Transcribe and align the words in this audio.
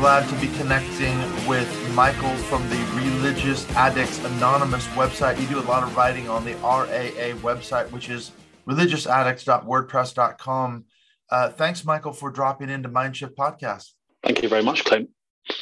Glad 0.00 0.26
to 0.26 0.34
be 0.36 0.48
connecting 0.56 1.18
with 1.46 1.68
Michael 1.94 2.34
from 2.44 2.66
the 2.70 2.78
Religious 2.94 3.68
Addicts 3.76 4.18
Anonymous 4.24 4.86
website. 4.88 5.38
You 5.38 5.46
do 5.46 5.58
a 5.58 5.68
lot 5.68 5.82
of 5.82 5.94
writing 5.94 6.26
on 6.26 6.42
the 6.42 6.54
RAA 6.54 7.36
website, 7.42 7.90
which 7.90 8.08
is 8.08 8.32
religiousaddicts.wordpress.com. 8.66 10.84
Uh, 11.30 11.50
thanks, 11.50 11.84
Michael, 11.84 12.14
for 12.14 12.30
dropping 12.30 12.70
into 12.70 12.88
Mindshift 12.88 13.34
Podcast. 13.34 13.90
Thank 14.24 14.42
you 14.42 14.48
very 14.48 14.62
much, 14.62 14.86
Clint. 14.86 15.10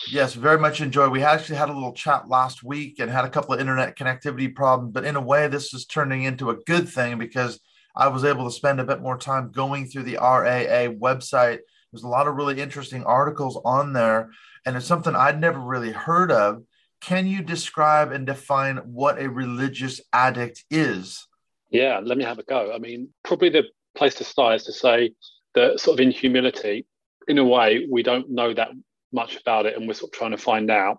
Yes, 0.09 0.35
very 0.35 0.61
much 0.61 0.81
enjoy. 0.81 1.09
We 1.09 1.25
actually 1.25 1.57
had 1.57 1.69
a 1.69 1.75
little 1.75 1.93
chat 1.93 2.29
last 2.29 2.63
week 2.63 3.01
and 3.01 3.11
had 3.11 3.25
a 3.25 3.31
couple 3.31 3.55
of 3.55 3.61
internet 3.61 3.99
connectivity 3.99 4.55
problems, 4.55 4.93
but 4.93 5.05
in 5.05 5.17
a 5.17 5.21
way, 5.21 5.49
this 5.49 5.75
is 5.75 5.85
turning 5.85 6.23
into 6.23 6.51
a 6.51 6.57
good 6.59 6.89
thing 6.89 7.19
because 7.19 7.59
I 7.97 8.07
was 8.07 8.25
able 8.25 8.45
to 8.45 8.53
spend 8.53 8.79
a 8.79 8.85
bit 8.85 9.03
more 9.03 9.19
time 9.19 9.51
going 9.51 9.87
through 9.87 10.05
the 10.05 10.19
RAA 10.19 10.93
website 10.95 11.59
there's 11.93 12.05
a 12.05 12.09
lot 12.09 12.27
of 12.27 12.37
really 12.37 12.61
interesting 12.61 13.05
articles 13.05 13.61
on 13.65 13.93
there, 13.93 14.31
and 14.67 14.77
it's 14.77 14.87
something 14.87 15.15
I'd 15.15 15.41
never 15.41 15.59
really 15.59 15.93
heard 15.93 16.31
of. 16.31 16.63
Can 17.01 17.27
you 17.27 17.43
describe 17.43 18.13
and 18.13 18.27
define 18.27 18.79
what 18.79 19.21
a 19.21 19.31
religious 19.31 20.01
addict 20.13 20.65
is? 20.71 21.27
Yeah, 21.71 22.01
let 22.03 22.19
me 22.19 22.25
have 22.25 22.39
a 22.39 22.43
go. 22.43 22.73
I 22.75 22.79
mean, 22.79 23.09
probably 23.25 23.51
the 23.51 23.65
place 23.97 24.15
to 24.17 24.25
start 24.25 24.57
is 24.57 24.65
to 24.65 24.73
say 24.73 25.13
that, 25.55 25.81
sort 25.81 25.99
of 25.99 26.01
in 26.01 26.11
humility, 26.11 26.87
in 27.27 27.39
a 27.39 27.45
way, 27.45 27.87
we 27.91 28.03
don't 28.03 28.31
know 28.31 28.53
that 28.55 28.71
much 29.13 29.37
about 29.37 29.67
it, 29.67 29.77
and 29.77 29.87
we're 29.87 29.95
sort 29.95 30.13
of 30.13 30.19
trying 30.19 30.31
to 30.33 30.39
find 30.39 30.71
out. 30.71 30.99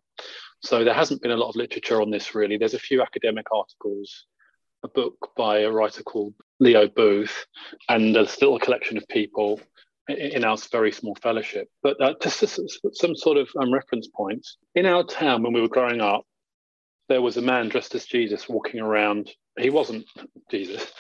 So 0.62 0.84
there 0.84 0.94
hasn't 0.94 1.22
been 1.22 1.32
a 1.32 1.38
lot 1.38 1.50
of 1.50 1.56
literature 1.56 2.02
on 2.02 2.10
this 2.10 2.36
really. 2.36 2.58
There's 2.58 2.74
a 2.74 2.80
few 2.80 3.02
academic 3.02 3.46
articles, 3.52 4.26
a 4.84 4.88
book 4.88 5.32
by 5.38 5.60
a 5.60 5.72
writer 5.72 6.04
called 6.04 6.34
Leo 6.60 6.88
Booth, 6.88 7.46
and 7.88 8.16
a 8.16 8.22
little 8.22 8.60
collection 8.60 8.98
of 8.98 9.08
people 9.08 9.62
in 10.10 10.44
our 10.44 10.58
very 10.72 10.92
small 10.92 11.16
fellowship. 11.22 11.70
But 11.84 12.02
uh, 12.02 12.16
just 12.22 12.60
some 12.94 13.16
sort 13.16 13.38
of 13.38 13.50
um, 13.60 13.74
reference 13.74 14.08
points. 14.08 14.58
In 14.76 14.86
our 14.86 15.04
town, 15.04 15.44
when 15.44 15.54
we 15.54 15.62
were 15.62 15.68
growing 15.68 16.02
up, 16.02 16.24
there 17.08 17.22
was 17.22 17.38
a 17.38 17.42
man 17.42 17.70
dressed 17.70 17.96
as 17.96 18.06
Jesus 18.06 18.50
walking 18.50 18.80
around. 18.80 19.30
He 19.58 19.70
wasn't 19.70 20.06
Jesus, 20.50 20.92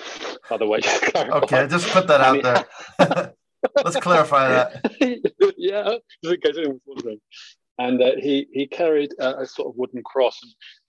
by 0.49 0.57
the 0.57 0.67
way. 0.67 0.79
Just 0.81 1.15
okay, 1.15 1.67
just 1.67 1.87
put 1.89 2.07
that 2.07 2.21
out 2.21 2.43
there. 2.43 3.33
Let's 3.83 3.97
clarify 3.97 4.49
that. 4.49 4.95
yeah, 5.57 5.95
in 6.23 6.41
case 6.41 6.57
anyone's 6.57 6.81
wondering. 6.85 7.19
And 7.77 8.01
uh, 8.01 8.11
he 8.17 8.47
he 8.51 8.67
carried 8.67 9.13
a, 9.19 9.41
a, 9.41 9.45
sort 9.45 9.69
of 9.69 9.77
wooden 9.77 10.01
cross, 10.03 10.37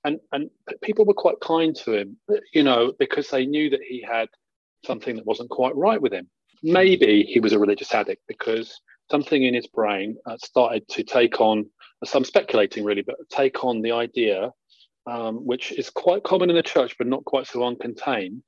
and, 0.04 0.18
and 0.32 0.50
and 0.66 0.80
people 0.82 1.04
were 1.04 1.14
quite 1.14 1.38
kind 1.40 1.76
to 1.84 1.94
him, 1.94 2.16
you 2.52 2.64
know, 2.64 2.92
because 2.98 3.30
they 3.30 3.46
knew 3.46 3.70
that 3.70 3.82
he 3.86 4.02
had 4.02 4.28
something 4.84 5.14
that 5.16 5.26
wasn't 5.26 5.50
quite 5.50 5.76
right 5.76 6.00
with 6.00 6.12
him 6.12 6.28
maybe 6.62 7.24
he 7.24 7.40
was 7.40 7.52
a 7.52 7.58
religious 7.58 7.94
addict 7.94 8.22
because 8.28 8.80
something 9.10 9.42
in 9.42 9.54
his 9.54 9.66
brain 9.66 10.16
uh, 10.26 10.36
started 10.38 10.86
to 10.88 11.02
take 11.02 11.40
on 11.40 11.68
some 12.04 12.24
speculating 12.24 12.84
really 12.84 13.02
but 13.02 13.16
take 13.28 13.64
on 13.64 13.82
the 13.82 13.92
idea 13.92 14.50
um, 15.06 15.36
which 15.46 15.72
is 15.72 15.90
quite 15.90 16.22
common 16.22 16.50
in 16.50 16.56
the 16.56 16.62
church 16.62 16.96
but 16.98 17.06
not 17.06 17.24
quite 17.24 17.46
so 17.46 17.60
uncontained 17.60 18.42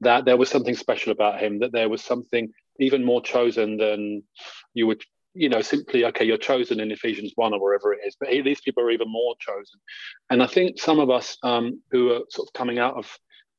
that 0.00 0.24
there 0.24 0.36
was 0.36 0.48
something 0.48 0.76
special 0.76 1.12
about 1.12 1.40
him 1.40 1.60
that 1.60 1.72
there 1.72 1.88
was 1.88 2.02
something 2.02 2.52
even 2.78 3.04
more 3.04 3.22
chosen 3.22 3.76
than 3.76 4.22
you 4.74 4.86
would 4.86 5.02
you 5.34 5.48
know 5.48 5.60
simply 5.60 6.04
okay 6.04 6.24
you're 6.24 6.38
chosen 6.38 6.80
in 6.80 6.90
ephesians 6.90 7.32
1 7.34 7.52
or 7.52 7.60
wherever 7.60 7.92
it 7.92 8.00
is 8.06 8.16
but 8.18 8.28
he, 8.28 8.40
these 8.40 8.60
people 8.60 8.82
are 8.82 8.90
even 8.90 9.10
more 9.10 9.34
chosen. 9.38 9.78
And 10.30 10.42
i 10.42 10.46
think 10.46 10.80
some 10.80 10.98
of 10.98 11.10
us 11.10 11.36
um, 11.42 11.82
who 11.90 12.12
are 12.12 12.20
sort 12.30 12.48
of 12.48 12.52
coming 12.52 12.78
out 12.78 12.94
of 12.94 13.06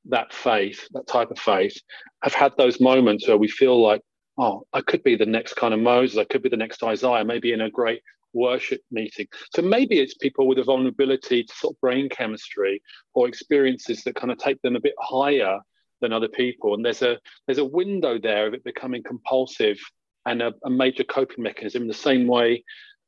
that 0.09 0.33
faith, 0.33 0.87
that 0.91 1.07
type 1.07 1.31
of 1.31 1.39
faith, 1.39 1.77
have 2.23 2.33
had 2.33 2.53
those 2.57 2.79
moments 2.79 3.27
where 3.27 3.37
we 3.37 3.47
feel 3.47 3.81
like, 3.81 4.01
oh, 4.37 4.63
I 4.73 4.81
could 4.81 5.03
be 5.03 5.15
the 5.15 5.25
next 5.25 5.55
kind 5.55 5.73
of 5.73 5.79
Moses, 5.79 6.17
I 6.17 6.25
could 6.25 6.43
be 6.43 6.49
the 6.49 6.57
next 6.57 6.83
Isaiah, 6.83 7.25
maybe 7.25 7.53
in 7.53 7.61
a 7.61 7.69
great 7.69 8.01
worship 8.33 8.81
meeting. 8.91 9.27
So 9.53 9.61
maybe 9.61 9.99
it's 9.99 10.13
people 10.15 10.47
with 10.47 10.59
a 10.59 10.63
vulnerability 10.63 11.43
to 11.43 11.53
sort 11.53 11.75
of 11.75 11.81
brain 11.81 12.09
chemistry 12.09 12.81
or 13.13 13.27
experiences 13.27 14.03
that 14.03 14.15
kind 14.15 14.31
of 14.31 14.37
take 14.37 14.61
them 14.61 14.75
a 14.75 14.81
bit 14.81 14.93
higher 14.99 15.59
than 16.01 16.13
other 16.13 16.27
people. 16.27 16.73
And 16.73 16.85
there's 16.85 17.01
a 17.01 17.17
there's 17.47 17.57
a 17.57 17.65
window 17.65 18.19
there 18.19 18.47
of 18.47 18.53
it 18.53 18.63
becoming 18.63 19.03
compulsive 19.03 19.79
and 20.25 20.41
a, 20.41 20.53
a 20.63 20.69
major 20.69 21.03
coping 21.03 21.43
mechanism 21.43 21.83
in 21.83 21.87
the 21.87 21.93
same 21.93 22.27
way 22.27 22.63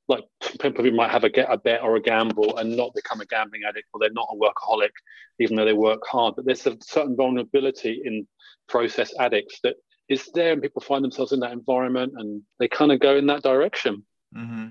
like 0.09 0.25
people 0.59 0.83
who 0.83 0.91
might 0.91 1.11
have 1.11 1.23
a, 1.23 1.29
get 1.29 1.51
a 1.51 1.57
bet 1.57 1.81
or 1.81 1.95
a 1.95 2.01
gamble 2.01 2.57
and 2.57 2.75
not 2.75 2.93
become 2.95 3.21
a 3.21 3.25
gambling 3.25 3.61
addict 3.67 3.87
or 3.93 3.99
they're 3.99 4.11
not 4.11 4.27
a 4.31 4.35
workaholic 4.35 4.89
even 5.39 5.55
though 5.55 5.65
they 5.65 5.73
work 5.73 6.01
hard 6.05 6.35
but 6.35 6.45
there's 6.45 6.65
a 6.67 6.75
certain 6.81 7.15
vulnerability 7.15 8.01
in 8.03 8.27
process 8.67 9.13
addicts 9.19 9.59
that 9.63 9.75
is 10.09 10.29
there 10.33 10.53
and 10.53 10.61
people 10.61 10.81
find 10.81 11.03
themselves 11.03 11.31
in 11.31 11.39
that 11.39 11.51
environment 11.51 12.13
and 12.17 12.41
they 12.57 12.67
kind 12.67 12.91
of 12.91 12.99
go 12.99 13.15
in 13.15 13.27
that 13.27 13.43
direction. 13.43 14.03
Mm-hmm. 14.35 14.67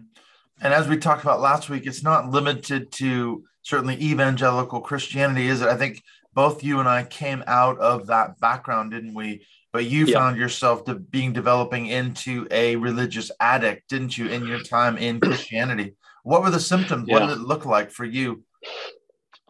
and 0.61 0.75
as 0.75 0.87
we 0.87 0.97
talked 0.97 1.23
about 1.23 1.41
last 1.41 1.69
week 1.69 1.87
it's 1.87 2.03
not 2.03 2.31
limited 2.31 2.93
to 2.93 3.45
certainly 3.63 3.97
evangelical 4.01 4.81
christianity 4.81 5.49
is 5.49 5.63
it? 5.63 5.69
I 5.69 5.77
think 5.77 6.03
both 6.33 6.63
you 6.63 6.79
and 6.79 6.89
i 6.89 7.03
came 7.03 7.43
out 7.49 7.79
of 7.79 8.07
that 8.07 8.39
background 8.39 8.93
didn't 8.93 9.15
we 9.15 9.45
but 9.73 9.85
you 9.85 10.07
yeah. 10.07 10.19
found 10.19 10.39
yourself 10.39 10.85
de- 10.85 10.95
being 10.95 11.33
developing 11.33 11.87
into 11.87 12.47
a 12.51 12.77
religious 12.77 13.31
addict, 13.41 13.89
didn't 13.89 14.17
you, 14.17 14.29
in 14.29 14.47
your 14.47 14.63
time 14.63 14.97
in 14.97 15.21
Christianity? 15.21 15.95
What 16.23 16.43
were 16.43 16.51
the 16.51 16.61
symptoms? 16.61 17.07
Yeah. 17.09 17.15
What 17.15 17.27
did 17.27 17.39
it 17.39 17.43
look 17.43 17.65
like 17.65 17.91
for 17.91 18.05
you? 18.05 18.45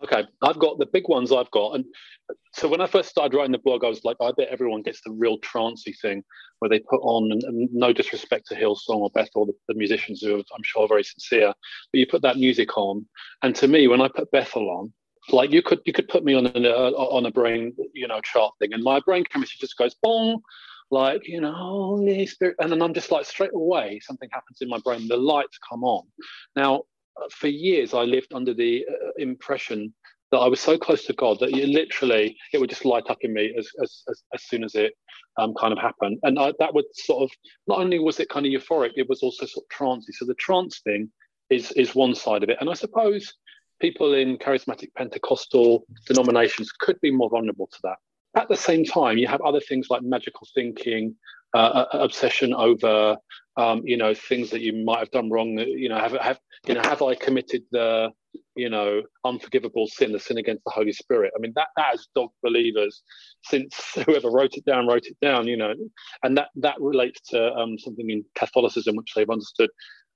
Okay, 0.04 0.24
I've 0.42 0.58
got 0.58 0.78
the 0.78 0.86
big 0.86 1.08
ones 1.08 1.32
I've 1.32 1.50
got. 1.50 1.74
And 1.74 1.84
so 2.52 2.68
when 2.68 2.80
I 2.80 2.86
first 2.86 3.08
started 3.08 3.36
writing 3.36 3.52
the 3.52 3.58
blog, 3.58 3.84
I 3.84 3.88
was 3.88 4.04
like, 4.04 4.16
I 4.20 4.30
bet 4.36 4.48
everyone 4.48 4.82
gets 4.82 5.00
the 5.04 5.10
real 5.10 5.38
trancey 5.38 5.94
thing 6.00 6.22
where 6.60 6.68
they 6.68 6.78
put 6.80 7.00
on, 7.02 7.32
and, 7.32 7.68
no 7.72 7.92
disrespect 7.92 8.46
to 8.48 8.54
Hillsong 8.54 8.96
or 8.96 9.10
Bethel, 9.10 9.46
the, 9.46 9.54
the 9.68 9.74
musicians 9.74 10.22
who 10.22 10.36
are, 10.36 10.42
I'm 10.54 10.62
sure 10.62 10.84
are 10.84 10.88
very 10.88 11.04
sincere, 11.04 11.52
but 11.92 11.98
you 11.98 12.06
put 12.06 12.22
that 12.22 12.36
music 12.36 12.76
on. 12.76 13.06
And 13.42 13.54
to 13.56 13.68
me, 13.68 13.88
when 13.88 14.00
I 14.00 14.08
put 14.08 14.30
Bethel 14.30 14.68
on, 14.70 14.92
like 15.32 15.52
you 15.52 15.62
could 15.62 15.80
you 15.84 15.92
could 15.92 16.08
put 16.08 16.24
me 16.24 16.34
on 16.34 16.46
a 16.46 16.50
on 16.50 17.26
a 17.26 17.30
brain 17.30 17.74
you 17.94 18.08
know 18.08 18.20
chart 18.20 18.54
thing, 18.58 18.72
and 18.72 18.82
my 18.82 19.00
brain 19.00 19.24
chemistry 19.24 19.58
just 19.60 19.76
goes 19.76 19.94
bong, 20.02 20.40
like 20.90 21.26
you 21.26 21.40
know 21.40 21.52
Holy 21.52 22.26
Spirit, 22.26 22.56
and 22.60 22.70
then 22.70 22.82
I'm 22.82 22.94
just 22.94 23.10
like 23.10 23.26
straight 23.26 23.54
away 23.54 24.00
something 24.00 24.28
happens 24.32 24.58
in 24.60 24.68
my 24.68 24.78
brain. 24.78 25.08
The 25.08 25.16
lights 25.16 25.58
come 25.68 25.84
on. 25.84 26.04
Now, 26.56 26.84
for 27.30 27.48
years 27.48 27.94
I 27.94 28.02
lived 28.02 28.32
under 28.34 28.54
the 28.54 28.86
uh, 28.88 29.10
impression 29.18 29.94
that 30.30 30.38
I 30.38 30.48
was 30.48 30.60
so 30.60 30.76
close 30.76 31.04
to 31.06 31.14
God 31.14 31.38
that 31.40 31.50
it 31.50 31.68
literally 31.68 32.36
it 32.52 32.58
would 32.58 32.70
just 32.70 32.84
light 32.84 33.08
up 33.08 33.18
in 33.22 33.32
me 33.32 33.54
as 33.58 33.68
as 33.82 34.02
as, 34.08 34.22
as 34.34 34.42
soon 34.44 34.64
as 34.64 34.74
it 34.74 34.94
um, 35.38 35.54
kind 35.54 35.72
of 35.72 35.78
happened, 35.78 36.18
and 36.22 36.38
I, 36.38 36.52
that 36.58 36.74
would 36.74 36.86
sort 36.94 37.22
of 37.22 37.30
not 37.66 37.78
only 37.78 37.98
was 37.98 38.20
it 38.20 38.28
kind 38.28 38.46
of 38.46 38.52
euphoric, 38.52 38.92
it 38.96 39.08
was 39.08 39.22
also 39.22 39.46
sort 39.46 39.64
of 39.64 39.76
trancey. 39.76 40.12
So 40.12 40.24
the 40.24 40.34
trance 40.34 40.80
thing 40.80 41.10
is 41.50 41.72
is 41.72 41.94
one 41.94 42.14
side 42.14 42.42
of 42.42 42.50
it, 42.50 42.58
and 42.60 42.68
I 42.68 42.74
suppose 42.74 43.32
people 43.80 44.14
in 44.14 44.38
charismatic 44.38 44.94
Pentecostal 44.96 45.84
denominations 46.06 46.72
could 46.72 47.00
be 47.00 47.10
more 47.10 47.30
vulnerable 47.30 47.68
to 47.68 47.78
that. 47.84 47.96
At 48.34 48.48
the 48.48 48.56
same 48.56 48.84
time, 48.84 49.18
you 49.18 49.26
have 49.26 49.40
other 49.40 49.60
things 49.60 49.88
like 49.90 50.02
magical 50.02 50.46
thinking, 50.54 51.14
uh, 51.54 51.86
obsession 51.92 52.54
over, 52.54 53.16
um, 53.56 53.82
you 53.84 53.96
know, 53.96 54.14
things 54.14 54.50
that 54.50 54.60
you 54.60 54.72
might 54.84 54.98
have 54.98 55.10
done 55.10 55.30
wrong. 55.30 55.58
You 55.58 55.88
know, 55.88 55.98
have 55.98 56.12
have 56.12 56.38
you 56.66 56.74
know, 56.74 56.82
have 56.82 57.02
I 57.02 57.14
committed 57.14 57.62
the, 57.72 58.10
you 58.54 58.68
know, 58.68 59.02
unforgivable 59.24 59.88
sin, 59.88 60.12
the 60.12 60.20
sin 60.20 60.38
against 60.38 60.64
the 60.64 60.70
Holy 60.70 60.92
Spirit? 60.92 61.32
I 61.36 61.40
mean, 61.40 61.52
that 61.56 61.68
that 61.76 61.86
has 61.92 62.06
dogged 62.14 62.34
believers 62.42 63.02
since 63.44 63.74
whoever 64.06 64.30
wrote 64.30 64.54
it 64.54 64.64
down 64.64 64.86
wrote 64.86 65.06
it 65.06 65.16
down. 65.20 65.46
You 65.46 65.56
know, 65.56 65.74
and 66.22 66.36
that 66.36 66.48
that 66.56 66.76
relates 66.80 67.20
to 67.30 67.52
um, 67.54 67.78
something 67.78 68.10
in 68.10 68.24
Catholicism 68.34 68.96
which 68.96 69.12
they've 69.14 69.30
understood 69.30 69.70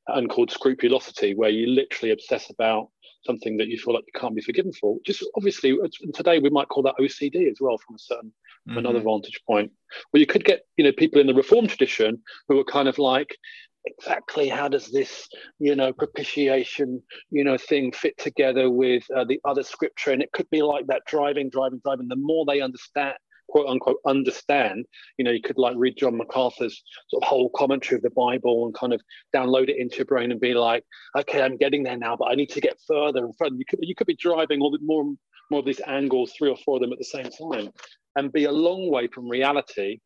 and 0.08 0.28
called 0.28 0.50
scrupulosity, 0.50 1.34
where 1.34 1.50
you 1.50 1.66
literally 1.68 2.12
obsess 2.12 2.50
about 2.50 2.88
something 3.24 3.56
that 3.56 3.69
you 3.69 3.78
feel 3.78 3.94
like 3.94 4.04
you 4.06 4.19
can't 4.19 4.34
be 4.34 4.42
forgiven 4.42 4.72
for. 4.72 4.98
Just 5.04 5.24
obviously, 5.36 5.76
today 6.14 6.38
we 6.38 6.50
might 6.50 6.69
call 6.69 6.82
that 6.84 6.96
OCD 7.00 7.50
as 7.50 7.58
well, 7.60 7.78
from 7.78 7.96
a 7.96 7.98
certain 7.98 8.32
mm-hmm. 8.69 8.78
another 8.78 9.00
vantage 9.00 9.40
point. 9.46 9.70
Well, 10.12 10.20
you 10.20 10.26
could 10.26 10.44
get 10.44 10.62
you 10.76 10.84
know 10.84 10.92
people 10.92 11.20
in 11.20 11.26
the 11.26 11.34
reform 11.34 11.66
tradition 11.66 12.22
who 12.48 12.58
are 12.58 12.64
kind 12.64 12.88
of 12.88 12.98
like, 12.98 13.36
exactly 13.84 14.48
how 14.48 14.69
does 14.69 14.90
this 14.90 15.28
you 15.58 15.74
know 15.74 15.92
propitiation 15.92 17.02
you 17.30 17.42
know 17.42 17.58
thing 17.58 17.90
fit 17.92 18.16
together 18.19 18.70
with 18.70 19.02
uh, 19.14 19.24
the 19.24 19.40
other 19.44 19.62
scripture 19.62 20.12
and 20.12 20.22
it 20.22 20.30
could 20.32 20.48
be 20.50 20.62
like 20.62 20.86
that 20.86 21.02
driving 21.06 21.50
driving 21.50 21.80
driving 21.82 22.08
the 22.08 22.16
more 22.16 22.44
they 22.46 22.60
understand 22.60 23.14
quote 23.52 23.69
unquote 23.69 23.99
understand 24.06 24.87
you 25.19 25.25
know 25.25 25.31
you 25.31 25.43
could 25.43 25.58
like 25.58 25.75
read 25.76 25.94
john 25.94 26.16
macarthur's 26.16 26.82
sort 27.08 27.22
of 27.22 27.28
whole 27.28 27.50
commentary 27.54 27.96
of 27.96 28.02
the 28.02 28.10
bible 28.10 28.64
and 28.64 28.75
kind 28.75 28.94
of 28.94 29.00
download 29.34 29.69
it 29.69 29.76
into 29.76 29.96
your 29.96 30.06
brain 30.06 30.32
and 30.32 30.40
be 30.40 30.54
like 30.54 30.82
okay 31.19 31.43
i'm 31.43 31.58
getting 31.58 31.82
there 31.82 31.99
now 31.99 32.16
but 32.16 32.31
i 32.31 32.34
need 32.34 32.49
to 32.49 32.62
get 32.62 32.81
further 32.88 33.25
and 33.25 33.37
further. 33.37 33.54
You 33.54 33.64
could 33.69 33.81
you 33.82 33.94
could 33.94 34.06
be 34.06 34.16
driving 34.16 34.60
all 34.62 34.70
the 34.70 34.78
more 34.81 35.04
more 35.50 35.60
of 35.60 35.66
these 35.66 35.82
angles 35.87 36.32
three 36.32 36.49
or 36.49 36.56
four 36.56 36.76
of 36.76 36.81
them 36.81 36.93
at 36.93 36.99
the 36.99 37.04
same 37.04 37.28
time 37.28 37.70
and 38.16 38.32
be 38.32 38.44
a 38.44 38.52
long 38.52 38.90
way 38.90 39.06
from 39.06 39.28
reality 39.28 39.98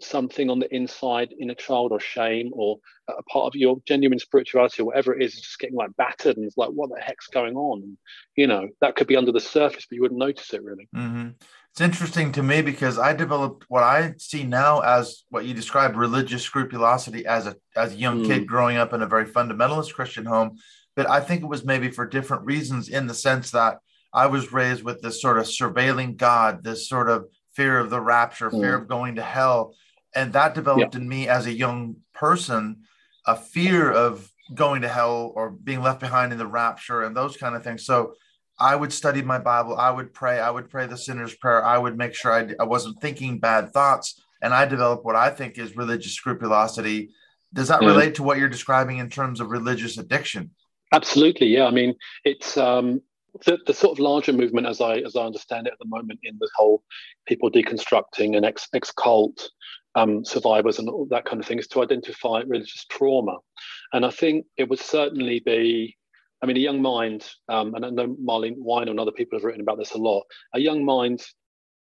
something 0.00 0.50
on 0.50 0.58
the 0.58 0.74
inside 0.74 1.32
in 1.38 1.50
a 1.50 1.54
child 1.54 1.92
or 1.92 2.00
shame 2.00 2.50
or 2.52 2.76
a 3.08 3.22
part 3.24 3.46
of 3.46 3.54
your 3.54 3.78
genuine 3.86 4.18
spirituality 4.18 4.82
or 4.82 4.86
whatever 4.86 5.14
it 5.14 5.22
is, 5.22 5.34
just 5.34 5.58
getting 5.58 5.76
like 5.76 5.94
battered 5.96 6.36
and 6.36 6.44
it's 6.44 6.58
like 6.58 6.68
what 6.70 6.90
the 6.90 7.00
heck's 7.00 7.28
going 7.28 7.56
on? 7.56 7.96
You 8.36 8.46
know 8.46 8.68
that 8.80 8.96
could 8.96 9.06
be 9.06 9.16
under 9.16 9.32
the 9.32 9.40
surface 9.40 9.86
but 9.88 9.96
you 9.96 10.02
wouldn't 10.02 10.20
notice 10.20 10.52
it 10.52 10.62
really. 10.62 10.88
Mm-hmm. 10.94 11.28
It's 11.76 11.82
interesting 11.82 12.32
to 12.32 12.42
me 12.42 12.62
because 12.62 12.98
i 12.98 13.12
developed 13.12 13.66
what 13.68 13.82
i 13.82 14.14
see 14.16 14.44
now 14.44 14.80
as 14.80 15.24
what 15.28 15.44
you 15.44 15.52
described 15.52 15.94
religious 15.94 16.42
scrupulosity 16.42 17.26
as 17.26 17.46
a 17.46 17.54
as 17.76 17.92
a 17.92 17.98
young 17.98 18.22
mm. 18.22 18.26
kid 18.26 18.46
growing 18.46 18.78
up 18.78 18.94
in 18.94 19.02
a 19.02 19.06
very 19.06 19.26
fundamentalist 19.26 19.92
christian 19.92 20.24
home 20.24 20.56
but 20.94 21.08
i 21.10 21.20
think 21.20 21.42
it 21.42 21.48
was 21.48 21.66
maybe 21.66 21.90
for 21.90 22.06
different 22.06 22.46
reasons 22.46 22.88
in 22.88 23.06
the 23.06 23.12
sense 23.12 23.50
that 23.50 23.78
i 24.14 24.26
was 24.26 24.54
raised 24.54 24.82
with 24.84 25.02
this 25.02 25.20
sort 25.20 25.36
of 25.36 25.44
surveilling 25.44 26.16
god 26.16 26.64
this 26.64 26.88
sort 26.88 27.10
of 27.10 27.26
fear 27.52 27.78
of 27.78 27.90
the 27.90 28.00
rapture 28.00 28.48
mm. 28.48 28.58
fear 28.58 28.74
of 28.74 28.88
going 28.88 29.16
to 29.16 29.22
hell 29.22 29.74
and 30.14 30.32
that 30.32 30.54
developed 30.54 30.94
yeah. 30.94 31.00
in 31.00 31.06
me 31.06 31.28
as 31.28 31.44
a 31.44 31.52
young 31.52 31.96
person 32.14 32.84
a 33.26 33.36
fear 33.36 33.92
of 33.92 34.30
going 34.54 34.80
to 34.80 34.88
hell 34.88 35.30
or 35.34 35.50
being 35.50 35.82
left 35.82 36.00
behind 36.00 36.32
in 36.32 36.38
the 36.38 36.46
rapture 36.46 37.02
and 37.02 37.14
those 37.14 37.36
kind 37.36 37.54
of 37.54 37.62
things 37.62 37.84
so 37.84 38.14
i 38.58 38.74
would 38.74 38.92
study 38.92 39.22
my 39.22 39.38
bible. 39.38 39.76
I 39.76 39.90
would 39.90 40.12
pray. 40.12 40.40
I 40.40 40.50
would 40.50 40.70
pray 40.70 40.86
the 40.86 40.96
sinner's 40.96 41.34
prayer. 41.34 41.64
I 41.64 41.78
would 41.78 41.96
make 41.96 42.14
sure 42.14 42.32
I, 42.32 42.48
I 42.60 42.64
wasn't 42.64 43.00
thinking 43.00 43.38
bad 43.38 43.72
thoughts. 43.72 44.20
And 44.42 44.52
i 44.54 44.64
developed 44.64 45.04
what 45.04 45.16
i 45.16 45.30
think 45.30 45.58
is 45.58 45.76
religious 45.76 46.12
scrupulosity. 46.12 47.10
Does 47.52 47.68
that 47.68 47.82
yeah. 47.82 47.88
relate 47.88 48.14
to 48.16 48.22
what 48.22 48.38
you're 48.38 48.48
describing 48.48 48.98
in 48.98 49.10
terms 49.10 49.40
of 49.40 49.50
religious 49.50 49.98
addiction? 49.98 50.50
Absolutely 50.92 51.48
yeah. 51.48 51.66
I 51.66 51.70
mean 51.70 51.94
it's 52.24 52.56
um 52.56 53.00
the, 53.44 53.58
the 53.66 53.74
sort 53.74 53.92
of 53.92 53.98
larger 53.98 54.32
movement 54.32 54.66
as 54.66 54.80
i 54.80 54.96
as 54.96 55.14
i 55.14 55.20
understand 55.20 55.66
it 55.66 55.74
at 55.74 55.78
the 55.78 55.88
moment 55.88 56.18
in 56.22 56.38
the 56.40 56.48
whole 56.56 56.82
people 57.26 57.50
deconstructing 57.50 58.34
and 58.34 58.46
ex, 58.46 58.66
ex 58.72 58.90
cult 58.92 59.50
um, 59.96 60.24
survivors 60.24 60.78
and 60.78 60.88
all 60.88 61.06
that 61.06 61.24
kind 61.24 61.40
of 61.40 61.46
thing 61.46 61.58
is 61.58 61.66
to 61.68 61.82
identify 61.82 62.42
religious 62.46 62.84
trauma. 62.84 63.38
And 63.92 64.04
I 64.04 64.10
think 64.10 64.44
it 64.56 64.68
would 64.68 64.78
certainly 64.78 65.40
be, 65.40 65.96
I 66.46 66.48
mean, 66.48 66.58
a 66.58 66.60
young 66.60 66.80
mind, 66.80 67.28
um, 67.48 67.74
and 67.74 67.84
I 67.84 67.90
know 67.90 68.06
Marlene 68.06 68.54
Winell 68.58 68.90
and 68.90 69.00
other 69.00 69.10
people 69.10 69.36
have 69.36 69.42
written 69.42 69.60
about 69.60 69.78
this 69.78 69.94
a 69.94 69.98
lot, 69.98 70.22
a 70.54 70.60
young 70.60 70.84
mind 70.84 71.24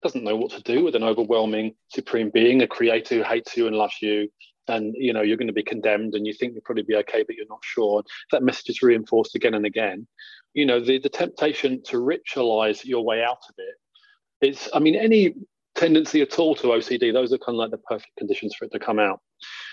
doesn't 0.03 0.25
know 0.25 0.35
what 0.35 0.51
to 0.53 0.63
do 0.63 0.83
with 0.83 0.95
an 0.95 1.03
overwhelming 1.03 1.75
supreme 1.89 2.31
being, 2.31 2.63
a 2.63 2.67
creator 2.67 3.17
who 3.17 3.23
hates 3.23 3.55
you 3.55 3.67
and 3.67 3.77
loves 3.77 3.97
you. 4.01 4.31
And 4.69 4.95
you 4.97 5.13
know 5.13 5.21
you're 5.21 5.37
going 5.37 5.47
to 5.47 5.53
be 5.53 5.63
condemned, 5.63 6.15
and 6.15 6.27
you 6.27 6.33
think 6.33 6.55
you'll 6.55 6.63
probably 6.63 6.85
be 6.85 6.97
okay, 6.97 7.23
but 7.23 7.37
you're 7.37 7.47
not 7.51 7.61
sure. 7.63 8.03
That 8.33 8.43
message 8.43 8.71
is 8.71 8.83
reinforced 8.83 9.35
again 9.35 9.53
and 9.53 9.67
again. 9.67 10.09
You 10.55 10.65
know 10.65 10.81
the 10.81 10.99
the 10.99 11.11
temptation 11.11 11.83
to 11.89 11.99
ritualize 11.99 12.83
your 12.83 13.05
way 13.05 13.23
out 13.23 13.45
of 13.49 13.55
it 13.59 14.49
is. 14.49 14.71
I 14.73 14.79
mean, 14.79 14.97
any 14.97 15.35
tendency 15.75 16.23
at 16.23 16.39
all 16.39 16.55
to 16.57 16.69
OCD, 16.69 17.13
those 17.13 17.33
are 17.33 17.39
kind 17.39 17.57
of 17.57 17.57
like 17.57 17.71
the 17.73 17.79
perfect 17.79 18.17
conditions 18.17 18.57
for 18.57 18.65
it 18.65 18.73
to 18.73 18.79
come 18.79 18.99
out. 18.99 19.21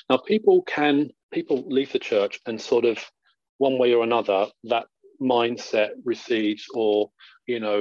Now, 0.09 0.17
people 0.17 0.61
can 0.63 1.09
people 1.31 1.63
leave 1.67 1.93
the 1.93 1.99
church 1.99 2.41
and 2.45 2.61
sort 2.61 2.85
of 2.85 2.99
one 3.67 3.77
way 3.77 3.93
or 3.93 4.03
another 4.03 4.47
that 4.65 4.85
mindset 5.21 5.91
recedes 6.03 6.63
or 6.73 7.09
you 7.47 7.59
know 7.59 7.79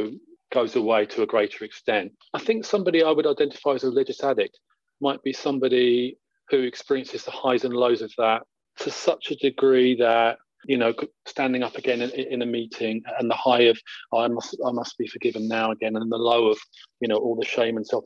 goes 0.52 0.76
away 0.76 1.06
to 1.06 1.22
a 1.22 1.32
greater 1.34 1.64
extent. 1.64 2.12
I 2.34 2.38
think 2.38 2.64
somebody 2.64 3.02
I 3.02 3.10
would 3.10 3.26
identify 3.26 3.72
as 3.72 3.84
a 3.84 3.88
religious 3.88 4.22
addict 4.22 4.58
might 5.00 5.22
be 5.22 5.32
somebody 5.32 6.18
who 6.50 6.60
experiences 6.60 7.24
the 7.24 7.30
highs 7.30 7.64
and 7.64 7.74
lows 7.74 8.02
of 8.02 8.12
that 8.18 8.42
to 8.80 8.90
such 8.90 9.30
a 9.30 9.36
degree 9.36 9.96
that 9.96 10.38
you 10.66 10.76
know, 10.76 10.94
standing 11.26 11.64
up 11.64 11.76
again 11.76 12.00
in, 12.02 12.10
in, 12.10 12.42
a 12.42 12.46
meeting 12.46 13.02
and 13.18 13.28
the 13.28 13.34
high 13.34 13.62
of 13.62 13.76
oh, 14.12 14.20
I 14.20 14.28
must 14.28 14.56
I 14.64 14.70
must 14.70 14.96
be 14.96 15.08
forgiven 15.08 15.48
now 15.48 15.72
again, 15.72 15.96
and 15.96 16.12
the 16.12 16.16
low 16.16 16.46
of 16.52 16.58
you 17.00 17.08
know 17.08 17.16
all 17.16 17.34
the 17.34 17.52
shame 17.54 17.76
and 17.76 17.86
self 17.86 18.04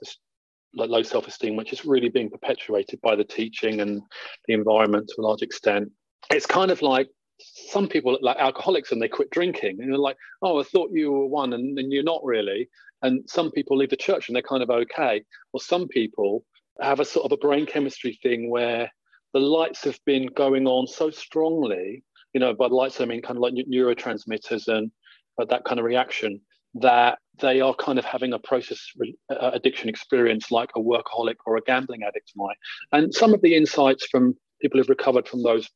like 0.74 0.88
low 0.88 1.02
self 1.02 1.26
esteem, 1.28 1.54
which 1.56 1.74
is 1.74 1.84
really 1.84 2.08
being 2.08 2.30
perpetuated 2.30 2.98
by 3.02 3.14
the 3.14 3.24
teaching 3.38 3.80
and 3.82 4.00
the 4.46 4.54
environment 4.54 5.06
to 5.08 5.20
a 5.20 5.26
large 5.28 5.42
extent. 5.42 5.90
It's 6.30 6.46
kind 6.46 6.70
of 6.70 6.80
like 6.80 7.08
some 7.38 7.88
people 7.88 8.18
like 8.22 8.36
alcoholics 8.38 8.92
and 8.92 9.00
they 9.00 9.08
quit 9.08 9.30
drinking 9.30 9.78
and 9.80 9.90
they're 9.90 9.98
like, 9.98 10.16
oh, 10.42 10.60
I 10.60 10.62
thought 10.64 10.90
you 10.92 11.12
were 11.12 11.26
one, 11.26 11.52
and, 11.52 11.78
and 11.78 11.92
you're 11.92 12.02
not 12.02 12.24
really. 12.24 12.68
And 13.02 13.28
some 13.28 13.50
people 13.50 13.76
leave 13.76 13.90
the 13.90 13.96
church 13.96 14.28
and 14.28 14.36
they're 14.36 14.42
kind 14.42 14.62
of 14.62 14.70
okay. 14.70 15.22
Or 15.52 15.60
some 15.60 15.86
people 15.88 16.44
have 16.80 17.00
a 17.00 17.04
sort 17.04 17.26
of 17.26 17.32
a 17.32 17.36
brain 17.36 17.66
chemistry 17.66 18.18
thing 18.22 18.50
where 18.50 18.90
the 19.34 19.40
lights 19.40 19.84
have 19.84 19.98
been 20.06 20.26
going 20.26 20.66
on 20.66 20.86
so 20.86 21.10
strongly 21.10 22.02
you 22.36 22.40
know, 22.40 22.52
by 22.52 22.66
lights, 22.66 23.00
I 23.00 23.06
mean 23.06 23.22
kind 23.22 23.38
of 23.38 23.40
like 23.40 23.54
neurotransmitters 23.54 24.68
and 24.68 24.90
that 25.38 25.64
kind 25.64 25.78
of 25.78 25.86
reaction, 25.86 26.38
that 26.74 27.18
they 27.40 27.62
are 27.62 27.74
kind 27.74 27.98
of 27.98 28.04
having 28.04 28.34
a 28.34 28.38
process 28.38 28.78
uh, 29.30 29.52
addiction 29.54 29.88
experience 29.88 30.50
like 30.50 30.68
a 30.76 30.78
workaholic 30.78 31.36
or 31.46 31.56
a 31.56 31.62
gambling 31.62 32.02
addict 32.02 32.32
might. 32.36 32.58
And 32.92 33.14
some 33.14 33.32
of 33.32 33.40
the 33.40 33.54
insights 33.54 34.06
from 34.06 34.34
people 34.60 34.78
who've 34.78 34.90
recovered 34.90 35.26
from 35.26 35.44
those 35.44 35.66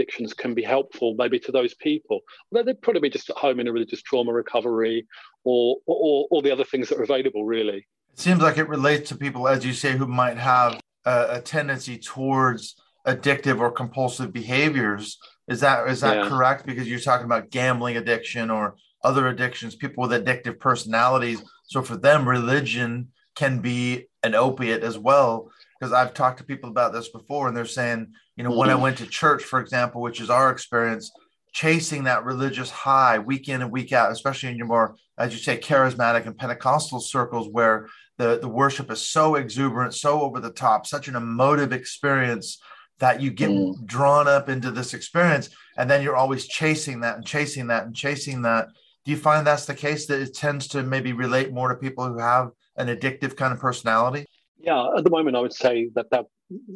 addictions 0.00 0.34
can 0.34 0.54
be 0.54 0.62
helpful 0.62 1.14
maybe 1.18 1.38
to 1.40 1.52
those 1.52 1.74
people. 1.74 2.20
Although 2.50 2.64
they'd 2.64 2.82
probably 2.82 3.02
be 3.02 3.10
just 3.10 3.30
at 3.30 3.36
home 3.36 3.60
in 3.60 3.68
a 3.68 3.72
religious 3.72 4.02
trauma 4.02 4.32
recovery 4.32 5.06
or, 5.44 5.76
or, 5.86 6.26
all 6.30 6.42
the 6.42 6.50
other 6.50 6.64
things 6.64 6.88
that 6.88 6.98
are 6.98 7.02
available, 7.02 7.44
really. 7.44 7.86
It 8.12 8.18
seems 8.18 8.42
like 8.42 8.58
it 8.58 8.68
relates 8.68 9.08
to 9.10 9.16
people, 9.16 9.48
as 9.48 9.64
you 9.64 9.72
say, 9.72 9.96
who 9.96 10.06
might 10.06 10.36
have 10.36 10.80
a, 11.04 11.26
a 11.36 11.40
tendency 11.40 11.98
towards 11.98 12.76
addictive 13.06 13.60
or 13.60 13.70
compulsive 13.70 14.32
behaviors 14.32 15.18
is 15.50 15.60
that 15.60 15.88
is 15.88 16.00
that 16.00 16.16
yeah. 16.16 16.28
correct? 16.28 16.64
Because 16.64 16.88
you're 16.88 17.00
talking 17.00 17.26
about 17.26 17.50
gambling 17.50 17.96
addiction 17.96 18.50
or 18.50 18.76
other 19.02 19.26
addictions, 19.26 19.74
people 19.74 20.02
with 20.02 20.12
addictive 20.12 20.60
personalities. 20.60 21.42
So 21.64 21.82
for 21.82 21.96
them, 21.96 22.26
religion 22.26 23.08
can 23.34 23.58
be 23.58 24.06
an 24.22 24.36
opiate 24.36 24.84
as 24.84 24.96
well. 24.96 25.50
Because 25.78 25.92
I've 25.92 26.14
talked 26.14 26.38
to 26.38 26.44
people 26.44 26.70
about 26.70 26.92
this 26.92 27.08
before, 27.08 27.48
and 27.48 27.56
they're 27.56 27.64
saying, 27.64 28.12
you 28.40 28.44
know, 28.44 28.48
mm-hmm. 28.52 28.58
when 28.58 28.70
I 28.70 28.72
mm-hmm. 28.72 28.82
went 28.84 28.98
to 28.98 29.06
church, 29.06 29.44
for 29.44 29.60
example, 29.60 30.00
which 30.00 30.18
is 30.18 30.30
our 30.30 30.50
experience, 30.50 31.12
chasing 31.52 32.04
that 32.04 32.24
religious 32.24 32.70
high 32.70 33.18
week 33.18 33.50
in 33.50 33.60
and 33.60 33.70
week 33.70 33.92
out, 33.92 34.10
especially 34.10 34.48
in 34.48 34.56
your 34.56 34.66
more, 34.66 34.96
as 35.18 35.34
you 35.34 35.38
say, 35.38 35.58
charismatic 35.58 36.24
and 36.24 36.38
Pentecostal 36.38 37.00
circles 37.00 37.50
where 37.50 37.86
the, 38.16 38.38
the 38.38 38.48
worship 38.48 38.90
is 38.90 39.06
so 39.06 39.34
exuberant, 39.34 39.92
so 39.92 40.22
over 40.22 40.40
the 40.40 40.52
top, 40.52 40.86
such 40.86 41.06
an 41.06 41.16
emotive 41.16 41.74
experience 41.74 42.58
that 43.00 43.20
you 43.20 43.30
get 43.30 43.50
mm. 43.50 43.74
drawn 43.84 44.26
up 44.26 44.48
into 44.48 44.70
this 44.70 44.94
experience 44.94 45.50
and 45.76 45.90
then 45.90 46.02
you're 46.02 46.16
always 46.16 46.46
chasing 46.46 47.00
that 47.00 47.16
and 47.16 47.26
chasing 47.26 47.66
that 47.66 47.84
and 47.84 47.94
chasing 47.94 48.40
that 48.42 48.68
do 49.04 49.10
you 49.10 49.16
find 49.18 49.46
that's 49.46 49.64
the 49.64 49.74
case 49.74 50.06
that 50.06 50.20
it 50.20 50.34
tends 50.34 50.68
to 50.68 50.82
maybe 50.82 51.14
relate 51.14 51.50
more 51.50 51.70
to 51.70 51.74
people 51.74 52.06
who 52.06 52.18
have 52.18 52.50
an 52.76 52.88
addictive 52.88 53.36
kind 53.36 53.54
of 53.54 53.58
personality 53.58 54.26
yeah 54.58 54.86
at 54.96 55.02
the 55.02 55.08
moment 55.08 55.34
i 55.34 55.40
would 55.40 55.52
say 55.52 55.88
that, 55.94 56.10
that 56.10 56.26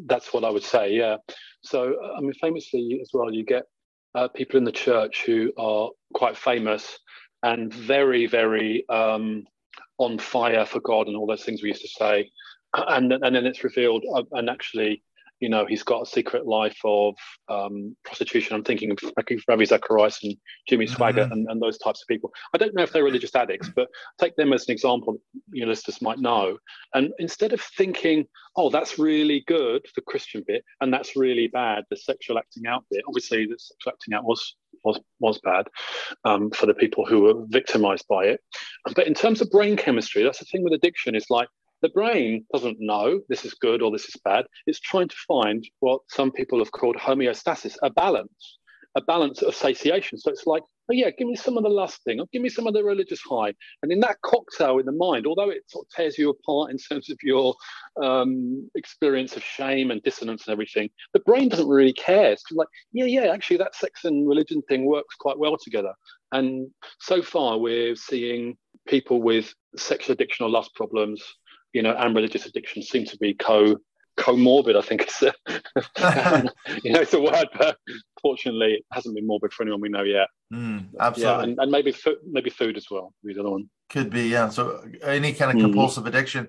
that's 0.07 0.33
what 0.33 0.45
i 0.45 0.50
would 0.50 0.62
say 0.62 0.93
yeah. 0.93 1.16
So 1.62 1.95
i 2.16 2.21
mean 2.21 2.33
famously 2.35 2.99
as 3.00 3.11
well 3.12 3.33
you 3.33 3.45
get 3.45 3.64
uh, 4.14 4.28
people 4.28 4.59
in 4.59 4.64
the 4.64 4.73
church 4.73 5.25
who 5.26 5.52
are 5.59 5.90
quite 6.14 6.37
famous 6.37 6.99
and 7.43 7.73
very 7.73 8.26
very 8.26 8.88
um, 8.88 9.45
on 9.99 10.19
fire 10.19 10.64
for 10.64 10.81
god 10.81 11.09
and 11.09 11.16
all 11.16 11.26
those 11.26 11.45
things 11.45 11.62
we 11.62 11.69
used 11.69 11.83
to 11.83 11.88
say. 11.88 12.31
And, 12.76 13.12
and 13.12 13.37
then 13.37 13.47
it's 13.47 13.62
revealed 13.62 14.04
uh, 14.12 14.25
and 14.33 14.50
actually 14.50 15.04
you 15.41 15.49
know, 15.49 15.67
he's 15.67 15.83
got 15.83 16.03
a 16.03 16.07
secret 16.07 16.47
life 16.47 16.79
of 16.85 17.14
um, 17.49 17.97
prostitution. 18.05 18.55
I'm 18.55 18.64
thinking 18.64 18.91
of 18.91 18.99
Ravi 19.49 19.64
Zacharias 19.64 20.21
and 20.23 20.37
Jimmy 20.69 20.87
Swaggart 20.87 21.14
mm-hmm. 21.14 21.33
and, 21.33 21.47
and, 21.50 21.62
those 21.62 21.79
types 21.79 22.03
of 22.03 22.09
people. 22.09 22.33
I 22.53 22.59
don't 22.59 22.75
know 22.75 22.83
if 22.83 22.93
they're 22.93 23.05
religious 23.05 23.35
addicts, 23.35 23.71
but 23.75 23.88
take 24.19 24.37
them 24.37 24.53
as 24.53 24.69
an 24.69 24.73
example 24.73 25.19
your 25.53 25.69
listeners 25.69 26.00
might 26.03 26.19
know. 26.19 26.59
And 26.95 27.12
instead 27.19 27.53
of 27.53 27.61
thinking, 27.61 28.26
oh, 28.57 28.71
that's 28.71 28.99
really 28.99 29.45
good, 29.47 29.85
the 29.97 30.03
Christian 30.03 30.45
bit, 30.47 30.64
and 30.81 30.93
that's 30.93 31.17
really 31.17 31.49
bad, 31.49 31.85
the 31.91 31.97
sexual 31.97 32.38
acting 32.38 32.67
out 32.67 32.85
bit, 32.91 33.03
obviously 33.09 33.47
the 33.47 33.57
sexual 33.59 33.93
acting 33.93 34.14
out 34.14 34.25
was 34.25 34.57
was 34.85 35.00
was 35.21 35.41
bad 35.43 35.67
um, 36.25 36.50
for 36.50 36.67
the 36.67 36.75
people 36.75 37.07
who 37.07 37.23
were 37.23 37.35
victimized 37.49 38.07
by 38.09 38.25
it. 38.25 38.41
But 38.95 39.07
in 39.07 39.14
terms 39.14 39.41
of 39.41 39.50
brain 39.50 39.76
chemistry, 39.76 40.23
that's 40.23 40.38
the 40.38 40.45
thing 40.45 40.62
with 40.62 40.73
addiction 40.73 41.14
is 41.14 41.26
like 41.31 41.49
the 41.83 41.88
brain 41.90 42.47
doesn't 42.52 42.78
know 42.81 43.21
this 43.28 43.45
is 43.45 43.54
good 43.54 43.83
or 43.83 43.90
this 43.90 44.07
is 44.07 44.16
bad. 44.25 44.47
It's 44.66 44.81
trying 44.81 45.09
to 45.09 45.16
find 45.28 45.66
what 45.81 46.00
some 46.09 46.33
people 46.33 46.59
have 46.59 46.73
called 46.73 46.97
homeostasis, 46.97 47.76
a 47.83 47.90
balance, 47.90 48.59
a 48.95 49.00
balance 49.02 49.43
of 49.43 49.54
satiation. 49.54 50.19
So 50.19 50.31
it's 50.31 50.47
like 50.47 50.62
oh 50.88 50.93
yeah, 50.93 51.11
give 51.11 51.26
me 51.26 51.37
some 51.37 51.57
of 51.57 51.62
the 51.62 51.71
lust 51.71 52.02
thing, 52.04 52.21
or 52.21 52.26
give 52.33 52.43
me 52.43 52.49
some 52.49 52.66
of 52.66 52.75
the 52.75 52.85
religious 52.85 53.21
high. 53.21 53.54
And 53.83 53.90
in 53.93 54.00
that 54.00 54.21
cocktail 54.23 54.78
in 54.78 54.87
the 54.87 54.93
mind, 54.93 55.26
although 55.26 55.50
it 55.50 55.62
sort 55.69 55.87
of 55.87 55.95
tears 55.95 56.19
you 56.19 56.31
apart 56.31 56.71
in 56.71 56.78
terms 56.78 57.11
of 57.11 57.19
your 57.23 57.54
um, 58.02 58.69
experience 58.75 59.37
of 59.37 59.43
shame 59.43 59.90
and 59.90 60.02
dissonance 60.02 60.47
and 60.47 60.52
everything, 60.52 60.90
the 61.12 61.21
brain 61.21 61.49
doesn't 61.49 61.69
really 61.69 61.93
care. 61.93 62.33
It's 62.33 62.45
like, 62.52 62.69
yeah, 62.93 63.07
yeah, 63.07 63.33
actually 63.33 63.59
that 63.59 63.75
sex 63.75 64.04
and 64.04 64.28
religion 64.28 64.62
thing 64.69 64.85
works 64.87 65.14
quite 65.16 65.38
well 65.38 65.57
together. 65.57 65.95
And 66.33 66.69
so 67.00 67.23
far, 67.23 67.59
we're 67.59 67.97
seeing 67.97 68.57
people 68.87 69.23
with 69.23 69.54
sexual 69.76 70.14
addiction 70.14 70.45
or 70.45 70.50
lust 70.50 70.75
problems, 70.75 71.23
you 71.75 71.83
know, 71.83 71.95
and 71.95 72.14
religious 72.14 72.47
addiction 72.47 72.83
seem 72.83 73.04
to 73.04 73.19
be 73.19 73.35
co 73.35 73.76
comorbid. 74.16 74.76
I 74.76 74.81
think 74.81 75.02
it's 75.02 75.23
a, 75.23 75.35
you 76.83 76.93
know 76.93 77.00
it's 77.00 77.12
a 77.12 77.21
word, 77.21 77.49
but 77.59 77.76
fortunately, 78.23 78.75
it 78.75 78.85
hasn't 78.93 79.14
been 79.14 79.26
morbid 79.26 79.52
for 79.52 79.64
anyone 79.64 79.81
we 79.83 79.88
know 79.90 80.04
yet. 80.04 80.28
Mm, 80.52 80.87
absolutely, 80.99 81.35
yeah, 81.35 81.43
and, 81.43 81.59
and, 81.59 81.71
maybe 81.71 81.93
food, 81.93 82.16
maybe 82.31 82.49
food 82.49 82.76
as 82.76 82.87
well. 82.90 83.12
the 83.23 83.38
other 83.38 83.50
one 83.50 83.69
could 83.90 84.09
be 84.09 84.28
yeah. 84.28 84.49
So 84.49 84.85
any 85.02 85.33
kind 85.33 85.50
of 85.50 85.59
mm. 85.59 85.62
compulsive 85.62 86.07
addiction. 86.07 86.49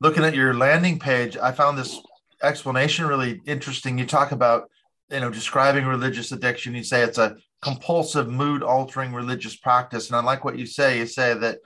Looking 0.00 0.24
at 0.24 0.34
your 0.34 0.54
landing 0.54 0.98
page, 0.98 1.36
I 1.36 1.52
found 1.52 1.78
this 1.78 2.00
explanation 2.42 3.06
really 3.06 3.40
interesting. 3.46 3.96
You 3.96 4.06
talk 4.06 4.32
about 4.32 4.70
you 5.10 5.20
know 5.20 5.30
describing 5.30 5.86
religious 5.86 6.32
addiction. 6.32 6.74
You 6.74 6.82
say 6.82 7.02
it's 7.02 7.18
a 7.18 7.36
compulsive 7.60 8.28
mood 8.28 8.62
altering 8.62 9.12
religious 9.12 9.56
practice, 9.56 10.08
and 10.08 10.16
I 10.16 10.22
like 10.22 10.44
what 10.44 10.58
you 10.58 10.66
say. 10.66 10.98
You 10.98 11.06
say 11.06 11.34
that 11.34 11.58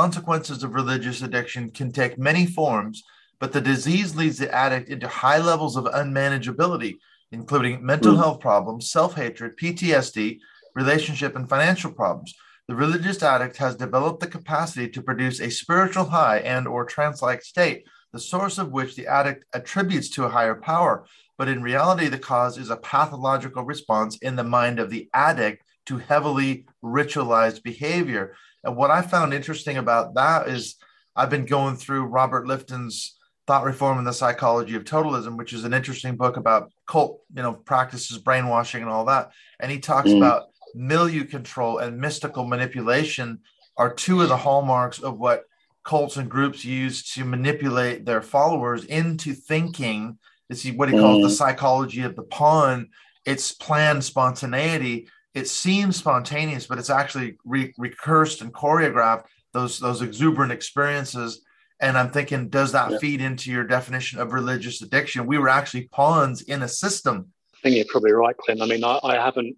consequences 0.00 0.62
of 0.62 0.74
religious 0.74 1.22
addiction 1.22 1.70
can 1.70 1.90
take 1.92 2.18
many 2.18 2.44
forms 2.46 2.96
but 3.40 3.52
the 3.52 3.60
disease 3.60 4.16
leads 4.16 4.38
the 4.38 4.52
addict 4.54 4.88
into 4.88 5.06
high 5.06 5.38
levels 5.38 5.76
of 5.76 5.84
unmanageability, 5.84 6.96
including 7.32 7.84
mental 7.84 8.14
mm. 8.14 8.16
health 8.16 8.40
problems, 8.40 8.90
self 8.90 9.16
hatred, 9.16 9.58
PTSD, 9.58 10.38
relationship, 10.74 11.36
and 11.36 11.48
financial 11.48 11.92
problems. 11.92 12.34
The 12.68 12.74
religious 12.74 13.22
addict 13.22 13.58
has 13.58 13.76
developed 13.76 14.20
the 14.20 14.26
capacity 14.26 14.88
to 14.88 15.02
produce 15.02 15.40
a 15.40 15.50
spiritual 15.50 16.04
high 16.06 16.38
and 16.38 16.66
or 16.66 16.86
trance-like 16.86 17.42
state, 17.42 17.84
the 18.12 18.18
source 18.18 18.56
of 18.56 18.72
which 18.72 18.96
the 18.96 19.06
addict 19.06 19.44
attributes 19.52 20.08
to 20.10 20.24
a 20.24 20.30
higher 20.30 20.54
power. 20.54 21.04
But 21.36 21.48
in 21.48 21.62
reality, 21.62 22.08
the 22.08 22.18
cause 22.18 22.56
is 22.56 22.70
a 22.70 22.76
pathological 22.76 23.64
response 23.64 24.16
in 24.18 24.36
the 24.36 24.44
mind 24.44 24.78
of 24.78 24.88
the 24.88 25.10
addict 25.12 25.64
to 25.86 25.98
heavily 25.98 26.64
ritualized 26.82 27.62
behavior. 27.62 28.36
And 28.64 28.76
what 28.76 28.90
I 28.90 29.02
found 29.02 29.34
interesting 29.34 29.76
about 29.76 30.14
that 30.14 30.48
is 30.48 30.76
I've 31.14 31.30
been 31.30 31.46
going 31.46 31.76
through 31.76 32.06
Robert 32.06 32.46
Lifton's 32.46 33.16
Thought 33.46 33.64
Reform 33.64 33.98
and 33.98 34.06
the 34.06 34.12
Psychology 34.12 34.74
of 34.74 34.84
Totalism, 34.84 35.36
which 35.36 35.52
is 35.52 35.64
an 35.64 35.74
interesting 35.74 36.16
book 36.16 36.36
about 36.36 36.72
cult, 36.86 37.20
you 37.34 37.42
know, 37.42 37.52
practices, 37.52 38.18
brainwashing, 38.18 38.82
and 38.82 38.90
all 38.90 39.04
that. 39.04 39.30
And 39.60 39.70
he 39.70 39.78
talks 39.78 40.08
mm. 40.08 40.16
about 40.16 40.44
milieu 40.74 41.24
control 41.24 41.78
and 41.78 41.98
mystical 41.98 42.46
manipulation 42.46 43.40
are 43.76 43.92
two 43.92 44.22
of 44.22 44.28
the 44.28 44.36
hallmarks 44.36 44.98
of 44.98 45.18
what 45.18 45.44
cults 45.84 46.16
and 46.16 46.30
groups 46.30 46.64
use 46.64 47.12
to 47.12 47.24
manipulate 47.24 48.06
their 48.06 48.22
followers 48.22 48.84
into 48.86 49.34
thinking. 49.34 50.18
This 50.48 50.64
is 50.64 50.72
what 50.72 50.88
he 50.88 50.98
calls 50.98 51.18
mm. 51.18 51.22
the 51.24 51.30
psychology 51.30 52.02
of 52.02 52.16
the 52.16 52.22
pawn. 52.22 52.88
It's 53.26 53.52
planned 53.52 54.04
spontaneity. 54.04 55.08
It 55.34 55.48
seems 55.48 55.96
spontaneous, 55.96 56.66
but 56.66 56.78
it's 56.78 56.90
actually 56.90 57.38
re- 57.44 57.74
rehearsed 57.76 58.40
and 58.40 58.52
choreographed. 58.52 59.24
Those 59.52 59.78
those 59.78 60.02
exuberant 60.02 60.52
experiences 60.52 61.44
and 61.80 61.98
I'm 61.98 62.10
thinking, 62.10 62.48
does 62.48 62.72
that 62.72 62.92
yeah. 62.92 62.98
feed 62.98 63.20
into 63.20 63.50
your 63.50 63.64
definition 63.64 64.20
of 64.20 64.32
religious 64.32 64.80
addiction? 64.80 65.26
We 65.26 65.38
were 65.38 65.48
actually 65.48 65.88
pawns 65.88 66.42
in 66.42 66.62
a 66.62 66.68
system. 66.68 67.32
I 67.52 67.58
think 67.62 67.76
you're 67.76 67.84
probably 67.88 68.12
right, 68.12 68.36
Clint. 68.36 68.62
I 68.62 68.66
mean, 68.66 68.84
I, 68.84 68.98
I 69.02 69.16
haven't 69.16 69.56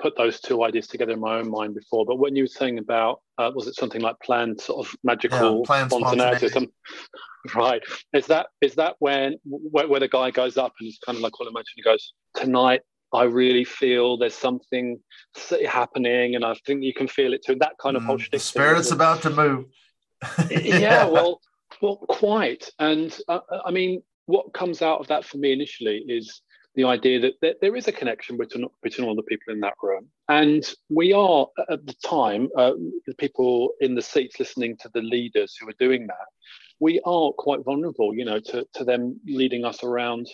put 0.00 0.16
those 0.16 0.40
two 0.40 0.64
ideas 0.64 0.86
together 0.86 1.12
in 1.12 1.20
my 1.20 1.38
own 1.38 1.50
mind 1.50 1.74
before, 1.74 2.04
but 2.06 2.18
when 2.18 2.34
you 2.34 2.44
were 2.44 2.48
saying 2.48 2.78
about, 2.78 3.20
uh, 3.38 3.52
was 3.54 3.66
it 3.66 3.74
something 3.74 4.00
like 4.00 4.16
planned 4.20 4.60
sort 4.60 4.86
of 4.86 4.96
magical 5.04 5.58
yeah, 5.58 5.66
planned 5.66 5.90
spontaneity? 5.90 6.68
right. 7.54 7.82
Is 8.12 8.26
that 8.26 8.46
is 8.60 8.74
that 8.76 8.96
when 8.98 9.36
where, 9.44 9.86
where, 9.86 10.00
the 10.00 10.08
guy 10.08 10.30
goes 10.30 10.56
up 10.56 10.72
and 10.80 10.86
he's 10.86 10.98
kind 11.04 11.16
of 11.16 11.22
like, 11.22 11.38
well, 11.38 11.48
imagine 11.48 11.74
he 11.76 11.82
goes, 11.82 12.14
tonight 12.34 12.80
I 13.12 13.24
really 13.24 13.64
feel 13.64 14.16
there's 14.16 14.34
something 14.34 14.98
happening, 15.66 16.34
and 16.34 16.44
I 16.44 16.54
think 16.66 16.82
you 16.82 16.92
can 16.92 17.08
feel 17.08 17.32
it 17.32 17.44
too. 17.44 17.56
That 17.56 17.74
kind 17.80 17.96
of 17.96 18.02
mm, 18.02 18.06
whole 18.06 18.18
The 18.30 18.38
spirit's 18.38 18.90
about 18.90 19.22
to 19.22 19.30
move 19.30 19.66
yeah, 20.50 21.06
well, 21.06 21.40
well, 21.80 21.96
quite. 22.08 22.68
And 22.78 23.16
uh, 23.28 23.40
uh, 23.50 23.60
I 23.64 23.70
mean, 23.70 24.02
what 24.26 24.52
comes 24.54 24.82
out 24.82 25.00
of 25.00 25.06
that 25.08 25.24
for 25.24 25.38
me 25.38 25.52
initially 25.52 26.04
is 26.08 26.40
the 26.74 26.84
idea 26.84 27.20
that 27.20 27.34
there, 27.40 27.54
there 27.60 27.76
is 27.76 27.88
a 27.88 27.92
connection 27.92 28.36
between 28.36 28.66
between 28.82 29.08
all 29.08 29.14
the 29.14 29.22
people 29.22 29.52
in 29.52 29.60
that 29.60 29.74
room, 29.82 30.08
and 30.28 30.64
we 30.90 31.12
are 31.12 31.46
at 31.70 31.86
the 31.86 31.94
time 32.04 32.48
uh, 32.56 32.72
the 33.06 33.14
people 33.14 33.70
in 33.80 33.94
the 33.94 34.02
seats 34.02 34.38
listening 34.38 34.76
to 34.78 34.90
the 34.94 35.00
leaders 35.00 35.56
who 35.58 35.68
are 35.68 35.74
doing 35.78 36.06
that. 36.06 36.26
We 36.80 37.00
are 37.04 37.32
quite 37.32 37.64
vulnerable, 37.64 38.14
you 38.14 38.24
know, 38.24 38.40
to, 38.40 38.66
to 38.74 38.84
them 38.84 39.20
leading 39.26 39.64
us 39.64 39.82
around 39.82 40.26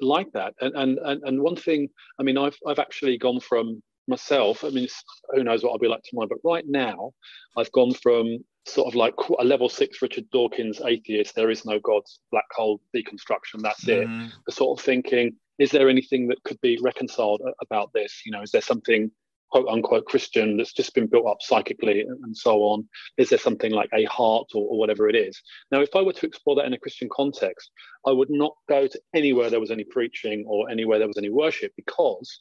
like 0.00 0.30
that. 0.32 0.54
And, 0.60 0.74
and 0.74 0.98
and 0.98 1.22
and 1.24 1.40
one 1.40 1.56
thing, 1.56 1.88
I 2.18 2.22
mean, 2.22 2.36
I've 2.38 2.58
I've 2.66 2.78
actually 2.78 3.18
gone 3.18 3.40
from 3.40 3.82
myself. 4.08 4.64
I 4.64 4.68
mean, 4.70 4.88
who 5.30 5.44
knows 5.44 5.62
what 5.62 5.72
I'll 5.72 5.78
be 5.78 5.88
like 5.88 6.02
tomorrow, 6.04 6.28
but 6.28 6.38
right 6.44 6.64
now, 6.66 7.12
I've 7.56 7.72
gone 7.72 7.94
from 7.94 8.44
sort 8.66 8.88
of 8.88 8.94
like 8.94 9.14
a 9.38 9.44
level 9.44 9.68
six 9.68 10.02
Richard 10.02 10.28
Dawkins 10.30 10.80
atheist, 10.84 11.34
there 11.34 11.50
is 11.50 11.64
no 11.64 11.78
God, 11.78 12.02
black 12.32 12.46
hole 12.52 12.80
deconstruction, 12.94 13.62
that's 13.62 13.84
mm. 13.84 14.02
it. 14.02 14.32
The 14.46 14.52
sort 14.52 14.78
of 14.78 14.84
thinking, 14.84 15.36
is 15.58 15.70
there 15.70 15.88
anything 15.88 16.28
that 16.28 16.42
could 16.44 16.60
be 16.60 16.78
reconciled 16.82 17.42
about 17.62 17.92
this? 17.92 18.22
You 18.24 18.32
know, 18.32 18.42
is 18.42 18.50
there 18.50 18.60
something 18.60 19.10
quote 19.50 19.68
unquote 19.68 20.06
Christian 20.06 20.56
that's 20.56 20.72
just 20.72 20.94
been 20.94 21.06
built 21.06 21.26
up 21.26 21.38
psychically 21.40 22.00
and 22.00 22.36
so 22.36 22.58
on? 22.62 22.88
Is 23.16 23.28
there 23.28 23.38
something 23.38 23.72
like 23.72 23.90
a 23.92 24.04
heart 24.04 24.48
or, 24.54 24.68
or 24.68 24.78
whatever 24.78 25.08
it 25.08 25.16
is? 25.16 25.40
Now, 25.70 25.80
if 25.80 25.94
I 25.94 26.02
were 26.02 26.12
to 26.12 26.26
explore 26.26 26.56
that 26.56 26.66
in 26.66 26.72
a 26.72 26.78
Christian 26.78 27.08
context, 27.12 27.70
I 28.06 28.12
would 28.12 28.30
not 28.30 28.54
go 28.68 28.86
to 28.86 29.00
anywhere 29.14 29.50
there 29.50 29.60
was 29.60 29.70
any 29.70 29.84
preaching 29.84 30.44
or 30.46 30.70
anywhere 30.70 30.98
there 30.98 31.08
was 31.08 31.18
any 31.18 31.30
worship 31.30 31.72
because, 31.76 32.40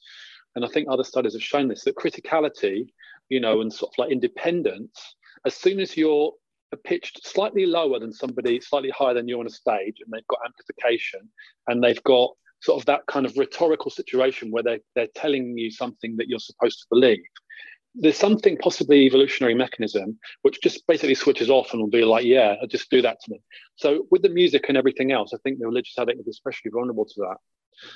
and 0.56 0.66
I 0.66 0.68
think 0.68 0.88
other 0.90 1.04
studies 1.04 1.34
have 1.34 1.44
shown 1.44 1.68
this, 1.68 1.84
that 1.84 1.96
criticality, 1.96 2.88
you 3.30 3.40
know, 3.40 3.62
and 3.62 3.72
sort 3.74 3.94
of 3.94 3.98
like 3.98 4.12
independence 4.12 5.16
as 5.46 5.56
soon 5.56 5.80
as 5.80 5.96
you're 5.96 6.34
pitched 6.84 7.26
slightly 7.26 7.66
lower 7.66 8.00
than 8.00 8.12
somebody 8.12 8.60
slightly 8.60 8.90
higher 8.90 9.14
than 9.14 9.28
you 9.28 9.40
on 9.40 9.48
a 9.48 9.50
stage 9.50 9.98
and 10.04 10.12
they've 10.12 10.28
got 10.28 10.40
amplification 10.46 11.22
and 11.68 11.84
they've 11.84 12.04
got 12.04 12.32
sort 12.62 12.82
of 12.82 12.86
that 12.86 13.06
kind 13.08 13.26
of 13.26 13.38
rhetorical 13.38 13.92
situation 13.92 14.52
where 14.52 14.64
they're, 14.64 14.80
they're 14.96 15.08
telling 15.16 15.58
you 15.58 15.72
something 15.72 16.16
that 16.18 16.28
you're 16.28 16.40
supposed 16.40 16.80
to 16.80 16.86
believe. 16.90 17.22
There's 17.94 18.18
something 18.18 18.58
possibly 18.58 19.06
evolutionary 19.06 19.56
mechanism 19.56 20.20
which 20.42 20.62
just 20.62 20.86
basically 20.86 21.16
switches 21.16 21.50
off 21.50 21.72
and 21.72 21.82
will 21.82 21.90
be 21.90 22.04
like 22.04 22.26
yeah 22.26 22.56
just 22.70 22.90
do 22.90 23.02
that 23.02 23.22
to 23.22 23.32
me. 23.32 23.42
So 23.78 24.06
with 24.12 24.22
the 24.22 24.30
music 24.30 24.66
and 24.68 24.78
everything 24.78 25.14
else 25.14 25.32
i 25.34 25.38
think 25.44 25.60
the 25.60 25.68
religious 25.68 25.98
addict 25.98 26.20
is 26.20 26.28
especially 26.28 26.72
vulnerable 26.72 27.06
to 27.06 27.22
that. 27.22 27.38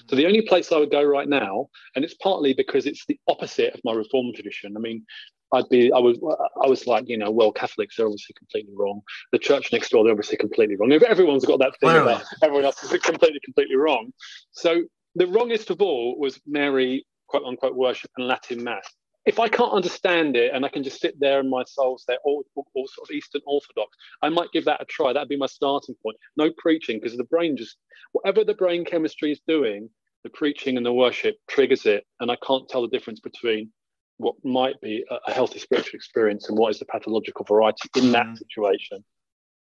So 0.07 0.15
the 0.15 0.25
only 0.25 0.41
place 0.41 0.71
I 0.71 0.77
would 0.77 0.91
go 0.91 1.03
right 1.03 1.27
now, 1.27 1.67
and 1.95 2.03
it's 2.03 2.15
partly 2.15 2.53
because 2.53 2.85
it's 2.85 3.05
the 3.05 3.19
opposite 3.27 3.73
of 3.73 3.81
my 3.83 3.93
reform 3.93 4.33
tradition. 4.33 4.75
I 4.75 4.79
mean, 4.79 5.05
I'd 5.53 5.69
be, 5.69 5.91
I 5.91 5.99
was, 5.99 6.19
I 6.63 6.67
was 6.67 6.85
like, 6.85 7.07
you 7.07 7.17
know, 7.17 7.31
well, 7.31 7.51
Catholics 7.51 7.99
are 7.99 8.05
obviously 8.05 8.35
completely 8.37 8.73
wrong. 8.75 9.01
The 9.31 9.39
church 9.39 9.71
next 9.71 9.89
door, 9.89 10.03
they're 10.03 10.11
obviously 10.11 10.37
completely 10.37 10.75
wrong. 10.75 10.91
Everyone's 10.91 11.45
got 11.45 11.59
that 11.59 11.73
thing 11.79 11.89
about 11.89 12.23
everyone 12.43 12.65
else 12.65 12.83
is 12.83 12.91
completely, 13.03 13.39
completely 13.43 13.75
wrong. 13.75 14.11
So 14.51 14.83
the 15.15 15.27
wrongest 15.27 15.69
of 15.69 15.81
all 15.81 16.17
was 16.19 16.39
Mary, 16.45 17.05
quote 17.27 17.43
unquote, 17.45 17.75
worship 17.75 18.11
and 18.17 18.27
Latin 18.27 18.63
mass. 18.63 18.87
If 19.25 19.39
I 19.39 19.47
can't 19.47 19.73
understand 19.73 20.35
it 20.35 20.53
and 20.53 20.65
I 20.65 20.69
can 20.69 20.83
just 20.83 21.01
sit 21.01 21.19
there 21.19 21.39
and 21.39 21.49
my 21.49 21.63
soul's 21.67 22.03
there, 22.07 22.17
all, 22.23 22.43
all 22.55 22.87
sort 22.87 23.09
of 23.09 23.13
Eastern 23.13 23.41
Orthodox, 23.45 23.97
I 24.21 24.29
might 24.29 24.51
give 24.53 24.65
that 24.65 24.81
a 24.81 24.85
try. 24.85 25.13
That'd 25.13 25.29
be 25.29 25.37
my 25.37 25.45
starting 25.45 25.95
point. 26.01 26.17
No 26.37 26.51
preaching 26.57 26.99
because 26.99 27.17
the 27.17 27.25
brain 27.25 27.57
just, 27.57 27.77
whatever 28.11 28.43
the 28.43 28.53
brain 28.53 28.85
chemistry 28.85 29.31
is 29.31 29.41
doing, 29.47 29.89
the 30.23 30.29
preaching 30.29 30.77
and 30.77 30.85
the 30.85 30.93
worship 30.93 31.37
triggers 31.49 31.85
it. 31.85 32.05
And 32.19 32.31
I 32.31 32.37
can't 32.45 32.67
tell 32.69 32.81
the 32.81 32.87
difference 32.87 33.19
between 33.19 33.71
what 34.19 34.35
might 34.43 34.79
be 34.81 35.03
a 35.27 35.31
healthy 35.31 35.59
spiritual 35.59 35.97
experience 35.97 36.49
and 36.49 36.57
what 36.57 36.71
is 36.71 36.79
the 36.79 36.85
pathological 36.85 37.45
variety 37.45 37.89
in 37.95 38.11
that 38.11 38.25
mm-hmm. 38.25 38.35
situation. 38.35 39.03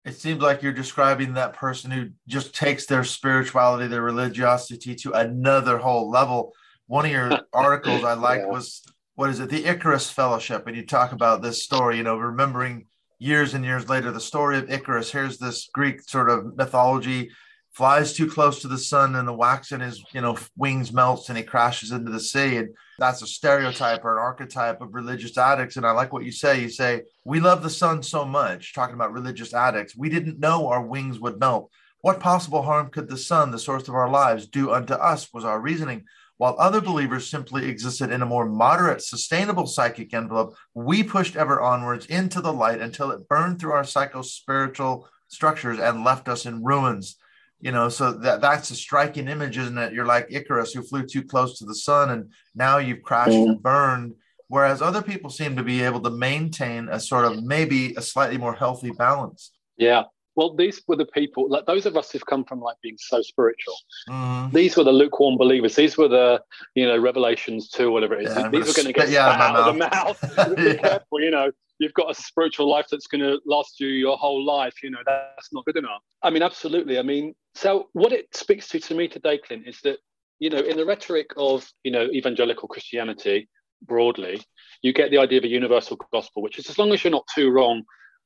It 0.06 0.14
seems 0.14 0.42
like 0.42 0.62
you're 0.62 0.72
describing 0.72 1.34
that 1.34 1.54
person 1.54 1.90
who 1.90 2.10
just 2.28 2.54
takes 2.54 2.86
their 2.86 3.04
spirituality, 3.04 3.88
their 3.88 4.04
religiosity 4.04 4.94
to 4.96 5.14
another 5.14 5.80
whole 5.80 6.12
level. 6.12 6.54
One 6.86 7.06
of 7.06 7.12
your 7.12 7.40
articles 7.54 8.04
I 8.04 8.14
like 8.14 8.42
yeah. 8.42 8.52
was 8.52 8.84
what 9.16 9.32
is 9.32 9.40
it, 9.40 9.50
the 9.50 9.66
Icarus 9.66 10.12
Fellowship, 10.12 10.68
and 10.68 10.78
you 10.78 10.86
talk 10.86 11.12
about 11.12 11.42
this 11.42 11.64
story, 11.64 11.98
you 11.98 12.04
know, 12.04 12.18
remembering 12.18 12.86
years 13.18 13.56
and 13.56 13.66
years 13.66 13.90
later 13.90 14.12
the 14.12 14.20
story 14.20 14.58
of 14.58 14.70
Icarus. 14.70 15.12
Here's 15.12 15.40
this 15.40 15.70
Greek 15.74 16.02
sort 16.02 16.30
of 16.30 16.56
mythology 16.56 17.32
flies 17.76 18.14
too 18.14 18.30
close 18.30 18.62
to 18.62 18.70
the 18.70 18.78
sun 18.78 19.16
and 19.16 19.28
the 19.28 19.34
wax 19.34 19.74
in 19.74 19.82
his 19.82 20.04
you 20.14 20.22
know 20.22 20.38
wings 20.58 20.94
melts 20.94 21.28
and 21.30 21.38
he 21.38 21.44
crashes 21.44 21.92
into 21.92 22.12
the 22.12 22.20
sea. 22.20 22.58
And 22.58 22.70
that's 22.98 23.22
a 23.22 23.28
stereotype 23.28 24.06
or 24.06 24.14
an 24.14 24.24
archetype 24.24 24.82
of 24.82 24.96
religious 24.96 25.38
addicts. 25.38 25.76
And 25.76 25.86
i 25.86 25.92
like 25.92 26.14
what 26.14 26.24
you 26.24 26.32
say. 26.32 26.62
You 26.62 26.70
say 26.70 27.04
we 27.26 27.40
love 27.40 27.62
the 27.62 27.70
sun 27.70 28.02
so 28.02 28.26
much 28.26 28.74
talking 28.74 28.96
about 28.96 29.14
religious 29.14 29.54
addicts. 29.54 29.96
We 29.96 30.10
didn't 30.10 30.40
know 30.40 30.68
our 30.68 30.82
wings 30.82 31.20
would 31.20 31.40
melt. 31.40 31.70
What 32.02 32.20
possible 32.20 32.62
harm 32.62 32.92
could 32.92 33.10
the 33.10 33.18
sun 33.18 33.52
the 33.52 33.60
source 33.60 33.88
of 33.88 33.96
our 33.96 34.10
lives 34.10 34.48
do 34.48 34.72
unto 34.72 34.94
us? 34.94 35.34
was 35.34 35.44
our 35.44 35.60
reasoning. 35.60 36.06
While 36.38 36.56
other 36.60 36.82
believers 36.82 37.30
simply 37.30 37.66
existed 37.66 38.12
in 38.12 38.22
a 38.22 38.26
more 38.26 38.46
moderate, 38.46 39.02
sustainable 39.02 39.68
psychic 39.68 40.14
envelope, 40.14 40.56
we 40.74 41.02
pushed 41.02 41.38
ever 41.38 41.62
onwards 41.62 42.06
into 42.08 42.42
the 42.42 42.52
light 42.52 42.82
until 42.82 43.12
it 43.12 43.28
burned 43.30 43.60
through 43.60 43.72
our 43.72 43.86
psycho-spiritual 43.86 45.08
structures 45.30 45.80
and 45.80 46.04
left 46.04 46.28
us 46.28 46.46
in 46.46 46.64
ruins. 46.64 47.18
You 47.66 47.72
know, 47.72 47.90
so 47.90 48.12
that 48.12 48.42
that's 48.42 48.70
a 48.70 48.76
striking 48.76 49.28
image, 49.28 49.58
isn't 49.58 49.76
it? 49.80 49.92
You're 49.92 50.06
like 50.06 50.28
Icarus 50.30 50.72
who 50.72 50.84
flew 50.84 51.04
too 51.04 51.24
close 51.24 51.58
to 51.58 51.66
the 51.66 51.74
sun, 51.74 52.12
and 52.12 52.32
now 52.54 52.78
you've 52.78 53.02
crashed 53.02 53.32
mm. 53.32 53.50
and 53.50 53.64
burned. 53.64 54.14
Whereas 54.50 54.84
other 54.84 55.02
people 55.02 55.32
seem 55.32 55.56
to 55.56 55.64
be 55.64 55.82
able 55.82 56.00
to 56.02 56.12
maintain 56.12 56.88
a 56.90 57.00
sort 57.00 57.26
of 57.26 57.44
maybe 57.44 57.96
a 57.96 58.04
slightly 58.04 58.38
more 58.38 58.54
healthy 58.54 58.92
balance. 58.92 59.52
Yeah, 59.78 60.04
well, 60.36 60.54
these 60.54 60.80
were 60.88 60.96
the 60.96 61.08
people, 61.08 61.50
like 61.50 61.66
those 61.66 61.88
of 61.88 61.98
us 61.98 62.12
who've 62.12 62.26
come 62.28 62.44
from 62.44 62.62
like 62.62 62.76
being 62.84 62.98
so 63.00 63.24
spiritual. 63.24 63.74
Mm. 64.10 64.52
These 64.52 64.78
were 64.78 64.84
the 64.84 64.92
lukewarm 64.92 65.36
believers. 65.36 65.76
These 65.76 65.98
were 65.98 66.08
the, 66.08 66.44
you 66.76 66.86
know, 66.86 67.00
Revelations 67.00 67.70
2, 67.70 67.90
whatever 67.90 68.14
it 68.14 68.28
is. 68.28 68.36
Yeah, 68.36 68.50
these 68.50 68.68
were 68.68 68.74
going 68.74 68.86
to 68.86 68.94
get 68.94 69.08
spat 69.08 69.42
out 69.42 69.56
of 69.56 69.66
the 69.66 69.80
mouth. 69.80 70.56
Be 70.56 70.64
yeah. 70.64 70.74
careful, 70.76 71.20
you 71.20 71.32
know. 71.32 71.52
You've 71.80 71.96
got 71.96 72.12
a 72.12 72.14
spiritual 72.14 72.70
life 72.70 72.86
that's 72.92 73.08
going 73.08 73.22
to 73.22 73.40
last 73.46 73.80
you 73.80 73.88
your 73.88 74.18
whole 74.18 74.46
life. 74.46 74.84
You 74.84 74.92
know, 74.92 75.00
that's 75.06 75.52
not 75.52 75.66
good 75.66 75.78
enough. 75.78 76.02
I 76.22 76.30
mean, 76.30 76.44
absolutely. 76.44 77.00
I 77.00 77.02
mean, 77.02 77.34
so 77.56 77.90
what 77.94 78.12
it 78.12 78.36
speaks 78.36 78.68
to 78.70 78.80
to 78.80 78.96
me 78.96 79.08
today, 79.08 79.40
Clint, 79.40 79.68
is 79.68 79.80
that, 79.84 79.98
you 80.40 80.50
know, 80.50 80.60
in 80.60 80.78
the 80.78 80.86
rhetoric 80.86 81.28
of, 81.38 81.68
you 81.84 81.92
know, 81.92 82.08
evangelical 82.12 82.68
Christianity 82.68 83.50
broadly, 83.82 84.42
you 84.82 84.94
get 84.94 85.12
the 85.12 85.18
idea 85.18 85.40
of 85.40 85.44
a 85.44 85.50
universal 85.50 85.98
gospel, 86.12 86.42
which 86.42 86.60
is 86.60 86.70
as 86.70 86.78
long 86.78 86.92
as 86.94 87.04
you're 87.04 87.12
not 87.12 87.26
too 87.34 87.50
wrong 87.50 87.84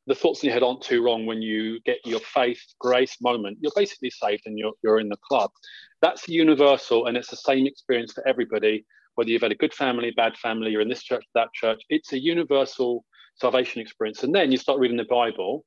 the 0.10 0.16
thoughts 0.16 0.42
in 0.42 0.48
your 0.48 0.54
head 0.54 0.64
aren't 0.64 0.82
too 0.82 1.04
wrong 1.04 1.28
when 1.28 1.42
you 1.42 1.80
get 1.82 2.00
your 2.04 2.20
faith 2.20 2.62
grace 2.80 3.18
moment 3.22 3.58
you're 3.62 3.72
basically 3.76 4.10
saved 4.10 4.42
and 4.48 4.58
you're, 4.58 4.74
you're 4.84 5.00
in 5.00 5.08
the 5.08 5.18
club. 5.18 5.52
That's 6.02 6.28
universal 6.28 7.06
and 7.06 7.16
it's 7.16 7.30
the 7.30 7.36
same 7.36 7.68
experience 7.68 8.14
for 8.14 8.28
everybody 8.28 8.86
whether 9.16 9.30
you've 9.30 9.44
had 9.44 9.52
a 9.52 9.56
good 9.56 9.74
family 9.74 10.12
bad 10.12 10.36
family 10.38 10.72
you're 10.72 10.82
in 10.82 10.90
this 10.90 11.04
church 11.04 11.24
that 11.36 11.54
church. 11.54 11.82
It's 11.90 12.12
a 12.12 12.20
universal 12.20 13.06
salvation 13.36 13.82
experience. 13.82 14.24
And 14.24 14.34
then 14.34 14.52
you 14.52 14.58
start 14.58 14.80
reading 14.80 14.98
the 14.98 15.06
bible 15.06 15.64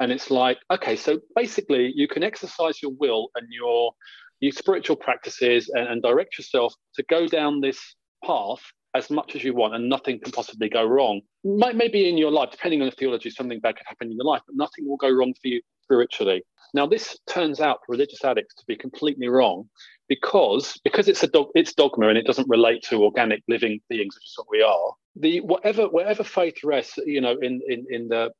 and 0.00 0.12
it's 0.12 0.30
like 0.30 0.58
okay 0.70 0.96
so 0.96 1.18
basically 1.34 1.92
you 1.94 2.08
can 2.08 2.22
exercise 2.22 2.82
your 2.82 2.92
will 2.98 3.28
and 3.34 3.46
your 3.50 3.92
your 4.40 4.52
spiritual 4.52 4.96
practices 4.96 5.68
and, 5.74 5.88
and 5.88 6.02
direct 6.02 6.38
yourself 6.38 6.74
to 6.94 7.02
go 7.08 7.26
down 7.26 7.60
this 7.60 7.96
path 8.24 8.60
as 8.94 9.10
much 9.10 9.36
as 9.36 9.44
you 9.44 9.54
want 9.54 9.74
and 9.74 9.88
nothing 9.88 10.18
can 10.20 10.32
possibly 10.32 10.68
go 10.68 10.84
wrong. 10.84 11.20
Maybe 11.44 12.08
in 12.08 12.16
your 12.16 12.30
life, 12.30 12.50
depending 12.50 12.80
on 12.80 12.86
the 12.86 12.92
theology, 12.92 13.30
something 13.30 13.60
bad 13.60 13.76
could 13.76 13.86
happen 13.86 14.10
in 14.10 14.16
your 14.16 14.24
life, 14.24 14.42
but 14.46 14.56
nothing 14.56 14.88
will 14.88 14.96
go 14.96 15.10
wrong 15.10 15.34
for 15.40 15.48
you 15.48 15.60
spiritually. 15.82 16.42
Now, 16.74 16.86
this 16.86 17.18
turns 17.28 17.60
out 17.60 17.78
for 17.84 17.92
religious 17.92 18.24
addicts 18.24 18.54
to 18.56 18.64
be 18.66 18.76
completely 18.76 19.28
wrong 19.28 19.68
because 20.08 20.78
because 20.84 21.08
it's 21.08 21.22
a 21.22 21.28
dog, 21.28 21.48
it's 21.54 21.72
dogma 21.72 22.08
and 22.08 22.18
it 22.18 22.26
doesn't 22.26 22.48
relate 22.48 22.82
to 22.90 23.04
organic 23.04 23.42
living 23.48 23.80
beings, 23.88 24.14
which 24.14 24.24
is 24.24 24.34
what 24.36 24.48
we 24.50 24.62
are. 24.62 24.92
The 25.16 25.40
whatever 25.40 25.88
whatever 25.88 26.24
faith 26.24 26.62
rests, 26.62 26.98
you 26.98 27.22
know, 27.22 27.36
in 27.40 27.60
in 27.68 27.86
in 27.88 28.08
the 28.08 28.32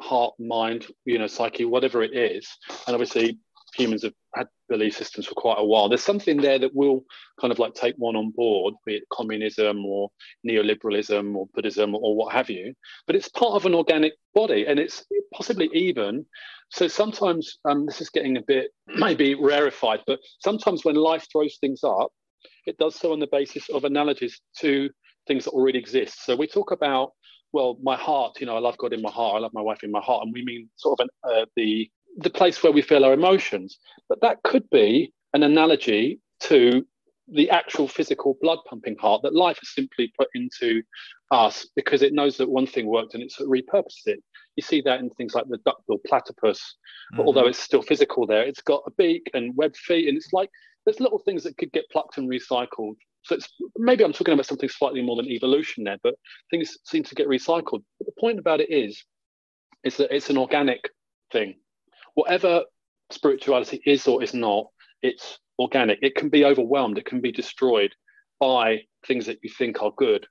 heart, 0.00 0.34
mind, 0.38 0.86
you 1.04 1.18
know, 1.18 1.26
psyche, 1.26 1.64
whatever 1.64 2.02
it 2.02 2.14
is, 2.14 2.48
and 2.86 2.94
obviously 2.94 3.38
humans 3.74 4.02
have 4.02 4.14
had 4.34 4.48
belief 4.68 4.96
systems 4.96 5.26
for 5.26 5.34
quite 5.34 5.58
a 5.58 5.64
while. 5.64 5.88
There's 5.88 6.02
something 6.02 6.40
there 6.40 6.58
that 6.58 6.74
will 6.74 7.04
kind 7.40 7.52
of 7.52 7.58
like 7.58 7.74
take 7.74 7.94
one 7.96 8.16
on 8.16 8.30
board, 8.30 8.74
be 8.84 8.96
it 8.96 9.04
communism 9.12 9.84
or 9.84 10.10
neoliberalism 10.46 11.34
or 11.34 11.46
Buddhism 11.54 11.94
or 11.94 12.16
what 12.16 12.32
have 12.32 12.50
you. 12.50 12.74
But 13.06 13.16
it's 13.16 13.28
part 13.28 13.54
of 13.54 13.66
an 13.66 13.74
organic 13.74 14.14
body, 14.34 14.66
and 14.66 14.78
it's 14.78 15.04
possibly 15.34 15.70
even. 15.72 16.26
So 16.70 16.88
sometimes 16.88 17.58
um, 17.64 17.86
this 17.86 18.00
is 18.00 18.10
getting 18.10 18.36
a 18.36 18.42
bit 18.42 18.70
maybe 18.86 19.34
rarefied, 19.34 20.00
but 20.06 20.20
sometimes 20.40 20.84
when 20.84 20.96
life 20.96 21.26
throws 21.30 21.58
things 21.60 21.82
up, 21.84 22.10
it 22.66 22.78
does 22.78 22.94
so 22.94 23.12
on 23.12 23.20
the 23.20 23.28
basis 23.30 23.68
of 23.70 23.84
analogies 23.84 24.40
to 24.58 24.90
things 25.26 25.44
that 25.44 25.50
already 25.50 25.78
exist. 25.78 26.24
So 26.24 26.36
we 26.36 26.46
talk 26.46 26.70
about 26.70 27.12
well, 27.52 27.78
my 27.82 27.96
heart, 27.96 28.40
you 28.40 28.46
know, 28.46 28.56
I 28.56 28.60
love 28.60 28.78
God 28.78 28.92
in 28.92 29.02
my 29.02 29.10
heart, 29.10 29.36
I 29.36 29.38
love 29.38 29.52
my 29.54 29.62
wife 29.62 29.82
in 29.82 29.90
my 29.90 30.00
heart, 30.00 30.24
and 30.24 30.32
we 30.32 30.44
mean 30.44 30.68
sort 30.76 31.00
of 31.00 31.04
an, 31.04 31.30
uh, 31.30 31.46
the 31.56 31.90
the 32.16 32.30
place 32.30 32.62
where 32.62 32.72
we 32.72 32.82
feel 32.82 33.04
our 33.04 33.12
emotions. 33.12 33.78
But 34.08 34.20
that 34.22 34.42
could 34.42 34.68
be 34.70 35.12
an 35.32 35.42
analogy 35.42 36.20
to 36.40 36.84
the 37.32 37.50
actual 37.50 37.86
physical 37.86 38.36
blood 38.40 38.58
pumping 38.68 38.96
heart 38.98 39.22
that 39.22 39.34
life 39.34 39.58
has 39.60 39.72
simply 39.72 40.12
put 40.18 40.28
into 40.34 40.82
us 41.30 41.68
because 41.76 42.02
it 42.02 42.12
knows 42.12 42.36
that 42.36 42.50
one 42.50 42.66
thing 42.66 42.86
worked 42.86 43.14
and 43.14 43.22
it's 43.22 43.40
repurposed 43.40 44.06
it. 44.06 44.20
You 44.56 44.62
see 44.62 44.80
that 44.82 45.00
in 45.00 45.10
things 45.10 45.34
like 45.34 45.46
the 45.48 45.58
duckbill 45.58 46.00
platypus, 46.06 46.76
mm-hmm. 47.12 47.20
although 47.20 47.46
it's 47.46 47.58
still 47.58 47.82
physical 47.82 48.26
there, 48.26 48.42
it's 48.42 48.62
got 48.62 48.82
a 48.86 48.90
beak 48.90 49.30
and 49.32 49.56
web 49.56 49.76
feet, 49.76 50.08
and 50.08 50.16
it's 50.16 50.32
like 50.32 50.50
there's 50.84 51.00
little 51.00 51.20
things 51.20 51.44
that 51.44 51.56
could 51.56 51.72
get 51.72 51.88
plucked 51.90 52.18
and 52.18 52.28
recycled. 52.28 52.96
So 53.22 53.34
it's 53.34 53.48
maybe 53.76 54.04
I'm 54.04 54.12
talking 54.12 54.34
about 54.34 54.46
something 54.46 54.68
slightly 54.68 55.02
more 55.02 55.16
than 55.16 55.26
evolution 55.26 55.84
there, 55.84 55.98
but 56.02 56.14
things 56.50 56.78
seem 56.84 57.04
to 57.04 57.14
get 57.14 57.28
recycled. 57.28 57.82
But 57.98 58.06
the 58.06 58.12
point 58.18 58.38
about 58.38 58.60
it 58.60 58.70
is, 58.70 59.04
is 59.84 59.96
that 59.98 60.14
it's 60.14 60.30
an 60.30 60.38
organic 60.38 60.88
thing 61.32 61.56
whatever 62.14 62.62
spirituality 63.10 63.80
is 63.86 64.06
or 64.06 64.22
is 64.22 64.34
not, 64.34 64.66
it's 65.02 65.38
organic. 65.58 65.98
It 66.02 66.14
can 66.14 66.28
be 66.28 66.44
overwhelmed, 66.44 66.98
it 66.98 67.06
can 67.06 67.20
be 67.20 67.32
destroyed 67.32 67.94
by 68.38 68.82
things 69.06 69.26
that 69.26 69.38
you 69.42 69.50
think 69.50 69.82
are 69.82 69.92
good. 69.96 70.26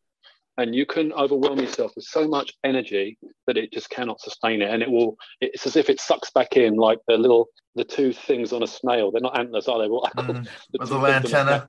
And 0.58 0.76
you 0.76 0.86
can 0.86 1.14
overwhelm 1.14 1.60
yourself 1.60 1.94
with 1.96 2.04
so 2.04 2.28
much 2.28 2.54
energy 2.66 3.18
that 3.48 3.56
it 3.56 3.72
just 3.72 3.90
cannot 3.90 4.20
sustain 4.20 4.62
it. 4.62 4.70
And 4.70 4.84
it 4.84 4.92
will, 4.92 5.16
it's 5.40 5.66
as 5.66 5.78
if 5.78 5.90
it 5.90 6.02
sucks 6.02 6.32
back 6.32 6.58
in 6.58 6.76
like 6.76 7.00
the 7.08 7.18
little, 7.18 7.48
the 7.76 7.86
two 7.86 8.12
things 8.12 8.52
on 8.52 8.62
a 8.62 8.68
snail. 8.68 9.10
They're 9.10 9.22
not 9.22 9.40
antlers, 9.40 9.70
are 9.70 9.80
they? 9.80 9.88
Well, 9.88 10.10
mm, 10.18 10.46
the, 10.74 10.86
the 10.86 10.96
antenna. 10.96 11.68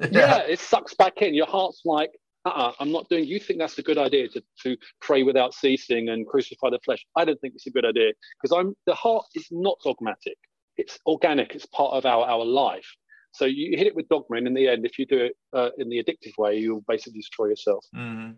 Yeah. 0.00 0.08
yeah, 0.10 0.38
it 0.48 0.60
sucks 0.60 0.94
back 0.94 1.22
in. 1.22 1.34
Your 1.34 1.46
heart's 1.46 1.82
like, 1.84 2.10
uh-uh, 2.44 2.72
I'm 2.80 2.90
not 2.90 3.08
doing. 3.08 3.24
You 3.24 3.38
think 3.38 3.58
that's 3.58 3.78
a 3.78 3.82
good 3.82 3.98
idea 3.98 4.28
to, 4.28 4.42
to 4.64 4.76
pray 5.00 5.22
without 5.22 5.54
ceasing 5.54 6.08
and 6.08 6.26
crucify 6.26 6.70
the 6.70 6.80
flesh? 6.84 7.04
I 7.16 7.24
don't 7.24 7.40
think 7.40 7.54
it's 7.54 7.66
a 7.66 7.70
good 7.70 7.84
idea 7.84 8.12
because 8.40 8.56
I'm 8.56 8.74
the 8.86 8.94
heart 8.94 9.26
is 9.34 9.46
not 9.50 9.78
dogmatic. 9.84 10.36
It's 10.76 10.98
organic. 11.06 11.54
It's 11.54 11.66
part 11.66 11.92
of 11.92 12.06
our 12.06 12.26
our 12.26 12.44
life. 12.44 12.86
So 13.32 13.46
you 13.46 13.76
hit 13.78 13.86
it 13.86 13.96
with 13.96 14.08
dogma, 14.08 14.36
and 14.36 14.46
in 14.46 14.54
the 14.54 14.68
end, 14.68 14.84
if 14.84 14.98
you 14.98 15.06
do 15.06 15.18
it 15.18 15.36
uh, 15.52 15.70
in 15.78 15.88
the 15.88 16.02
addictive 16.02 16.36
way, 16.36 16.58
you'll 16.58 16.84
basically 16.86 17.20
destroy 17.20 17.46
yourself. 17.46 17.86
Mm-hmm. 17.96 18.32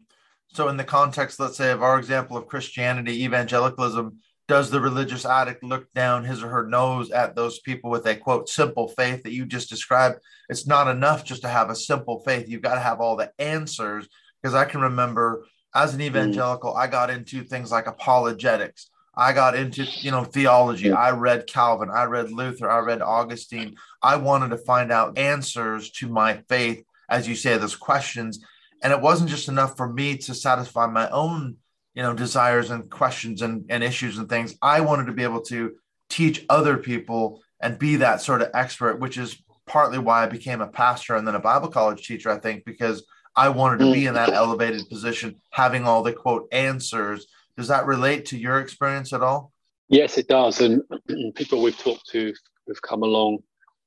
So, 0.53 0.69
in 0.69 0.77
the 0.77 0.85
context, 0.85 1.41
let's 1.41 1.57
say, 1.57 1.73
of 1.73 1.83
our 1.83 1.99
example 1.99 2.37
of 2.37 2.47
Christianity, 2.47 3.25
evangelicalism, 3.25 4.21
does 4.47 4.71
the 4.71 4.81
religious 4.81 5.25
addict 5.25 5.65
look 5.65 5.93
down 5.95 6.25
his 6.25 6.43
or 6.43 6.49
her 6.49 6.67
nose 6.67 7.11
at 7.11 7.35
those 7.35 7.61
people 7.61 7.91
with 7.91 8.07
a 8.07 8.15
quote 8.15 8.49
simple 8.49 8.89
faith 8.89 9.23
that 9.23 9.33
you 9.33 9.47
just 9.47 9.71
described? 9.71 10.17
It's 10.49 10.67
not 10.67 10.89
enough 10.89 11.25
just 11.25 11.43
to 11.43 11.49
have 11.49 11.71
a 11.71 11.77
simple 11.77 12.21
faith. 12.21 12.49
You've 12.49 12.63
got 12.63 12.75
to 12.75 12.81
have 12.81 13.01
all 13.01 13.17
the 13.17 13.33
answers. 13.39 14.09
Because 14.43 14.55
i 14.55 14.67
can 14.67 14.83
remember 14.83 15.47
as 15.75 15.95
an 15.95 16.01
mm. 16.01 16.05
evangelical 16.05 16.75
i 16.75 16.87
got 16.87 17.09
into 17.09 17.43
things 17.43 17.73
like 17.73 17.87
apologetics. 17.87 18.91
I 19.17 19.33
got 19.33 19.55
into 19.55 19.85
you 19.85 20.11
know 20.11 20.25
theology. 20.25 20.93
I 20.93 21.11
read 21.13 21.47
calvin. 21.47 21.89
I 21.91 22.05
read 22.05 22.31
luther. 22.31 22.71
I 22.71 22.81
read 22.81 23.01
augustine. 23.01 23.77
I 24.03 24.17
wanted 24.17 24.51
to 24.51 24.59
find 24.59 24.91
out 24.91 25.19
answers 25.19 25.91
to 25.93 26.09
my 26.09 26.43
faith 26.49 26.85
as 27.09 27.29
you 27.29 27.35
say 27.35 27.57
those 27.57 27.77
questions. 27.77 28.45
And 28.83 28.93
it 28.93 29.01
wasn't 29.01 29.31
just 29.31 29.49
enough 29.49 29.77
for 29.77 29.91
me 29.91 30.19
to 30.19 30.35
satisfy 30.35 30.87
my 30.87 31.09
own 31.11 31.57
you 31.95 32.03
know 32.03 32.15
desires 32.15 32.71
and 32.71 32.91
questions 32.91 33.43
and, 33.43 33.65
and 33.69 33.83
issues 33.83 34.19
and 34.19 34.29
things. 34.29 34.57
I 34.61 34.81
wanted 34.81 35.07
to 35.07 35.13
be 35.13 35.23
able 35.23 35.43
to 35.43 35.75
teach 36.09 36.45
other 36.49 36.77
people 36.77 37.43
and 37.61 37.79
be 37.79 37.97
that 37.97 38.21
sort 38.21 38.43
of 38.43 38.51
expert 38.55 39.01
which 39.01 39.17
is 39.17 39.43
partly 39.67 39.99
why 39.99 40.23
i 40.23 40.27
became 40.27 40.61
a 40.61 40.69
pastor 40.69 41.17
and 41.17 41.27
then 41.27 41.35
a 41.35 41.41
bible 41.41 41.69
college 41.69 42.07
teacher 42.07 42.31
i 42.31 42.39
think 42.39 42.65
because 42.65 43.05
i 43.37 43.49
wanted 43.49 43.79
to 43.79 43.93
be 43.93 44.07
in 44.07 44.15
that 44.15 44.29
elevated 44.29 44.87
position 44.89 45.35
having 45.51 45.85
all 45.85 46.03
the 46.03 46.13
quote 46.13 46.47
answers. 46.53 47.27
Does 47.57 47.69
that 47.69 47.87
relate 47.87 48.27
to 48.27 48.39
your 48.39 48.61
experience 48.61 49.13
at 49.13 49.23
all? 49.23 49.53
Yes 49.89 50.19
it 50.19 50.29
does. 50.29 50.61
And 50.61 50.83
people 51.35 51.63
we've 51.63 51.79
talked 51.79 52.09
to 52.11 52.35
who've 52.67 52.83
come 52.83 53.03
along 53.03 53.39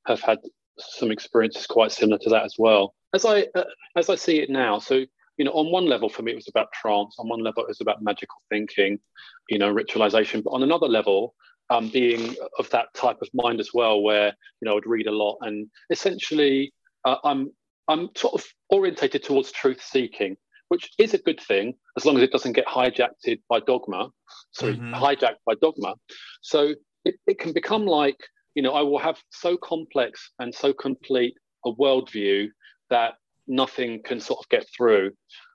have 0.06 0.20
had 0.20 0.38
some 0.78 1.10
experiences 1.10 1.66
quite 1.66 1.92
similar 1.92 2.18
to 2.18 2.30
that 2.30 2.44
as 2.44 2.54
well. 2.58 2.94
As 3.14 3.24
i 3.24 3.46
uh, 3.54 3.64
as 3.96 4.10
i 4.10 4.14
see 4.14 4.38
it 4.40 4.50
now 4.50 4.78
so 4.78 5.04
you 5.38 5.44
know, 5.44 5.52
on 5.52 5.70
one 5.70 5.86
level 5.86 6.08
for 6.08 6.22
me, 6.22 6.32
it 6.32 6.36
was 6.36 6.48
about 6.48 6.72
trance. 6.72 7.16
On 7.18 7.28
one 7.28 7.42
level, 7.42 7.62
it 7.62 7.68
was 7.68 7.80
about 7.80 8.02
magical 8.02 8.36
thinking, 8.50 8.98
you 9.48 9.58
know, 9.58 9.72
ritualization. 9.72 10.42
But 10.42 10.50
on 10.50 10.62
another 10.62 10.88
level, 10.88 11.34
um, 11.70 11.88
being 11.88 12.34
of 12.58 12.68
that 12.70 12.92
type 12.94 13.18
of 13.22 13.28
mind 13.32 13.60
as 13.60 13.70
well, 13.72 14.02
where 14.02 14.26
you 14.60 14.66
know, 14.66 14.72
I 14.72 14.74
would 14.74 14.86
read 14.86 15.06
a 15.06 15.12
lot, 15.12 15.38
and 15.42 15.68
essentially, 15.90 16.72
uh, 17.04 17.16
I'm 17.24 17.50
I'm 17.86 18.08
sort 18.16 18.34
of 18.34 18.44
orientated 18.70 19.22
towards 19.22 19.52
truth 19.52 19.80
seeking, 19.82 20.36
which 20.68 20.90
is 20.98 21.14
a 21.14 21.18
good 21.18 21.40
thing 21.40 21.74
as 21.96 22.04
long 22.04 22.16
as 22.16 22.22
it 22.22 22.32
doesn't 22.32 22.52
get 22.52 22.66
hijacked 22.66 23.38
by 23.48 23.60
dogma. 23.60 24.10
Sorry, 24.52 24.74
mm-hmm. 24.74 24.94
hijacked 24.94 25.42
by 25.46 25.54
dogma. 25.62 25.94
So 26.42 26.74
it, 27.04 27.14
it 27.26 27.38
can 27.38 27.52
become 27.52 27.86
like 27.86 28.18
you 28.58 28.62
know, 28.62 28.72
I 28.72 28.82
will 28.82 28.98
have 28.98 29.18
so 29.30 29.56
complex 29.56 30.32
and 30.40 30.52
so 30.52 30.72
complete 30.72 31.34
a 31.64 31.70
worldview 31.70 32.48
that 32.90 33.14
nothing 33.48 34.02
can 34.02 34.20
sort 34.20 34.40
of 34.40 34.48
get 34.48 34.66
through, 34.76 35.12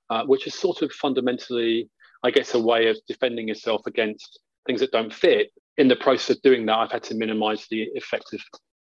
uh, 0.09 0.23
which 0.25 0.47
is 0.47 0.55
sort 0.55 0.81
of 0.81 0.91
fundamentally, 0.91 1.89
I 2.23 2.31
guess, 2.31 2.53
a 2.53 2.59
way 2.59 2.87
of 2.87 2.97
defending 3.07 3.47
yourself 3.47 3.81
against 3.85 4.39
things 4.65 4.81
that 4.81 4.91
don't 4.91 5.13
fit. 5.13 5.51
In 5.77 5.87
the 5.87 5.95
process 5.95 6.35
of 6.35 6.41
doing 6.41 6.65
that, 6.67 6.77
I've 6.77 6.91
had 6.91 7.03
to 7.03 7.15
minimize 7.15 7.67
the 7.69 7.89
effect 7.95 8.33
of, 8.33 8.41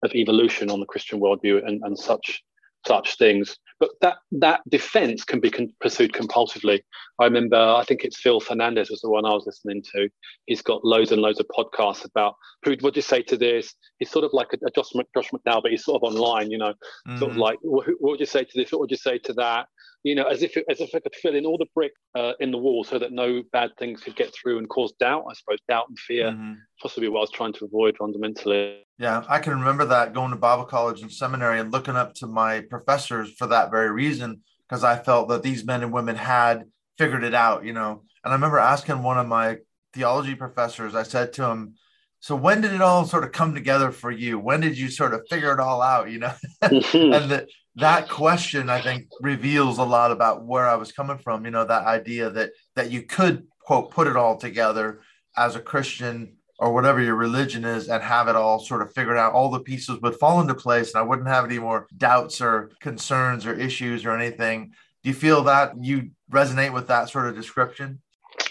of 0.04 0.12
evolution 0.16 0.70
on 0.70 0.80
the 0.80 0.86
Christian 0.86 1.20
worldview 1.20 1.66
and, 1.66 1.82
and 1.84 1.98
such 1.98 2.42
such 2.88 3.18
things. 3.18 3.58
But 3.82 3.90
that 4.02 4.18
that 4.34 4.62
defense 4.70 5.24
can 5.24 5.40
be 5.40 5.50
con- 5.50 5.74
pursued 5.82 6.14
compulsively. 6.14 6.82
I 7.20 7.26
remember, 7.26 7.58
I 7.58 7.84
think 7.84 8.04
it's 8.04 8.22
Phil 8.22 8.40
Fernandes 8.40 8.92
was 8.92 9.02
the 9.02 9.10
one 9.10 9.26
I 9.26 9.34
was 9.34 9.48
listening 9.48 9.84
to. 9.94 10.08
He's 10.46 10.62
got 10.62 10.86
loads 10.86 11.12
and 11.12 11.22
loads 11.22 11.40
of 11.40 11.48
podcasts 11.48 12.06
about 12.06 12.36
who 12.64 12.78
would 12.84 12.96
you 12.96 13.02
say 13.02 13.24
to 13.24 13.36
this? 13.36 13.74
He's 13.98 14.12
sort 14.12 14.24
of 14.24 14.32
like 14.34 14.54
a, 14.54 14.58
a 14.68 14.72
Josh, 14.72 14.92
Josh 15.16 15.32
McDowell, 15.32 15.64
but 15.64 15.72
he's 15.72 15.84
sort 15.84 16.02
of 16.02 16.14
online, 16.14 16.52
you 16.52 16.60
know, 16.60 16.74
mm-hmm. 16.74 17.18
sort 17.18 17.32
of 17.32 17.34
mm-hmm. 17.34 17.42
like, 17.42 17.58
what, 17.64 17.88
what 18.00 18.12
would 18.12 18.20
you 18.20 18.28
say 18.28 18.44
to 18.44 18.52
this? 18.56 18.72
What 18.72 18.82
would 18.82 18.92
you 18.92 18.98
say 18.98 19.18
to 19.18 19.34
that? 19.34 19.66
You 20.04 20.16
know, 20.16 20.24
as 20.24 20.42
if 20.42 20.58
it, 20.58 20.66
as 20.70 20.82
if 20.82 20.96
I 20.96 21.00
could 21.00 21.16
fill 21.16 21.36
in 21.36 21.46
all 21.46 21.58
the 21.58 21.68
brick 21.76 21.92
uh, 22.16 22.34
in 22.40 22.52
the 22.52 22.58
wall 22.58 22.84
so 22.84 22.98
that 22.98 23.12
no 23.12 23.44
bad 23.52 23.72
things 23.78 24.02
could 24.02 24.16
get 24.16 24.34
through 24.34 24.58
and 24.58 24.68
cause 24.68 24.94
doubt. 25.00 25.26
I 25.30 25.34
suppose 25.34 25.60
doubt 25.68 25.90
and 25.90 26.00
fear, 26.00 26.32
mm-hmm. 26.32 26.54
possibly 26.82 27.08
what 27.10 27.20
I 27.20 27.22
was 27.22 27.32
trying 27.32 27.54
to 27.54 27.66
avoid 27.66 27.98
fundamentally. 27.98 28.84
Yeah, 28.98 29.24
I 29.28 29.40
can 29.40 29.54
remember 29.54 29.86
that 29.86 30.14
going 30.14 30.32
to 30.32 30.38
Bible 30.38 30.66
college 30.66 31.02
and 31.02 31.12
seminary 31.12 31.60
and 31.60 31.72
looking 31.72 31.96
up 31.96 32.14
to 32.16 32.28
my 32.28 32.62
professors 32.62 33.34
for 33.38 33.48
that 33.48 33.72
very 33.72 33.92
reason, 33.92 34.42
because 34.68 34.84
I 34.84 34.98
felt 34.98 35.30
that 35.30 35.44
these 35.44 35.64
men 35.66 35.84
and 35.84 35.94
women 35.94 36.16
had 36.16 36.66
figured 36.98 37.24
it 37.24 37.34
out, 37.34 37.64
you 37.66 37.74
know. 37.74 38.04
And 38.24 38.32
I 38.32 38.36
remember 38.36 38.60
asking 38.60 39.04
one 39.04 39.18
of 39.18 39.28
my 39.28 39.58
theology 39.94 40.36
professors, 40.36 40.96
I 40.96 41.04
said 41.04 41.34
to 41.34 41.46
him, 41.46 41.76
so 42.20 42.36
when 42.36 42.62
did 42.62 42.72
it 42.72 42.82
all 42.82 43.06
sort 43.06 43.24
of 43.24 43.32
come 43.32 43.56
together 43.56 43.92
for 43.92 44.12
you? 44.12 44.38
When 44.38 44.62
did 44.62 44.78
you 44.78 44.90
sort 44.90 45.16
of 45.16 45.22
figure 45.28 45.52
it 45.52 45.60
all 45.60 45.82
out, 45.82 46.12
you 46.12 46.20
know? 46.20 46.34
And 46.62 46.84
the, 46.84 47.48
that 47.76 48.10
question 48.10 48.70
i 48.70 48.82
think 48.82 49.08
reveals 49.22 49.78
a 49.78 49.84
lot 49.84 50.12
about 50.12 50.44
where 50.46 50.68
i 50.68 50.76
was 50.76 50.92
coming 50.92 51.18
from 51.18 51.46
you 51.46 51.52
know 51.52 51.66
that 51.66 51.86
idea 51.86 52.30
that 52.30 52.52
that 52.76 52.92
you 52.92 53.04
could 53.04 53.48
quote 53.60 53.92
put 53.92 54.08
it 54.08 54.16
all 54.16 54.38
together 54.38 55.02
as 55.38 55.56
a 55.56 55.62
christian 55.62 56.34
or 56.62 56.72
whatever 56.72 57.02
your 57.02 57.16
religion 57.16 57.66
is 57.66 57.90
and 57.90 58.04
have 58.04 58.28
it 58.28 58.36
all 58.36 58.60
sort 58.60 58.84
of 58.84 58.94
figured 58.94 59.18
out. 59.18 59.34
All 59.34 59.50
the 59.50 59.62
pieces 59.62 60.00
would 60.00 60.16
fall 60.18 60.40
into 60.40 60.54
place 60.54 60.94
and 60.94 61.00
i 61.00 61.02
wouldn't 61.02 61.28
have 61.28 61.44
any 61.44 61.58
more 61.58 61.88
doubts 61.98 62.40
or 62.40 62.70
concerns 62.80 63.48
or 63.48 63.60
issues 63.60 64.06
or 64.06 64.16
anything. 64.16 64.72
Do 65.04 65.10
you 65.10 65.16
feel 65.16 65.44
that 65.46 65.74
you 65.84 66.12
resonate 66.32 66.72
with 66.72 66.88
that 66.88 67.10
sort 67.10 67.26
of 67.26 67.36
description? 67.36 68.00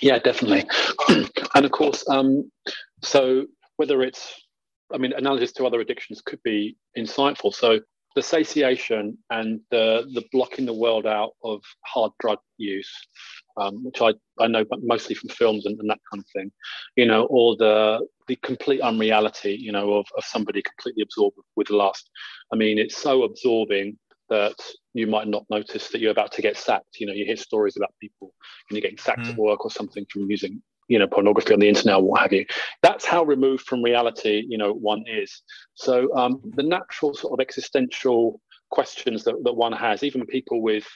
Yeah 0.02 0.18
definitely. 0.18 0.68
And 1.54 1.64
of 1.64 1.70
course 1.70 2.04
um 2.09 2.50
so 3.02 3.46
whether 3.76 4.02
it's 4.02 4.35
I 4.92 4.98
mean, 4.98 5.12
analogies 5.12 5.52
to 5.52 5.66
other 5.66 5.80
addictions 5.80 6.20
could 6.20 6.42
be 6.42 6.76
insightful. 6.98 7.54
So 7.54 7.80
the 8.16 8.22
satiation 8.22 9.16
and 9.30 9.60
the 9.70 10.08
the 10.14 10.24
blocking 10.32 10.66
the 10.66 10.74
world 10.74 11.06
out 11.06 11.32
of 11.44 11.62
hard 11.86 12.12
drug 12.20 12.38
use, 12.56 12.92
um, 13.56 13.84
which 13.84 14.02
I, 14.02 14.12
I 14.40 14.48
know 14.48 14.64
mostly 14.82 15.14
from 15.14 15.30
films 15.30 15.66
and, 15.66 15.78
and, 15.78 15.88
that 15.88 16.00
kind 16.10 16.22
of 16.22 16.26
thing, 16.34 16.50
you 16.96 17.06
know, 17.06 17.24
or 17.26 17.56
the 17.56 18.06
the 18.26 18.36
complete 18.36 18.80
unreality, 18.80 19.56
you 19.60 19.72
know, 19.72 19.94
of, 19.94 20.06
of 20.16 20.24
somebody 20.24 20.62
completely 20.62 21.02
absorbed 21.02 21.36
with 21.56 21.70
lust. 21.70 22.10
I 22.52 22.56
mean, 22.56 22.78
it's 22.78 22.96
so 22.96 23.22
absorbing 23.22 23.96
that 24.28 24.54
you 24.94 25.06
might 25.06 25.28
not 25.28 25.44
notice 25.50 25.88
that 25.88 26.00
you're 26.00 26.10
about 26.10 26.32
to 26.32 26.42
get 26.42 26.56
sacked. 26.56 26.98
You 26.98 27.06
know, 27.06 27.12
you 27.12 27.24
hear 27.24 27.36
stories 27.36 27.76
about 27.76 27.94
people 28.00 28.32
and 28.68 28.76
you 28.76 28.80
know, 28.80 28.82
getting 28.82 28.98
sacked 28.98 29.26
mm. 29.26 29.30
at 29.30 29.36
work 29.36 29.64
or 29.64 29.70
something 29.70 30.06
from 30.10 30.30
using 30.30 30.62
you 30.90 30.98
know 30.98 31.07
pornography 31.07 31.55
on 31.55 31.61
the 31.61 31.68
internet 31.68 31.96
or 31.96 32.03
what 32.03 32.20
have 32.20 32.33
you. 32.33 32.44
That's 32.83 33.07
how 33.07 33.24
removed 33.24 33.64
from 33.66 33.83
reality 33.83 34.44
you 34.46 34.59
know 34.59 34.72
one 34.72 35.05
is. 35.07 35.42
So 35.74 36.14
um, 36.14 36.40
the 36.44 36.64
natural 36.64 37.14
sort 37.14 37.33
of 37.33 37.40
existential 37.40 38.40
questions 38.70 39.24
that, 39.24 39.35
that 39.44 39.53
one 39.53 39.72
has 39.72 40.03
even 40.03 40.26
people 40.26 40.61
with 40.61 40.87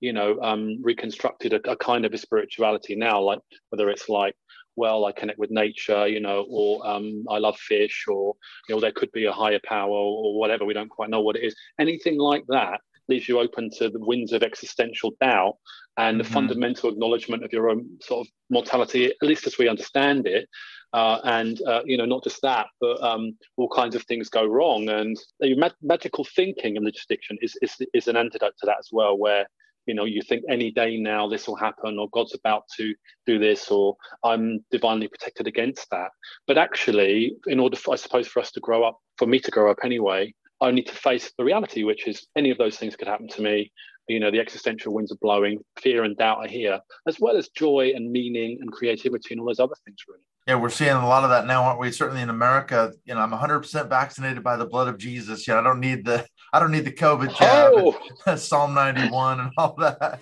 you 0.00 0.12
know 0.12 0.40
um, 0.40 0.78
reconstructed 0.82 1.52
a, 1.52 1.70
a 1.70 1.76
kind 1.76 2.04
of 2.04 2.12
a 2.12 2.18
spirituality 2.18 2.96
now 2.96 3.20
like 3.20 3.40
whether 3.70 3.88
it's 3.88 4.08
like 4.08 4.34
well 4.74 5.04
i 5.04 5.12
connect 5.12 5.38
with 5.38 5.50
nature 5.50 6.06
you 6.08 6.20
know 6.20 6.46
or 6.50 6.86
um, 6.86 7.24
i 7.30 7.38
love 7.38 7.56
fish 7.58 8.04
or 8.08 8.34
you 8.68 8.74
know 8.74 8.80
there 8.80 8.92
could 8.92 9.12
be 9.12 9.26
a 9.26 9.32
higher 9.32 9.60
power 9.64 9.90
or 9.90 10.38
whatever 10.38 10.64
we 10.64 10.74
don't 10.74 10.88
quite 10.88 11.10
know 11.10 11.20
what 11.20 11.36
it 11.36 11.44
is. 11.44 11.54
Anything 11.78 12.18
like 12.18 12.44
that 12.48 12.80
leaves 13.08 13.28
you 13.28 13.38
open 13.38 13.70
to 13.78 13.88
the 13.90 13.98
winds 13.98 14.32
of 14.32 14.42
existential 14.42 15.12
doubt 15.20 15.56
and 15.96 16.18
the 16.18 16.24
mm-hmm. 16.24 16.32
fundamental 16.32 16.90
acknowledgement 16.90 17.44
of 17.44 17.52
your 17.52 17.68
own 17.68 17.86
sort 18.00 18.26
of 18.26 18.32
mortality, 18.50 19.06
at 19.06 19.28
least 19.28 19.46
as 19.46 19.58
we 19.58 19.68
understand 19.68 20.26
it. 20.26 20.48
Uh, 20.92 21.18
and 21.24 21.62
uh, 21.66 21.80
you 21.86 21.96
know, 21.96 22.04
not 22.04 22.22
just 22.22 22.42
that, 22.42 22.66
but 22.80 23.02
um, 23.02 23.32
all 23.56 23.68
kinds 23.68 23.94
of 23.94 24.02
things 24.02 24.28
go 24.28 24.44
wrong. 24.44 24.88
And 24.90 25.16
the 25.40 25.54
mag- 25.56 25.72
magical 25.82 26.24
thinking 26.24 26.76
in 26.76 26.84
the 26.84 26.90
jurisdiction 26.90 27.38
is, 27.40 27.56
is 27.62 27.76
is 27.94 28.08
an 28.08 28.16
antidote 28.16 28.52
to 28.58 28.66
that 28.66 28.76
as 28.78 28.88
well, 28.92 29.16
where 29.16 29.46
you 29.86 29.94
know 29.94 30.04
you 30.04 30.20
think 30.20 30.44
any 30.50 30.70
day 30.70 30.98
now 30.98 31.26
this 31.26 31.48
will 31.48 31.56
happen, 31.56 31.98
or 31.98 32.10
God's 32.10 32.34
about 32.34 32.64
to 32.76 32.94
do 33.24 33.38
this, 33.38 33.70
or 33.70 33.96
I'm 34.22 34.62
divinely 34.70 35.08
protected 35.08 35.46
against 35.46 35.88
that. 35.90 36.10
But 36.46 36.58
actually, 36.58 37.36
in 37.46 37.58
order, 37.58 37.76
for, 37.76 37.94
I 37.94 37.96
suppose, 37.96 38.28
for 38.28 38.40
us 38.40 38.50
to 38.52 38.60
grow 38.60 38.84
up, 38.84 38.98
for 39.16 39.26
me 39.26 39.40
to 39.40 39.50
grow 39.50 39.70
up 39.70 39.78
anyway, 39.82 40.34
I 40.62 40.70
need 40.70 40.86
to 40.86 40.94
face 40.94 41.32
the 41.36 41.44
reality, 41.44 41.82
which 41.82 42.06
is 42.06 42.26
any 42.36 42.50
of 42.50 42.58
those 42.58 42.76
things 42.76 42.96
could 42.96 43.08
happen 43.08 43.28
to 43.28 43.42
me. 43.42 43.72
You 44.08 44.20
know, 44.20 44.30
the 44.30 44.40
existential 44.40 44.94
winds 44.94 45.12
are 45.12 45.18
blowing, 45.20 45.58
fear 45.80 46.04
and 46.04 46.16
doubt 46.16 46.38
are 46.38 46.48
here, 46.48 46.80
as 47.06 47.18
well 47.20 47.36
as 47.36 47.48
joy 47.48 47.92
and 47.94 48.10
meaning 48.10 48.58
and 48.60 48.70
creativity 48.72 49.28
and 49.32 49.40
all 49.40 49.46
those 49.46 49.60
other 49.60 49.74
things, 49.84 49.98
really. 50.08 50.22
Yeah, 50.46 50.56
we're 50.56 50.70
seeing 50.70 50.90
a 50.90 51.06
lot 51.06 51.22
of 51.22 51.30
that 51.30 51.46
now, 51.46 51.62
aren't 51.62 51.78
we? 51.78 51.92
Certainly 51.92 52.22
in 52.22 52.28
America, 52.28 52.92
you 53.04 53.14
know, 53.14 53.20
I'm 53.20 53.30
100% 53.30 53.88
vaccinated 53.88 54.42
by 54.42 54.56
the 54.56 54.66
blood 54.66 54.88
of 54.88 54.98
Jesus. 54.98 55.46
You 55.46 55.54
know, 55.54 55.60
I 55.60 55.62
don't 55.62 55.78
need 55.78 56.04
the, 56.04 56.26
I 56.52 56.58
don't 56.58 56.72
need 56.72 56.84
the 56.84 56.92
COVID 56.92 57.36
jab, 57.36 57.72
oh. 57.76 58.36
Psalm 58.36 58.74
91, 58.74 59.40
and 59.40 59.50
all 59.56 59.76
that. 59.76 60.18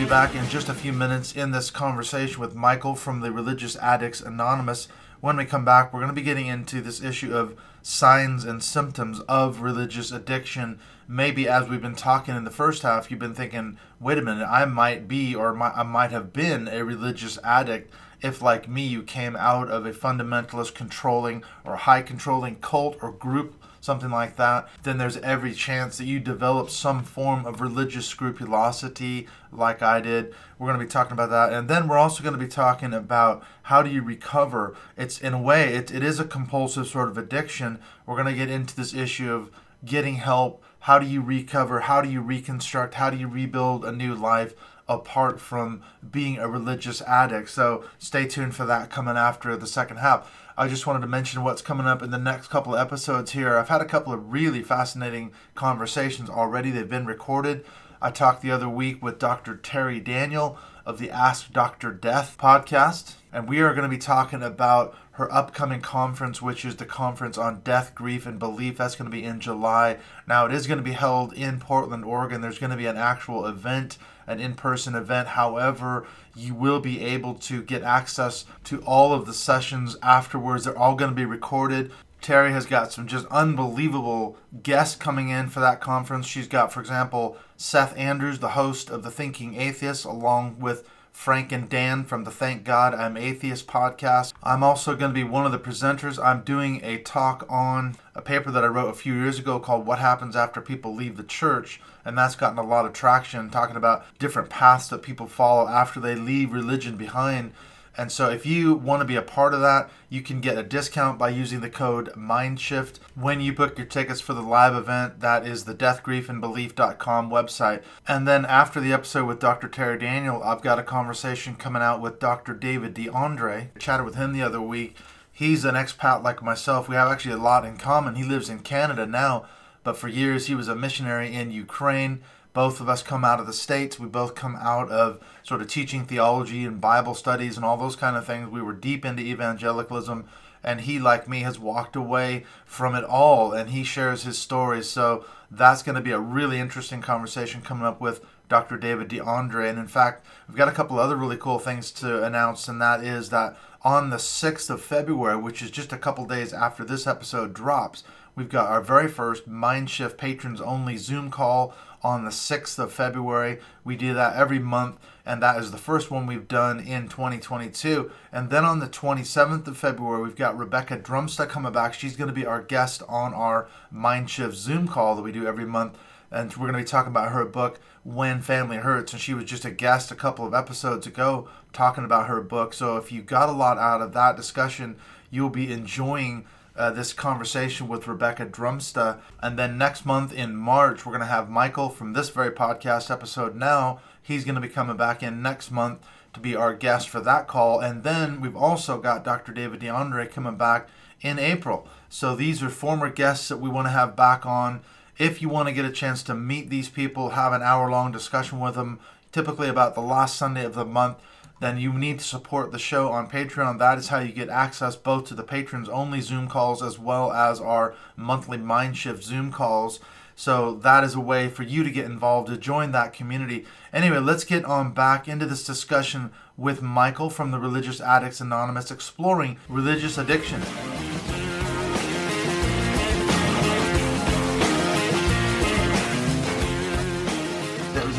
back 0.10 0.36
in 0.36 0.48
just 0.50 0.70
a 0.70 0.74
few 0.74 0.94
minutes 0.94 1.36
in 1.36 1.50
this 1.50 1.72
conversation 1.72 2.40
with 2.40 2.54
Michael 2.54 2.94
from 2.94 3.22
the 3.22 3.32
Religious 3.32 3.76
Addicts 3.78 4.22
Anonymous. 4.22 4.88
When 5.20 5.36
we 5.36 5.46
come 5.46 5.66
back, 5.66 5.92
we're 5.92 6.02
going 6.02 6.12
to 6.12 6.16
be 6.16 6.22
getting 6.22 6.46
into 6.46 6.80
this 6.80 7.02
issue 7.02 7.36
of 7.36 7.58
signs 7.82 8.46
and 8.46 8.64
symptoms 8.64 9.22
of 9.22 9.62
religious 9.62 10.12
addiction. 10.12 10.80
Maybe 11.08 11.48
as 11.48 11.68
we've 11.68 11.82
been 11.82 11.96
talking 11.96 12.36
in 12.36 12.44
the 12.44 12.52
first 12.52 12.84
half, 12.84 13.10
you've 13.10 13.20
been 13.20 13.34
thinking, 13.34 13.80
wait 14.00 14.20
a 14.20 14.22
minute, 14.22 14.48
I 14.48 14.66
might 14.66 15.08
be 15.08 15.34
or 15.34 15.58
I 15.60 15.82
might 15.82 16.12
have 16.12 16.32
been 16.32 16.68
a 16.68 16.86
religious 16.86 17.40
addict 17.44 17.92
if, 18.22 18.44
like 18.44 18.70
me, 18.70 18.86
you 18.86 19.02
came 19.02 19.36
out 19.36 19.70
of 19.70 19.88
a 19.88 19.92
fundamentalist 19.92 20.76
controlling 20.76 21.44
or 21.64 21.78
high 21.78 22.04
controlling 22.04 22.58
cult 22.58 22.98
or 23.02 23.12
group 23.12 23.56
something 23.86 24.10
like 24.10 24.36
that, 24.36 24.68
then 24.84 24.98
there's 24.98 25.18
every 25.18 25.54
chance 25.54 25.98
that 25.98 26.06
you 26.06 26.20
develop 26.20 26.70
some 26.70 27.04
form 27.04 27.46
of 27.46 27.62
religious 27.62 28.08
scrupulosity 28.08 29.28
like 29.52 29.82
I 29.82 30.02
did. 30.02 30.34
We're 30.58 30.68
going 30.68 30.80
to 30.80 30.86
be 30.86 30.92
talking 30.92 31.14
about 31.14 31.30
that. 31.30 31.54
And 31.54 31.70
then 31.70 31.88
we're 31.88 31.98
also 31.98 32.24
going 32.24 32.34
to 32.34 32.40
be 32.40 32.48
talking 32.48 32.94
about 32.94 33.44
how 33.64 33.82
do 33.82 33.90
you 33.90 34.02
recover. 34.02 34.76
It's 34.98 35.20
in 35.20 35.34
a 35.34 35.42
way, 35.42 35.76
it, 35.76 35.94
it 35.94 36.04
is 36.04 36.20
a 36.20 36.26
compulsive 36.26 36.88
sort 36.88 37.10
of 37.10 37.18
addiction. 37.18 37.80
We're 38.06 38.22
going 38.22 38.34
to 38.34 38.34
get 38.34 38.50
into 38.50 38.76
this 38.76 38.94
issue 38.94 39.32
of 39.32 39.52
getting 39.86 40.16
help. 40.16 40.64
How 40.80 41.00
do 41.00 41.06
you 41.06 41.22
recover? 41.22 41.82
How 41.82 42.02
do 42.02 42.10
you 42.10 42.22
reconstruct? 42.22 42.96
How 42.96 43.10
do 43.10 43.18
you 43.18 43.28
rebuild 43.28 43.86
a 43.86 43.92
new 43.92 44.16
life? 44.16 44.56
apart 44.88 45.40
from 45.40 45.82
being 46.12 46.38
a 46.38 46.48
religious 46.48 47.02
addict. 47.02 47.50
So 47.50 47.84
stay 47.98 48.28
tuned 48.28 48.56
for 48.56 48.66
that 48.66 48.90
coming 48.90 49.18
after 49.18 49.56
the 49.58 49.68
second 49.68 49.98
half. 49.98 50.45
I 50.58 50.70
just 50.70 50.88
wanted 50.88 51.02
to 51.02 51.08
mention 51.08 51.44
what's 51.44 51.62
coming 51.62 51.86
up 51.86 52.02
in 52.02 52.12
the 52.12 52.18
next 52.18 52.48
couple 52.48 52.76
of 52.76 52.80
episodes 52.80 53.34
here. 53.34 53.58
I've 53.58 53.68
had 53.68 53.82
a 53.82 53.86
couple 53.86 54.14
of 54.14 54.32
really 54.32 54.64
fascinating 54.64 55.34
conversations 55.54 56.30
already. 56.30 56.72
They've 56.72 56.88
been 56.88 57.06
recorded. 57.06 57.66
I 58.02 58.10
talked 58.10 58.42
the 58.42 58.52
other 58.52 58.70
week 58.70 59.04
with 59.04 59.20
Dr. 59.20 59.56
Terri 59.56 60.02
Daniel 60.02 60.58
of 60.86 60.98
the 60.98 61.12
Ask 61.12 61.52
Dr. 61.52 61.92
Death 61.92 62.38
podcast, 62.40 63.16
and 63.34 63.50
we 63.50 63.60
are 63.60 63.74
going 63.74 63.84
to 63.84 63.94
be 63.94 63.98
talking 63.98 64.42
about 64.42 64.96
her 65.14 65.30
upcoming 65.34 65.82
conference, 65.82 66.42
which 66.42 66.64
is 66.64 66.78
the 66.78 66.86
Conference 66.86 67.38
on 67.38 67.60
Death, 67.60 67.94
Grief, 67.94 68.26
and 68.26 68.40
Belief. 68.40 68.78
That's 68.78 68.96
going 68.96 69.12
to 69.12 69.18
be 69.18 69.26
in 69.26 69.42
July. 69.42 69.98
Now, 70.26 70.46
it 70.46 70.54
is 70.54 70.68
going 70.68 70.78
to 70.78 70.84
be 70.84 70.94
held 70.94 71.34
in 71.34 71.60
Portland, 71.60 72.06
Oregon. 72.06 72.40
There's 72.40 72.60
going 72.60 72.72
to 72.72 72.78
be 72.78 72.86
an 72.86 72.98
actual 72.98 73.46
event 73.46 73.98
an 74.28 74.40
in 74.40 74.54
person 74.56 74.96
event. 74.96 75.30
However, 75.30 76.06
you 76.36 76.54
will 76.54 76.80
be 76.80 77.02
able 77.02 77.36
to 77.36 77.62
get 77.62 77.84
access 77.84 78.46
to 78.66 78.82
all 78.82 79.14
of 79.14 79.26
the 79.26 79.34
sessions 79.34 79.98
afterwards. 80.02 80.66
They're 80.66 80.78
all 80.78 80.96
going 80.96 81.12
to 81.12 81.16
be 81.16 81.26
recorded. 81.26 81.92
Terri 82.22 82.52
has 82.52 82.66
got 82.66 82.92
some 82.92 83.06
just 83.06 83.28
unbelievable 83.28 84.38
guests 84.64 84.96
coming 84.96 85.30
in 85.30 85.48
for 85.48 85.60
that 85.60 85.80
conference. 85.80 86.26
She's 86.26 86.48
got, 86.48 86.74
for 86.74 86.80
example, 86.80 87.38
Seth 87.56 87.96
Andrews, 87.96 88.40
the 88.40 88.50
host 88.50 88.90
of 88.90 89.04
The 89.04 89.12
Thinking 89.12 89.56
Atheist, 89.56 90.06
along 90.06 90.60
with 90.60 90.88
Frank 91.12 91.52
and 91.54 91.70
Dan 91.70 92.04
from 92.04 92.26
the 92.26 92.32
Thank 92.32 92.66
God 92.66 92.94
I'm 92.94 93.16
Atheist 93.16 93.68
podcast. 93.68 94.34
I'm 94.44 94.64
also 94.64 94.96
going 94.96 95.12
to 95.12 95.16
be 95.16 95.24
one 95.24 95.46
of 95.46 95.54
the 95.54 95.60
presenters. 95.60 96.22
I'm 96.22 96.42
doing 96.42 96.84
a 96.84 96.98
talk 96.98 97.46
on 97.48 97.96
a 98.14 98.22
paper 98.22 98.52
that 98.52 98.66
I 98.66 98.68
wrote 98.68 98.90
a 98.90 98.94
few 98.94 99.14
years 99.14 99.40
ago 99.40 99.60
called 99.60 99.86
What 99.86 100.00
Happens 100.00 100.36
After 100.36 100.60
People 100.60 100.94
Leave 100.94 101.16
the 101.16 101.24
Church. 101.24 101.80
And 102.06 102.18
that's 102.18 102.36
gotten 102.36 102.60
a 102.60 102.64
lot 102.64 102.86
of 102.86 102.94
traction, 102.94 103.50
talking 103.50 103.76
about 103.76 104.06
different 104.20 104.50
paths 104.50 104.88
that 104.90 105.02
people 105.02 105.28
follow 105.28 105.68
after 105.68 106.00
they 106.00 106.16
leave 106.16 106.54
religion 106.54 106.96
behind. 106.96 107.52
And 107.98 108.12
so 108.12 108.30
if 108.30 108.46
you 108.46 108.76
want 108.76 109.02
to 109.02 109.06
be 109.06 109.16
a 109.16 109.22
part 109.22 109.54
of 109.54 109.62
that, 109.62 109.90
you 110.10 110.22
can 110.22 110.42
get 110.42 110.58
a 110.58 110.64
discount 110.64 111.18
by 111.18 111.30
using 111.30 111.62
the 111.62 111.70
code 111.70 112.12
MINDSHIFT 112.16 113.00
when 113.16 113.40
you 113.40 113.54
book 113.54 113.78
your 113.78 113.88
tickets 113.88 114.20
for 114.20 114.34
the 114.34 114.42
live 114.42 114.76
event. 114.76 115.22
That 115.22 115.48
is 115.48 115.64
the 115.64 115.74
deathgriefandbelief.com 115.74 117.30
website. 117.30 117.84
And 118.08 118.28
then 118.28 118.46
after 118.46 118.82
the 118.82 118.92
episode 118.92 119.26
with 119.26 119.40
Dr. 119.40 119.70
Terri 119.70 120.00
Daniel, 120.00 120.44
I've 120.44 120.62
got 120.62 120.80
a 120.80 120.84
conversation 120.84 121.56
coming 121.56 121.82
out 121.82 122.02
with 122.02 122.20
Dr. 122.20 122.54
David 122.54 122.94
DeAndre. 122.94 123.70
I 123.76 123.80
chatted 123.80 124.06
with 124.06 124.16
him 124.16 124.34
the 124.34 124.42
other 124.42 124.62
week. 124.62 124.98
He's 125.32 125.66
an 125.66 125.76
expat 125.76 126.24
like 126.24 126.44
myself. 126.44 126.88
We 126.88 126.96
have 126.96 127.10
actually 127.10 127.36
a 127.36 127.38
lot 127.38 127.66
in 127.66 127.78
common. 127.78 128.16
He 128.16 128.24
lives 128.24 128.50
in 128.50 128.60
Canada 128.60 129.06
now, 129.06 129.46
but 129.86 129.96
for 129.96 130.10
years 130.10 130.48
he 130.48 130.56
was 130.56 130.68
a 130.68 130.76
missionary 130.76 131.34
in 131.34 131.52
Ukraine 131.52 132.22
both 132.56 132.80
of 132.80 132.88
us 132.88 133.04
come 133.04 133.26
out 133.26 133.42
of 133.42 133.46
the 133.46 133.54
States. 133.54 134.00
We 134.00 134.08
both 134.08 134.34
come 134.34 134.56
out 134.56 134.90
of 134.90 135.20
sort 135.44 135.62
of 135.62 135.68
teaching 135.68 136.06
theology 136.06 136.64
and 136.64 136.80
Bible 136.80 137.14
studies 137.14 137.58
and 137.58 137.66
all 137.66 137.76
those 137.76 137.98
kind 137.98 138.16
of 138.16 138.26
things. 138.26 138.50
We 138.50 138.62
were 138.62 138.72
deep 138.72 139.04
into 139.04 139.22
evangelicalism, 139.22 140.24
and 140.64 140.82
he, 140.82 140.98
like 140.98 141.28
me, 141.28 141.42
has 141.42 141.60
walked 141.60 141.98
away 141.98 142.46
from 142.66 142.96
it 142.96 143.04
all, 143.04 143.52
and 143.52 143.72
he 143.72 143.84
shares 143.84 144.24
his 144.24 144.38
stories. 144.38 144.90
So 144.90 145.26
that's 145.52 145.84
going 145.84 145.98
to 145.98 146.02
be 146.02 146.12
a 146.12 146.20
really 146.20 146.58
interesting 146.58 147.02
conversation 147.02 147.62
coming 147.62 147.86
up 147.86 148.00
with 148.00 148.24
Dr. 148.48 148.78
David 148.78 149.10
DeAndre. 149.10 149.70
And 149.70 149.78
in 149.78 149.88
fact, 149.90 150.26
we've 150.48 150.58
got 150.58 150.70
a 150.70 150.72
couple 150.72 150.98
other 150.98 151.18
really 151.18 151.38
cool 151.38 151.60
things 151.60 151.92
to 151.92 152.24
announce, 152.24 152.70
and 152.70 152.82
that 152.82 153.04
is 153.04 153.32
that 153.32 153.58
on 153.82 154.12
the 154.12 154.18
6th 154.18 154.70
of 154.70 154.82
February, 154.82 155.38
which 155.38 155.62
is 155.62 155.70
just 155.70 155.92
a 155.92 155.98
couple 155.98 156.26
days 156.26 156.54
after 156.54 156.86
this 156.86 157.06
episode 157.06 157.54
drops, 157.54 158.06
we've 158.36 158.50
got 158.50 158.70
our 158.70 158.82
very 158.82 159.08
first 159.08 159.50
Mindshift 159.50 160.18
patrons 160.18 160.62
only 160.62 160.98
Zoom 160.98 161.32
call 161.32 161.74
on 162.04 162.24
the 162.24 162.32
6th 162.32 162.78
of 162.78 162.94
February. 162.94 163.60
We 163.84 163.96
do 163.96 164.14
that 164.14 164.36
every 164.36 164.60
month, 164.60 165.00
and 165.26 165.42
that 165.42 165.58
is 165.58 165.72
the 165.72 165.78
first 165.78 166.12
one 166.12 166.28
we've 166.28 166.48
done 166.48 166.80
in 166.80 167.08
2022. 167.08 168.12
And 168.32 168.50
then 168.52 168.64
on 168.64 168.80
the 168.80 168.88
27th 168.88 169.66
of 169.68 169.78
February, 169.78 170.22
we've 170.22 170.36
got 170.36 170.58
Rebecca 170.58 170.98
Drumsta 170.98 171.50
coming 171.50 171.72
back. 171.72 171.96
She's 171.96 172.16
going 172.16 172.28
to 172.28 172.34
be 172.34 172.46
our 172.46 172.62
guest 172.62 173.02
on 173.10 173.34
our 173.34 173.68
Mindshift 173.94 174.54
Zoom 174.54 174.88
call 174.88 175.16
that 175.16 175.24
we 175.24 175.32
do 175.32 175.48
every 175.48 175.66
month. 175.66 175.98
And 176.32 176.52
we're 176.56 176.72
going 176.72 176.74
to 176.74 176.80
be 176.80 176.84
talking 176.84 177.12
about 177.12 177.32
her 177.32 177.46
book, 177.46 177.80
When 178.04 178.42
Family 178.42 178.78
Hurts. 178.78 179.14
And 179.14 179.22
she 179.22 179.34
was 179.34 179.46
just 179.46 179.64
a 179.64 179.72
guest 179.72 180.12
a 180.12 180.16
couple 180.16 180.46
of 180.46 180.54
episodes 180.54 181.08
ago 181.08 181.48
talking 181.72 182.04
about 182.04 182.28
her 182.28 182.42
book. 182.42 182.74
So 182.74 182.98
if 182.98 183.12
you 183.12 183.22
got 183.22 183.48
a 183.48 183.54
lot 183.54 183.78
out 183.78 184.02
of 184.02 184.14
that 184.14 184.36
discussion, 184.36 184.98
you'll 185.32 185.50
be 185.50 185.72
enjoying 185.72 186.46
uh, 186.78 186.92
this 186.92 187.14
conversation 187.14 187.88
with 187.88 188.08
Rebecca 188.08 188.46
Drumsta. 188.46 189.20
And 189.42 189.58
then 189.58 189.78
next 189.78 190.06
month 190.06 190.34
in 190.34 190.56
March, 190.56 191.06
we're 191.06 191.12
going 191.12 191.22
to 191.22 191.28
have 191.28 191.50
Michael 191.50 191.90
from 191.90 192.14
this 192.14 192.30
very 192.30 192.52
podcast 192.52 193.10
episode 193.10 193.56
now. 193.56 194.00
He's 194.22 194.44
going 194.44 194.56
to 194.56 194.62
be 194.62 194.70
coming 194.70 194.98
back 194.98 195.24
in 195.24 195.42
next 195.42 195.72
month 195.72 196.00
to 196.34 196.40
be 196.40 196.56
our 196.56 196.74
guest 196.74 197.10
for 197.10 197.22
that 197.22 197.48
call. 197.48 197.80
And 197.80 198.04
then 198.04 198.42
we've 198.42 198.56
also 198.56 199.00
got 199.00 199.24
Dr. 199.24 199.54
David 199.54 199.80
DeAndre 199.80 200.30
coming 200.30 200.58
back 200.58 200.90
in 201.22 201.40
April. 201.40 201.88
So 202.10 202.36
these 202.36 202.62
are 202.62 202.70
former 202.70 203.10
guests 203.10 203.48
that 203.48 203.58
we 203.58 203.70
want 203.70 203.88
to 203.88 203.92
have 203.92 204.16
back 204.16 204.46
on. 204.46 204.82
If 205.18 205.42
you 205.42 205.48
want 205.48 205.70
to 205.70 205.74
get 205.74 205.86
a 205.86 205.92
chance 205.92 206.22
to 206.24 206.36
meet 206.36 206.70
these 206.70 206.90
people, 206.90 207.30
have 207.30 207.54
an 207.54 207.62
hour 207.62 207.90
long 207.90 208.12
discussion 208.12 208.60
with 208.60 208.76
them, 208.76 209.00
typically 209.32 209.70
about 209.70 209.96
the 209.96 210.02
last 210.02 210.36
Sunday 210.36 210.66
of 210.66 210.76
the 210.76 210.86
month, 210.86 211.18
then 211.60 211.78
you 211.78 211.94
need 211.94 212.20
to 212.20 212.26
support 212.26 212.72
the 212.72 212.80
show 212.80 213.12
on 213.12 213.30
Patreon. 213.30 213.80
That 213.80 213.98
is 213.98 214.10
how 214.10 214.20
you 214.20 214.32
get 214.32 214.50
access 214.50 214.96
both 214.96 215.26
to 215.28 215.34
the 215.34 215.44
patrons 215.44 215.90
only 215.90 216.22
Zoom 216.22 216.48
calls 216.48 216.84
as 216.84 217.00
well 217.00 217.32
as 217.32 217.62
our 217.62 217.96
monthly 218.16 218.58
Mindshift 218.58 219.24
Zoom 219.24 219.52
calls. 219.52 220.00
So 220.36 220.76
that 220.76 221.06
is 221.06 221.16
a 221.16 221.22
way 221.22 221.48
for 221.48 221.64
you 221.64 221.84
to 221.84 221.90
get 221.90 222.06
involved 222.06 222.50
to 222.50 222.58
join 222.58 222.92
that 222.92 223.14
community. 223.14 223.66
Anyway, 223.94 224.20
let's 224.20 224.44
get 224.44 224.66
on 224.66 224.94
back 224.94 225.30
into 225.30 225.46
this 225.46 225.66
discussion 225.66 226.32
with 226.58 226.82
Michael 226.82 227.30
from 227.30 227.52
the 227.52 227.60
Religious 227.60 228.02
Addicts 228.02 228.42
Anonymous 228.42 228.92
exploring 228.92 229.58
religious 229.70 230.18
addiction. 230.18 230.62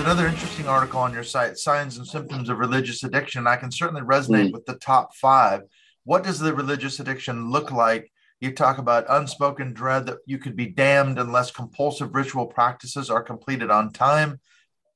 Another 0.06 0.28
interesting 0.28 0.68
article 0.68 1.00
on 1.00 1.12
your 1.12 1.24
site, 1.24 1.58
Signs 1.58 1.96
and 1.96 2.06
Symptoms 2.06 2.48
of 2.48 2.60
Religious 2.60 3.02
Addiction. 3.02 3.48
I 3.48 3.56
can 3.56 3.72
certainly 3.72 4.02
resonate 4.02 4.50
mm. 4.50 4.52
with 4.52 4.64
the 4.64 4.76
top 4.76 5.12
five. 5.16 5.62
What 6.04 6.22
does 6.22 6.38
the 6.38 6.54
religious 6.54 7.00
addiction 7.00 7.50
look 7.50 7.72
like? 7.72 8.12
You 8.38 8.52
talk 8.52 8.78
about 8.78 9.06
unspoken 9.08 9.72
dread 9.72 10.06
that 10.06 10.18
you 10.24 10.38
could 10.38 10.54
be 10.54 10.66
damned 10.66 11.18
unless 11.18 11.50
compulsive 11.50 12.14
ritual 12.14 12.46
practices 12.46 13.10
are 13.10 13.20
completed 13.20 13.68
on 13.72 13.92
time. 13.92 14.38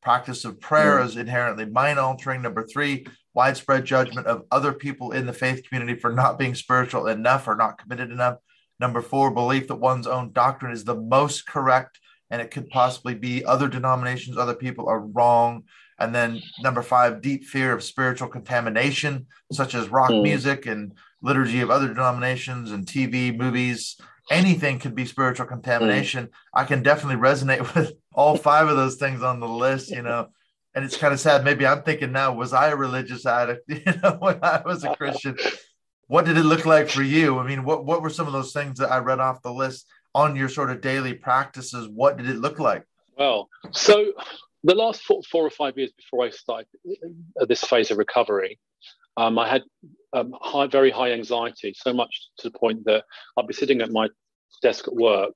Practice 0.01 0.44
of 0.44 0.61
prayer 0.61 1.01
mm. 1.01 1.07
is 1.07 1.16
inherently 1.16 1.64
mind 1.64 1.99
altering. 1.99 2.40
Number 2.40 2.64
three, 2.64 3.05
widespread 3.35 3.85
judgment 3.85 4.29
of 4.29 4.44
other 4.53 4.73
people 4.73 5.11
in 5.11 5.27
the 5.27 5.33
faith 5.33 5.68
community 5.68 5.99
for 5.99 6.12
not 6.12 6.38
being 6.38 6.55
spiritual 6.55 7.09
enough 7.09 7.49
or 7.49 7.57
not 7.57 7.79
committed 7.79 8.12
enough. 8.12 8.37
Number 8.79 9.03
four, 9.03 9.33
belief 9.33 9.66
that 9.66 9.75
one's 9.75 10.07
own 10.07 10.31
doctrine 10.31 10.70
is 10.70 10.85
the 10.85 10.94
most 10.94 11.49
correct 11.49 11.99
and 12.31 12.40
it 12.40 12.51
could 12.51 12.69
possibly 12.71 13.14
be 13.14 13.45
other 13.45 13.69
denominations, 13.69 14.37
other 14.37 14.55
people 14.55 14.88
are 14.88 15.01
wrong. 15.01 15.64
And 15.99 16.14
then 16.14 16.40
number 16.62 16.83
five, 16.83 17.21
deep 17.21 17.45
fear 17.45 17.73
of 17.73 17.83
spiritual 17.83 18.29
contamination, 18.29 19.27
such 19.53 19.75
as 19.75 19.88
rock 19.88 20.11
mm. 20.11 20.23
music 20.23 20.66
and 20.66 20.93
liturgy 21.23 21.61
of 21.61 21.71
other 21.71 21.88
denominations 21.88 22.71
and 22.71 22.87
TV, 22.87 23.37
movies. 23.37 23.97
Anything 24.31 24.79
could 24.79 24.95
be 24.95 25.05
spiritual 25.05 25.47
contamination. 25.47 26.27
Mm. 26.27 26.31
I 26.55 26.64
can 26.64 26.83
definitely 26.83 27.21
resonate 27.21 27.75
with 27.75 27.93
all 28.14 28.37
five 28.37 28.69
of 28.69 28.77
those 28.77 28.97
things 28.97 29.23
on 29.23 29.40
the 29.40 29.49
list, 29.49 29.90
you 29.90 30.03
know. 30.03 30.29
And 30.75 30.85
it's 30.85 30.97
kind 30.97 31.12
of 31.12 31.19
sad. 31.19 31.45
Maybe 31.45 31.66
I'm 31.66 31.83
thinking 31.83 32.12
now, 32.12 32.33
was 32.33 32.53
I 32.53 32.69
a 32.69 32.77
religious 32.77 33.27
addict, 33.27 33.64
you 33.69 33.83
know, 34.03 34.16
when 34.21 34.38
I 34.43 34.62
was 34.64 34.85
a 34.85 34.95
Christian? 34.97 35.37
what 36.11 36.25
did 36.25 36.37
it 36.37 36.43
look 36.43 36.66
like 36.66 36.88
for 36.88 37.05
you? 37.05 37.38
I 37.38 37.47
mean, 37.47 37.62
what, 37.62 37.85
what 37.85 38.03
were 38.03 38.11
some 38.11 38.27
of 38.27 38.33
those 38.33 38.53
things 38.53 38.81
that 38.81 38.90
I 38.90 38.99
read 38.99 39.21
off 39.21 39.43
the 39.43 39.53
list 39.53 39.87
on 40.14 40.37
your 40.37 40.49
sort 40.49 40.70
of 40.70 40.81
daily 40.81 41.14
practices, 41.14 41.88
what 41.88 42.16
did 42.16 42.29
it 42.29 42.37
look 42.37 42.59
like? 42.59 42.85
Well, 43.18 43.49
so 43.70 44.12
the 44.64 44.75
last 44.75 45.03
four, 45.03 45.23
four 45.31 45.44
or 45.44 45.51
five 45.51 45.77
years 45.77 45.92
before 45.96 46.25
I 46.25 46.31
started 46.31 46.66
this 47.46 47.62
phase 47.62 47.90
of 47.90 47.99
recovery, 47.99 48.59
um, 49.16 49.38
I 49.38 49.49
had 49.49 49.62
um, 50.12 50.35
high, 50.40 50.66
very 50.66 50.90
high 50.90 51.12
anxiety, 51.12 51.75
so 51.77 51.92
much 51.92 52.29
to 52.38 52.51
the 52.51 52.59
point 52.59 52.85
that 52.87 53.05
I'd 53.37 53.46
be 53.46 53.55
sitting 53.55 53.81
at 53.83 53.90
my 53.90 54.09
desk 54.62 54.88
at 54.88 54.94
work 54.94 55.35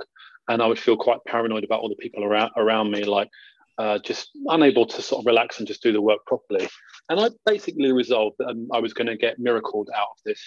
and 0.48 0.62
I 0.62 0.66
would 0.66 0.78
feel 0.78 0.96
quite 0.96 1.18
paranoid 1.26 1.64
about 1.64 1.80
all 1.80 1.88
the 1.88 1.96
people 1.96 2.24
around, 2.24 2.50
around 2.56 2.90
me, 2.90 3.04
like 3.04 3.28
uh, 3.78 3.98
just 3.98 4.30
unable 4.46 4.86
to 4.86 5.02
sort 5.02 5.20
of 5.20 5.26
relax 5.26 5.58
and 5.58 5.66
just 5.66 5.82
do 5.82 5.92
the 5.92 6.00
work 6.00 6.20
properly. 6.26 6.68
And 7.08 7.20
I 7.20 7.30
basically 7.44 7.92
resolved 7.92 8.36
that 8.38 8.48
um, 8.48 8.68
I 8.72 8.78
was 8.78 8.94
going 8.94 9.06
to 9.06 9.16
get 9.16 9.38
miracled 9.38 9.90
out 9.94 10.08
of 10.12 10.18
this 10.24 10.40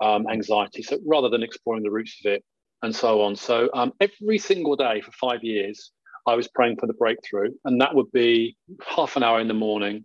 um, 0.00 0.26
anxiety. 0.28 0.82
So 0.82 0.98
rather 1.06 1.28
than 1.28 1.42
exploring 1.42 1.82
the 1.82 1.90
roots 1.90 2.16
of 2.24 2.32
it, 2.32 2.44
and 2.82 2.94
so 2.94 3.22
on. 3.22 3.36
So 3.36 3.68
um, 3.74 3.92
every 4.00 4.38
single 4.38 4.76
day 4.76 5.00
for 5.00 5.12
five 5.12 5.42
years, 5.42 5.92
I 6.26 6.34
was 6.34 6.48
praying 6.48 6.76
for 6.78 6.86
the 6.86 6.94
breakthrough, 6.94 7.50
and 7.64 7.80
that 7.80 7.94
would 7.94 8.10
be 8.12 8.56
half 8.86 9.16
an 9.16 9.22
hour 9.22 9.40
in 9.40 9.48
the 9.48 9.54
morning, 9.54 10.04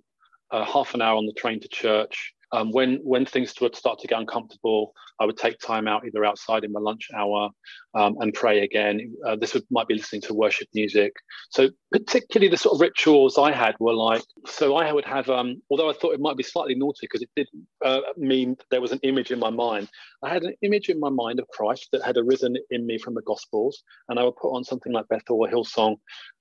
uh, 0.52 0.66
half 0.66 0.94
an 0.94 1.02
hour 1.02 1.18
on 1.18 1.26
the 1.26 1.34
train 1.34 1.60
to 1.60 1.68
church, 1.68 2.36
um, 2.52 2.72
when 2.72 3.00
when 3.04 3.26
things 3.26 3.54
would 3.62 3.76
start 3.76 4.00
to 4.00 4.08
get 4.08 4.20
uncomfortable, 4.20 4.94
I 5.20 5.26
would 5.26 5.38
take 5.38 5.60
time 5.60 5.88
out 5.88 6.06
either 6.06 6.24
outside 6.24 6.64
in 6.64 6.72
my 6.72 6.80
lunch 6.80 7.10
hour 7.16 7.50
um, 7.96 8.16
and 8.20 8.34
pray 8.34 8.62
again. 8.62 9.16
Uh, 9.26 9.36
this 9.36 9.54
would, 9.54 9.64
might 9.72 9.88
be 9.88 9.96
listening 9.96 10.22
to 10.24 10.34
worship 10.34 10.68
music. 10.74 11.14
So 11.50 11.70
particularly 11.92 12.50
the 12.50 12.58
sort 12.58 12.76
of 12.76 12.82
rituals 12.82 13.38
I 13.38 13.52
had 13.52 13.76
were 13.80 13.94
like 13.94 14.24
so 14.46 14.76
I 14.76 14.92
would 14.92 15.06
have 15.06 15.30
um, 15.30 15.62
although 15.70 15.90
I 15.90 15.94
thought 15.94 16.14
it 16.14 16.20
might 16.20 16.38
be 16.38 16.44
slightly 16.44 16.76
naughty 16.76 17.00
because 17.02 17.22
it 17.22 17.30
did 17.36 17.48
uh, 17.84 18.02
mean 18.18 18.58
there 18.70 18.82
was 18.82 18.92
an 18.92 19.00
image 19.04 19.32
in 19.32 19.40
my 19.40 19.50
mind. 19.50 19.90
I 20.22 20.30
had 20.30 20.44
an 20.44 20.56
image 20.62 20.90
in 20.90 21.00
my 21.00 21.10
mind 21.10 21.40
of 21.40 21.48
Christ 21.48 21.90
that 21.92 22.04
had 22.04 22.18
arisen 22.18 22.56
in 22.70 22.86
me 22.86 22.98
from 22.98 23.14
the 23.14 23.22
Gospels, 23.22 23.84
and 24.10 24.20
I 24.20 24.24
would 24.24 24.36
put 24.36 24.52
on 24.52 24.64
something 24.64 24.92
like 24.92 25.08
Bethel 25.08 25.42
or 25.42 25.48
Hillsong, 25.48 25.96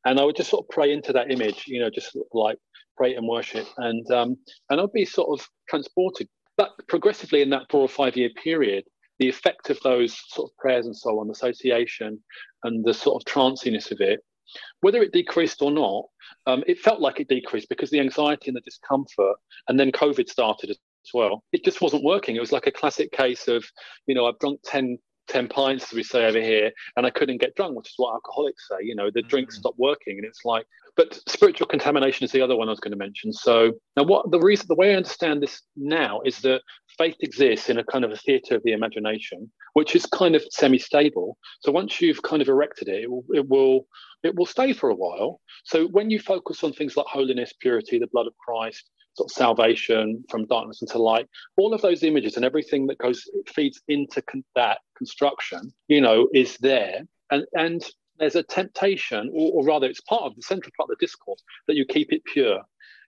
and 0.05 0.19
I 0.19 0.25
would 0.25 0.37
just 0.37 0.51
sort 0.51 0.65
of 0.65 0.71
pray 0.71 0.93
into 0.93 1.13
that 1.13 1.31
image, 1.31 1.65
you 1.67 1.81
know, 1.81 1.91
just 1.91 2.17
like 2.33 2.59
pray 2.97 3.15
and 3.15 3.29
worship, 3.29 3.67
and 3.79 4.09
um, 4.11 4.37
and 4.71 4.81
I'd 4.81 4.93
be 4.93 5.05
sort 5.05 5.39
of 5.39 5.47
transported. 5.69 6.29
But 6.57 6.71
progressively 6.89 7.43
in 7.43 7.51
that 7.51 7.67
four 7.69 7.81
or 7.81 7.89
five 7.89 8.17
year 8.17 8.31
period, 8.43 8.85
the 9.19 9.29
effect 9.29 9.71
of 9.71 9.79
those 9.81 10.17
sort 10.29 10.51
of 10.51 10.57
prayers 10.57 10.87
and 10.87 10.97
so 10.97 11.19
on, 11.21 11.31
association, 11.31 12.23
and 12.65 12.85
the 12.85 12.95
sort 12.95 13.21
of 13.21 13.25
tranciness 13.27 13.91
of 13.91 14.01
it, 14.01 14.21
whether 14.81 15.03
it 15.03 15.13
decreased 15.13 15.63
or 15.63 15.71
not, 15.71 16.05
um, 16.47 16.63
it 16.67 16.79
felt 16.79 17.01
like 17.01 17.21
it 17.21 17.29
decreased 17.29 17.69
because 17.69 17.91
the 17.91 18.01
anxiety 18.01 18.49
and 18.49 18.57
the 18.57 18.61
discomfort, 18.61 19.37
and 19.69 19.79
then 19.79 19.93
COVID 19.93 20.29
started 20.29 20.71
as 20.71 20.79
well. 21.13 21.45
It 21.53 21.65
just 21.65 21.81
wasn't 21.81 22.05
working. 22.05 22.37
It 22.37 22.41
was 22.41 22.53
like 22.53 22.67
a 22.67 22.73
classic 22.73 23.13
case 23.13 23.49
of, 23.49 23.65
you 24.07 24.15
know, 24.15 24.27
I've 24.27 24.39
drunk 24.39 24.61
10 24.65 24.99
10 25.29 25.49
pints, 25.49 25.85
as 25.85 25.93
we 25.93 26.03
say 26.03 26.27
over 26.27 26.41
here, 26.41 26.71
and 26.97 27.07
I 27.07 27.11
couldn't 27.11 27.41
get 27.41 27.55
drunk, 27.55 27.77
which 27.77 27.89
is 27.89 27.95
what 27.97 28.13
alcoholics 28.13 28.69
say. 28.69 28.85
You 28.85 28.95
know, 28.95 29.11
the 29.11 29.21
mm-hmm. 29.21 29.29
drink 29.29 29.53
stopped 29.53 29.79
working. 29.79 30.19
And 30.19 30.27
it's 30.27 30.45
like, 30.45 30.67
but 30.97 31.21
spiritual 31.29 31.67
contamination 31.67 32.25
is 32.25 32.33
the 32.33 32.41
other 32.41 32.57
one 32.57 32.69
I 32.69 32.73
was 32.73 32.81
going 32.81 32.93
to 32.93 32.99
mention. 32.99 33.33
So 33.33 33.73
now, 33.97 34.05
what 34.05 34.31
the 34.31 34.41
reason, 34.41 34.67
the 34.69 34.75
way 34.75 34.93
I 34.93 34.97
understand 34.97 35.43
this 35.43 35.63
now 35.77 36.21
is 36.25 36.39
that 36.41 36.63
faith 36.97 37.17
exists 37.21 37.69
in 37.69 37.79
a 37.79 37.85
kind 37.85 38.05
of 38.05 38.13
a 38.13 38.17
theater 38.17 38.57
of 38.57 38.63
the 38.63 38.73
imagination, 38.73 39.51
which 39.73 39.97
is 39.97 40.07
kind 40.07 40.37
of 40.37 40.45
semi-stable. 40.51 41.37
So 41.61 41.73
once 41.73 42.01
you've 42.01 42.23
kind 42.23 42.43
of 42.43 42.49
erected 42.49 42.89
it, 42.89 43.05
it 43.05 43.11
will, 43.11 43.25
it 43.33 43.49
will 43.49 43.87
it 44.23 44.35
will 44.35 44.47
stay 44.47 44.73
for 44.73 44.89
a 44.89 44.95
while. 44.95 45.41
So 45.65 45.87
when 45.89 46.11
you 46.11 46.19
focus 46.19 46.65
on 46.65 46.73
things 46.73 46.97
like 46.97 47.07
holiness, 47.07 47.53
purity, 47.61 47.99
the 47.99 48.07
blood 48.07 48.27
of 48.27 48.37
Christ, 48.39 48.89
sort 49.17 49.31
of 49.31 49.35
salvation 49.35 50.25
from 50.31 50.47
darkness 50.47 50.83
into 50.83 50.99
light, 50.99 51.29
all 51.57 51.75
of 51.75 51.83
those 51.83 52.03
images 52.03 52.37
and 52.37 52.45
everything 52.45 52.87
that 52.87 52.99
goes 52.99 53.23
feeds 53.47 53.83
into 53.89 54.23
con- 54.23 54.45
that 54.55 54.79
construction, 54.97 55.73
you 55.89 56.01
know, 56.01 56.29
is 56.33 56.57
there. 56.59 57.03
And 57.31 57.45
and 57.55 57.85
there's 58.19 58.37
a 58.37 58.43
temptation, 58.43 59.31
or, 59.33 59.53
or 59.55 59.65
rather, 59.65 59.87
it's 59.87 60.01
part 60.03 60.23
of 60.23 60.37
the 60.37 60.43
central 60.43 60.73
part 60.77 60.91
of 60.91 60.97
the 60.99 61.05
discourse 61.05 61.43
that 61.67 61.77
you 61.77 61.85
keep 61.85 62.13
it 62.13 62.23
pure 62.25 62.61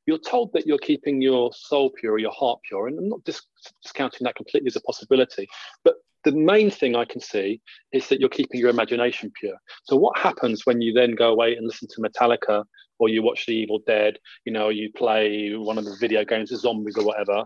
you're 0.06 0.18
told 0.18 0.52
that 0.52 0.66
you're 0.66 0.78
keeping 0.78 1.20
your 1.20 1.50
soul 1.52 1.90
pure, 1.98 2.18
your 2.18 2.32
heart 2.32 2.60
pure, 2.68 2.86
and 2.86 2.98
I'm 2.98 3.08
not 3.08 3.24
dis- 3.24 3.42
discounting 3.82 4.24
that 4.24 4.36
completely 4.36 4.68
as 4.68 4.76
a 4.76 4.80
possibility. 4.82 5.48
But 5.84 5.96
the 6.24 6.32
main 6.32 6.70
thing 6.70 6.96
I 6.96 7.04
can 7.04 7.20
see 7.20 7.60
is 7.92 8.08
that 8.08 8.20
you're 8.20 8.28
keeping 8.28 8.60
your 8.60 8.70
imagination 8.70 9.32
pure. 9.38 9.56
So 9.84 9.96
what 9.96 10.16
happens 10.18 10.64
when 10.64 10.80
you 10.80 10.92
then 10.92 11.12
go 11.12 11.32
away 11.32 11.56
and 11.56 11.66
listen 11.66 11.88
to 11.88 12.00
Metallica, 12.00 12.64
or 12.98 13.08
you 13.08 13.22
watch 13.22 13.46
The 13.46 13.52
Evil 13.52 13.80
Dead, 13.86 14.18
you 14.44 14.52
know, 14.52 14.68
you 14.70 14.90
play 14.96 15.52
one 15.54 15.76
of 15.76 15.84
the 15.84 15.96
video 16.00 16.24
games, 16.24 16.50
the 16.50 16.56
zombies 16.56 16.96
or 16.96 17.04
whatever? 17.04 17.44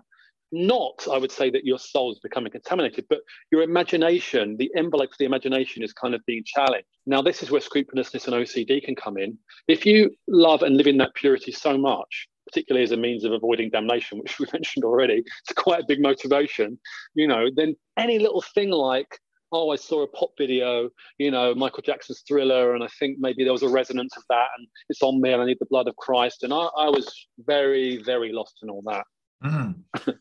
Not, 0.52 1.06
I 1.10 1.16
would 1.16 1.30
say 1.30 1.48
that 1.50 1.64
your 1.64 1.78
soul 1.78 2.10
is 2.10 2.18
becoming 2.18 2.50
contaminated, 2.50 3.06
but 3.08 3.20
your 3.52 3.62
imagination, 3.62 4.56
the 4.56 4.70
envelope 4.76 5.12
of 5.12 5.18
the 5.18 5.24
imagination 5.24 5.82
is 5.82 5.92
kind 5.92 6.14
of 6.14 6.24
being 6.26 6.42
challenged. 6.44 6.88
Now, 7.06 7.22
this 7.22 7.42
is 7.42 7.50
where 7.50 7.60
scrupulousness 7.60 8.26
and 8.26 8.34
OCD 8.34 8.82
can 8.82 8.96
come 8.96 9.16
in. 9.16 9.38
If 9.68 9.86
you 9.86 10.10
love 10.26 10.62
and 10.62 10.76
live 10.76 10.88
in 10.88 10.98
that 10.98 11.14
purity 11.14 11.52
so 11.52 11.78
much, 11.78 12.26
particularly 12.46 12.82
as 12.82 12.90
a 12.90 12.96
means 12.96 13.24
of 13.24 13.32
avoiding 13.32 13.70
damnation, 13.70 14.18
which 14.22 14.40
we 14.40 14.46
mentioned 14.52 14.84
already, 14.84 15.22
it's 15.44 15.52
quite 15.56 15.82
a 15.82 15.86
big 15.86 16.02
motivation, 16.02 16.78
you 17.14 17.28
know, 17.28 17.46
then 17.54 17.76
any 17.96 18.18
little 18.18 18.42
thing 18.42 18.70
like, 18.70 19.18
oh, 19.52 19.70
I 19.70 19.76
saw 19.76 20.02
a 20.02 20.08
pop 20.08 20.30
video, 20.38 20.90
you 21.18 21.30
know, 21.30 21.54
Michael 21.54 21.82
Jackson's 21.82 22.22
thriller, 22.26 22.74
and 22.74 22.84
I 22.84 22.88
think 22.98 23.18
maybe 23.18 23.44
there 23.44 23.52
was 23.52 23.62
a 23.62 23.68
resonance 23.68 24.16
of 24.16 24.22
that, 24.28 24.48
and 24.56 24.66
it's 24.88 25.02
on 25.02 25.20
me, 25.20 25.32
and 25.32 25.42
I 25.42 25.46
need 25.46 25.58
the 25.60 25.66
blood 25.66 25.88
of 25.88 25.96
Christ. 25.96 26.42
And 26.42 26.52
I, 26.52 26.68
I 26.76 26.88
was 26.88 27.12
very, 27.38 28.02
very 28.02 28.32
lost 28.32 28.58
in 28.62 28.70
all 28.70 28.82
that. 28.86 29.04
Mm. 29.42 29.76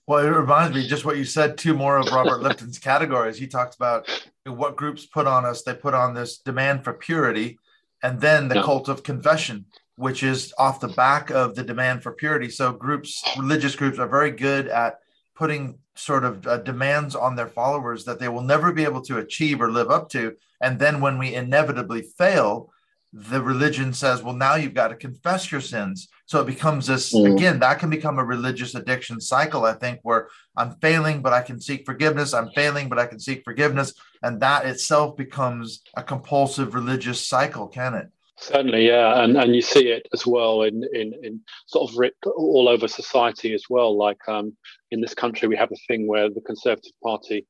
Well, 0.08 0.26
it 0.26 0.30
reminds 0.30 0.76
me 0.76 0.88
just 0.88 1.06
what 1.06 1.18
you 1.18 1.26
said. 1.26 1.58
Two 1.58 1.74
more 1.74 1.98
of 1.98 2.12
Robert 2.12 2.42
Lifton's 2.42 2.80
categories. 2.80 3.38
He 3.38 3.48
talks 3.48 3.76
about 3.76 4.10
what 4.46 4.76
groups 4.76 5.06
put 5.06 5.28
on 5.28 5.46
us. 5.46 5.62
They 5.62 5.74
put 5.74 5.94
on 5.94 6.14
this 6.14 6.38
demand 6.38 6.84
for 6.84 6.94
purity, 6.94 7.60
and 8.02 8.20
then 8.22 8.48
the 8.48 8.56
yeah. 8.56 8.64
cult 8.64 8.88
of 8.88 9.04
confession 9.04 9.66
which 10.00 10.24
is 10.24 10.54
off 10.58 10.80
the 10.80 10.88
back 10.88 11.30
of 11.30 11.56
the 11.56 11.64
demand 11.64 12.02
for 12.02 12.14
purity. 12.14 12.50
So 12.50 12.72
groups, 12.72 13.22
religious 13.38 13.76
groups, 13.76 14.00
are 14.00 14.08
very 14.08 14.32
good 14.32 14.70
at 14.70 15.00
putting 15.36 15.78
sort 15.96 16.24
of 16.24 16.48
uh, 16.48 16.60
demands 16.60 17.16
on 17.16 17.36
their 17.36 17.50
followers 17.50 18.06
that 18.06 18.18
they 18.18 18.30
will 18.30 18.42
never 18.42 18.72
be 18.72 18.86
able 18.86 19.02
to 19.02 19.18
achieve 19.18 19.62
or 19.62 19.70
live 19.70 19.92
up 19.92 20.08
to. 20.12 20.38
And 20.62 20.80
then 20.80 21.02
when 21.02 21.18
we 21.18 21.36
inevitably 21.36 22.04
fail, 22.18 22.72
the 23.12 23.42
religion 23.42 23.92
says, 23.92 24.22
well, 24.22 24.36
now 24.36 24.56
you've 24.56 24.76
got 24.76 24.90
to 24.90 24.96
confess 24.96 25.52
your 25.52 25.62
sins. 25.62 26.10
So 26.26 26.42
it 26.42 26.48
becomes 26.48 26.86
this 26.86 27.14
mm. 27.14 27.34
again, 27.34 27.60
that 27.60 27.80
can 27.80 27.90
become 27.90 28.20
a 28.20 28.24
religious 28.24 28.76
addiction 28.76 29.20
cycle, 29.20 29.66
I 29.66 29.74
think, 29.74 30.00
where 30.04 30.30
I'm 30.56 30.76
failing, 30.76 31.22
but 31.22 31.34
I 31.34 31.42
can 31.42 31.60
seek 31.60 31.86
forgiveness. 31.86 32.34
I'm 32.34 32.52
failing, 32.52 32.88
but 32.88 33.00
I 33.00 33.08
can 33.08 33.20
seek 33.20 33.44
forgiveness. 33.44 33.94
And 34.22 34.40
that 34.42 34.66
itself 34.66 35.18
becomes 35.18 35.82
a 35.96 36.04
compulsive 36.04 36.76
religious 36.76 37.28
cycle, 37.28 37.68
can 37.68 37.96
it? 37.96 38.10
Certainly, 38.42 38.88
yeah, 38.88 39.22
and 39.22 39.36
and 39.36 39.54
you 39.54 39.62
see 39.62 39.90
it 39.90 40.08
as 40.14 40.26
well 40.26 40.62
in 40.62 40.82
in, 40.94 41.14
in 41.24 41.42
sort 41.68 41.92
of 41.92 42.12
all 42.38 42.70
over 42.70 42.88
society 42.88 43.54
as 43.54 43.64
well. 43.70 43.98
Like 43.98 44.18
um, 44.30 44.56
in 44.92 45.02
this 45.02 45.14
country, 45.14 45.50
we 45.50 45.58
have 45.58 45.74
a 45.74 45.88
thing 45.90 46.08
where 46.08 46.30
the 46.30 46.40
Conservative 46.40 46.94
Party 47.04 47.46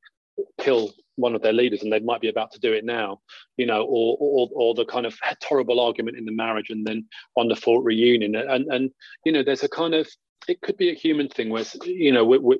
kill 0.58 0.92
one 1.20 1.34
of 1.34 1.42
their 1.42 1.52
leaders, 1.52 1.82
and 1.82 1.92
they 1.92 2.00
might 2.00 2.20
be 2.20 2.28
about 2.28 2.52
to 2.52 2.60
do 2.60 2.72
it 2.72 2.84
now, 2.84 3.20
you 3.56 3.66
know, 3.66 3.82
or 3.82 4.16
or, 4.20 4.48
or 4.52 4.74
the 4.74 4.84
kind 4.84 5.06
of 5.06 5.18
horrible 5.42 5.80
argument 5.80 6.16
in 6.16 6.24
the 6.24 6.32
marriage, 6.32 6.70
and 6.70 6.86
then 6.86 7.06
wonderful 7.36 7.82
reunion, 7.82 8.34
and 8.34 8.66
and 8.72 8.90
you 9.24 9.32
know, 9.32 9.42
there's 9.42 9.62
a 9.62 9.68
kind 9.68 9.94
of 9.94 10.08
it 10.48 10.60
could 10.62 10.76
be 10.76 10.90
a 10.90 10.94
human 10.94 11.28
thing 11.28 11.50
where 11.50 11.64
you 11.84 12.12
know 12.12 12.24
we, 12.24 12.38
we, 12.38 12.58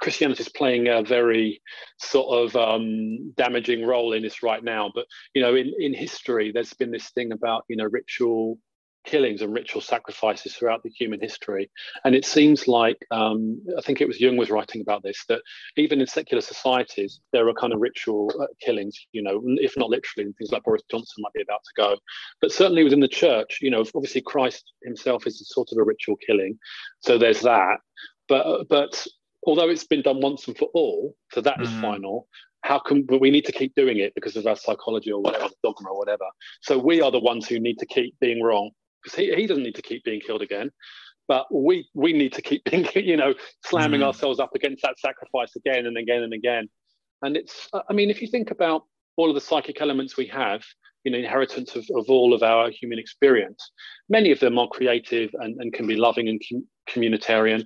Christianity 0.00 0.42
is 0.42 0.48
playing 0.48 0.88
a 0.88 1.02
very 1.02 1.62
sort 1.98 2.36
of 2.36 2.56
um, 2.56 3.32
damaging 3.36 3.86
role 3.86 4.12
in 4.12 4.22
this 4.22 4.42
right 4.42 4.62
now. 4.62 4.90
But 4.94 5.06
you 5.34 5.42
know, 5.42 5.54
in 5.54 5.72
in 5.78 5.94
history, 5.94 6.52
there's 6.52 6.74
been 6.74 6.90
this 6.90 7.10
thing 7.10 7.32
about 7.32 7.64
you 7.68 7.76
know 7.76 7.86
ritual 7.86 8.58
killings 9.04 9.42
and 9.42 9.52
ritual 9.52 9.80
sacrifices 9.80 10.54
throughout 10.54 10.82
the 10.82 10.90
human 10.90 11.20
history. 11.20 11.70
And 12.04 12.14
it 12.14 12.24
seems 12.24 12.68
like, 12.68 12.98
um, 13.10 13.60
I 13.76 13.80
think 13.80 14.00
it 14.00 14.08
was 14.08 14.20
Jung 14.20 14.36
was 14.36 14.50
writing 14.50 14.80
about 14.80 15.02
this, 15.02 15.24
that 15.28 15.42
even 15.76 16.00
in 16.00 16.06
secular 16.06 16.40
societies, 16.40 17.20
there 17.32 17.48
are 17.48 17.54
kind 17.54 17.72
of 17.72 17.80
ritual 17.80 18.32
uh, 18.40 18.46
killings, 18.60 18.96
you 19.12 19.22
know, 19.22 19.40
if 19.56 19.76
not 19.76 19.90
literally, 19.90 20.30
things 20.38 20.52
like 20.52 20.64
Boris 20.64 20.82
Johnson 20.90 21.22
might 21.22 21.32
be 21.32 21.42
about 21.42 21.60
to 21.64 21.82
go. 21.82 21.96
But 22.40 22.52
certainly 22.52 22.84
within 22.84 23.00
the 23.00 23.08
church, 23.08 23.58
you 23.60 23.70
know, 23.70 23.84
obviously 23.94 24.20
Christ 24.20 24.72
himself 24.82 25.26
is 25.26 25.42
sort 25.48 25.68
of 25.72 25.78
a 25.78 25.84
ritual 25.84 26.16
killing. 26.26 26.58
So 27.00 27.18
there's 27.18 27.40
that. 27.40 27.78
But, 28.28 28.68
but 28.68 29.06
although 29.46 29.68
it's 29.68 29.84
been 29.84 30.02
done 30.02 30.20
once 30.20 30.46
and 30.46 30.56
for 30.56 30.68
all, 30.74 31.16
so 31.32 31.40
that 31.40 31.54
mm-hmm. 31.58 31.74
is 31.74 31.80
final, 31.80 32.28
how 32.62 32.78
can 32.78 33.02
but 33.02 33.20
we 33.20 33.30
need 33.30 33.44
to 33.46 33.52
keep 33.52 33.74
doing 33.74 33.98
it 33.98 34.14
because 34.14 34.36
of 34.36 34.46
our 34.46 34.56
psychology 34.56 35.10
or 35.10 35.20
whatever 35.22 35.48
dogma 35.62 35.88
or 35.88 35.98
whatever 35.98 36.24
so 36.60 36.78
we 36.78 37.00
are 37.00 37.10
the 37.10 37.18
ones 37.18 37.48
who 37.48 37.58
need 37.58 37.78
to 37.78 37.86
keep 37.86 38.14
being 38.20 38.42
wrong 38.42 38.70
because 39.02 39.16
he, 39.18 39.34
he 39.34 39.46
doesn't 39.46 39.62
need 39.62 39.74
to 39.74 39.82
keep 39.82 40.04
being 40.04 40.20
killed 40.20 40.42
again 40.42 40.70
but 41.30 41.46
we 41.54 41.88
we 41.94 42.12
need 42.12 42.32
to 42.32 42.42
keep 42.42 42.64
being 42.70 42.84
you 42.96 43.16
know 43.16 43.32
slamming 43.64 44.00
mm. 44.00 44.04
ourselves 44.04 44.40
up 44.40 44.50
against 44.56 44.82
that 44.82 44.98
sacrifice 44.98 45.54
again 45.54 45.86
and 45.86 45.96
again 45.96 46.24
and 46.24 46.34
again. 46.34 46.68
And 47.22 47.36
it's 47.36 47.68
i 47.88 47.92
mean 47.92 48.10
if 48.10 48.20
you 48.20 48.28
think 48.28 48.50
about 48.50 48.82
all 49.16 49.28
of 49.28 49.36
the 49.36 49.40
psychic 49.40 49.80
elements 49.80 50.16
we 50.16 50.26
have 50.26 50.62
you 51.04 51.12
know 51.12 51.18
inheritance 51.18 51.76
of, 51.76 51.84
of 51.94 52.10
all 52.10 52.34
of 52.34 52.42
our 52.42 52.70
human 52.70 52.98
experience 52.98 53.70
many 54.08 54.32
of 54.32 54.40
them 54.40 54.58
are 54.58 54.68
creative 54.68 55.30
and, 55.34 55.60
and 55.60 55.72
can 55.72 55.86
be 55.86 55.96
loving 55.96 56.28
and 56.28 56.42
com- 56.48 56.66
communitarian 56.88 57.64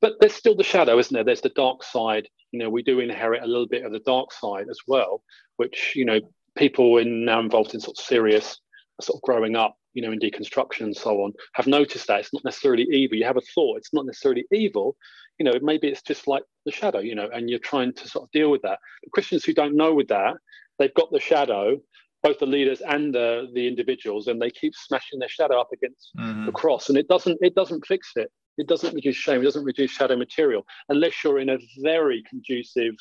but 0.00 0.12
there's 0.20 0.34
still 0.34 0.54
the 0.54 0.62
shadow 0.62 0.98
isn't 0.98 1.14
there? 1.14 1.24
There's 1.24 1.40
the 1.40 1.58
dark 1.64 1.82
side. 1.82 2.28
You 2.52 2.60
know 2.60 2.70
we 2.70 2.84
do 2.84 3.00
inherit 3.00 3.42
a 3.42 3.46
little 3.46 3.66
bit 3.66 3.84
of 3.84 3.92
the 3.92 4.06
dark 4.12 4.32
side 4.32 4.66
as 4.70 4.78
well 4.86 5.24
which 5.56 5.94
you 5.96 6.04
know 6.04 6.20
people 6.56 6.98
in 6.98 7.24
now 7.24 7.40
involved 7.40 7.74
in 7.74 7.80
sort 7.80 7.98
of 7.98 8.04
serious 8.04 8.60
sort 9.00 9.16
of 9.16 9.22
growing 9.22 9.56
up 9.56 9.76
you 9.94 10.02
know, 10.02 10.12
in 10.12 10.18
deconstruction 10.18 10.82
and 10.82 10.96
so 10.96 11.22
on, 11.22 11.32
have 11.54 11.66
noticed 11.66 12.06
that 12.06 12.20
it's 12.20 12.32
not 12.32 12.44
necessarily 12.44 12.86
evil. 12.90 13.16
You 13.16 13.24
have 13.24 13.36
a 13.36 13.42
thought, 13.54 13.78
it's 13.78 13.92
not 13.92 14.06
necessarily 14.06 14.44
evil. 14.50 14.96
You 15.38 15.44
know, 15.44 15.52
maybe 15.60 15.88
it's 15.88 16.02
just 16.02 16.28
like 16.28 16.44
the 16.64 16.72
shadow, 16.72 17.00
you 17.00 17.14
know, 17.14 17.28
and 17.32 17.50
you're 17.50 17.58
trying 17.58 17.92
to 17.94 18.08
sort 18.08 18.24
of 18.24 18.30
deal 18.32 18.50
with 18.50 18.62
that. 18.62 18.78
The 19.02 19.10
Christians 19.10 19.44
who 19.44 19.54
don't 19.54 19.76
know 19.76 19.94
with 19.94 20.08
that, 20.08 20.34
they've 20.78 20.94
got 20.94 21.10
the 21.10 21.20
shadow, 21.20 21.78
both 22.22 22.38
the 22.38 22.46
leaders 22.46 22.80
and 22.80 23.14
the, 23.14 23.48
the 23.54 23.66
individuals, 23.66 24.28
and 24.28 24.40
they 24.40 24.50
keep 24.50 24.74
smashing 24.74 25.18
their 25.18 25.28
shadow 25.28 25.60
up 25.60 25.70
against 25.72 26.10
mm-hmm. 26.18 26.46
the 26.46 26.52
cross. 26.52 26.88
And 26.88 26.96
it 26.96 27.08
doesn't 27.08 27.38
it 27.42 27.54
doesn't 27.54 27.86
fix 27.86 28.12
it. 28.16 28.30
It 28.58 28.68
doesn't 28.68 28.94
reduce 28.94 29.16
shame, 29.16 29.40
it 29.40 29.44
doesn't 29.44 29.64
reduce 29.64 29.90
shadow 29.90 30.16
material, 30.16 30.66
unless 30.90 31.24
you're 31.24 31.38
in 31.38 31.48
a 31.48 31.58
very 31.82 32.22
conducive 32.28 32.94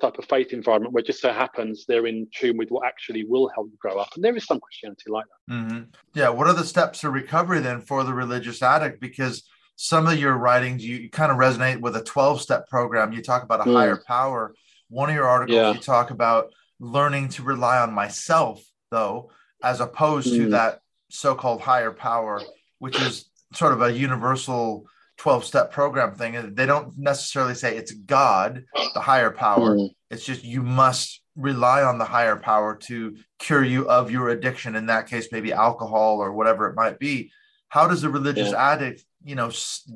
type 0.00 0.18
of 0.18 0.24
faith 0.24 0.52
environment 0.52 0.92
where 0.92 1.02
just 1.02 1.20
so 1.20 1.32
happens 1.32 1.84
they're 1.86 2.06
in 2.06 2.26
tune 2.34 2.56
with 2.56 2.70
what 2.70 2.86
actually 2.86 3.24
will 3.24 3.48
help 3.48 3.68
you 3.70 3.76
grow 3.78 3.98
up. 3.98 4.08
And 4.14 4.24
there 4.24 4.36
is 4.36 4.44
some 4.44 4.60
Christianity 4.60 5.10
like 5.10 5.26
that. 5.26 5.54
Mm-hmm. 5.54 5.80
Yeah. 6.14 6.30
What 6.30 6.46
are 6.46 6.52
the 6.52 6.64
steps 6.64 7.00
to 7.00 7.10
recovery 7.10 7.60
then 7.60 7.80
for 7.80 8.04
the 8.04 8.14
religious 8.14 8.62
addict? 8.62 9.00
Because 9.00 9.48
some 9.76 10.06
of 10.06 10.18
your 10.18 10.36
writings, 10.36 10.84
you, 10.84 10.96
you 10.96 11.10
kind 11.10 11.32
of 11.32 11.38
resonate 11.38 11.80
with 11.80 11.96
a 11.96 12.02
12 12.02 12.42
step 12.42 12.68
program. 12.68 13.12
You 13.12 13.22
talk 13.22 13.42
about 13.42 13.60
a 13.60 13.64
mm. 13.64 13.74
higher 13.74 14.02
power. 14.06 14.54
One 14.88 15.08
of 15.08 15.14
your 15.14 15.26
articles, 15.26 15.56
yeah. 15.56 15.72
you 15.72 15.80
talk 15.80 16.10
about 16.10 16.52
learning 16.78 17.28
to 17.30 17.42
rely 17.42 17.78
on 17.78 17.92
myself, 17.92 18.62
though, 18.90 19.30
as 19.62 19.80
opposed 19.80 20.28
mm. 20.28 20.36
to 20.36 20.48
that 20.50 20.80
so 21.10 21.34
called 21.34 21.60
higher 21.60 21.92
power, 21.92 22.42
which 22.78 23.00
is 23.00 23.26
sort 23.52 23.72
of 23.72 23.82
a 23.82 23.92
universal 23.92 24.86
12 25.20 25.44
step 25.44 25.70
program 25.70 26.14
thing. 26.14 26.54
They 26.54 26.64
don't 26.64 26.96
necessarily 26.96 27.54
say 27.54 27.76
it's 27.76 27.92
God, 27.92 28.64
the 28.94 29.02
higher 29.02 29.30
power. 29.30 29.76
Mm. 29.76 29.90
It's 30.10 30.24
just 30.24 30.42
you 30.42 30.62
must 30.62 31.20
rely 31.36 31.82
on 31.82 31.98
the 31.98 32.06
higher 32.06 32.36
power 32.36 32.74
to 32.88 33.14
cure 33.38 33.62
you 33.62 33.86
of 33.86 34.10
your 34.10 34.30
addiction. 34.30 34.76
In 34.76 34.86
that 34.86 35.08
case, 35.08 35.28
maybe 35.30 35.52
alcohol 35.52 36.20
or 36.20 36.32
whatever 36.32 36.70
it 36.70 36.74
might 36.74 36.98
be. 36.98 37.30
How 37.68 37.86
does 37.86 38.02
a 38.02 38.08
religious 38.08 38.52
yeah. 38.52 38.72
addict, 38.72 39.04
you 39.22 39.34
know, 39.34 39.50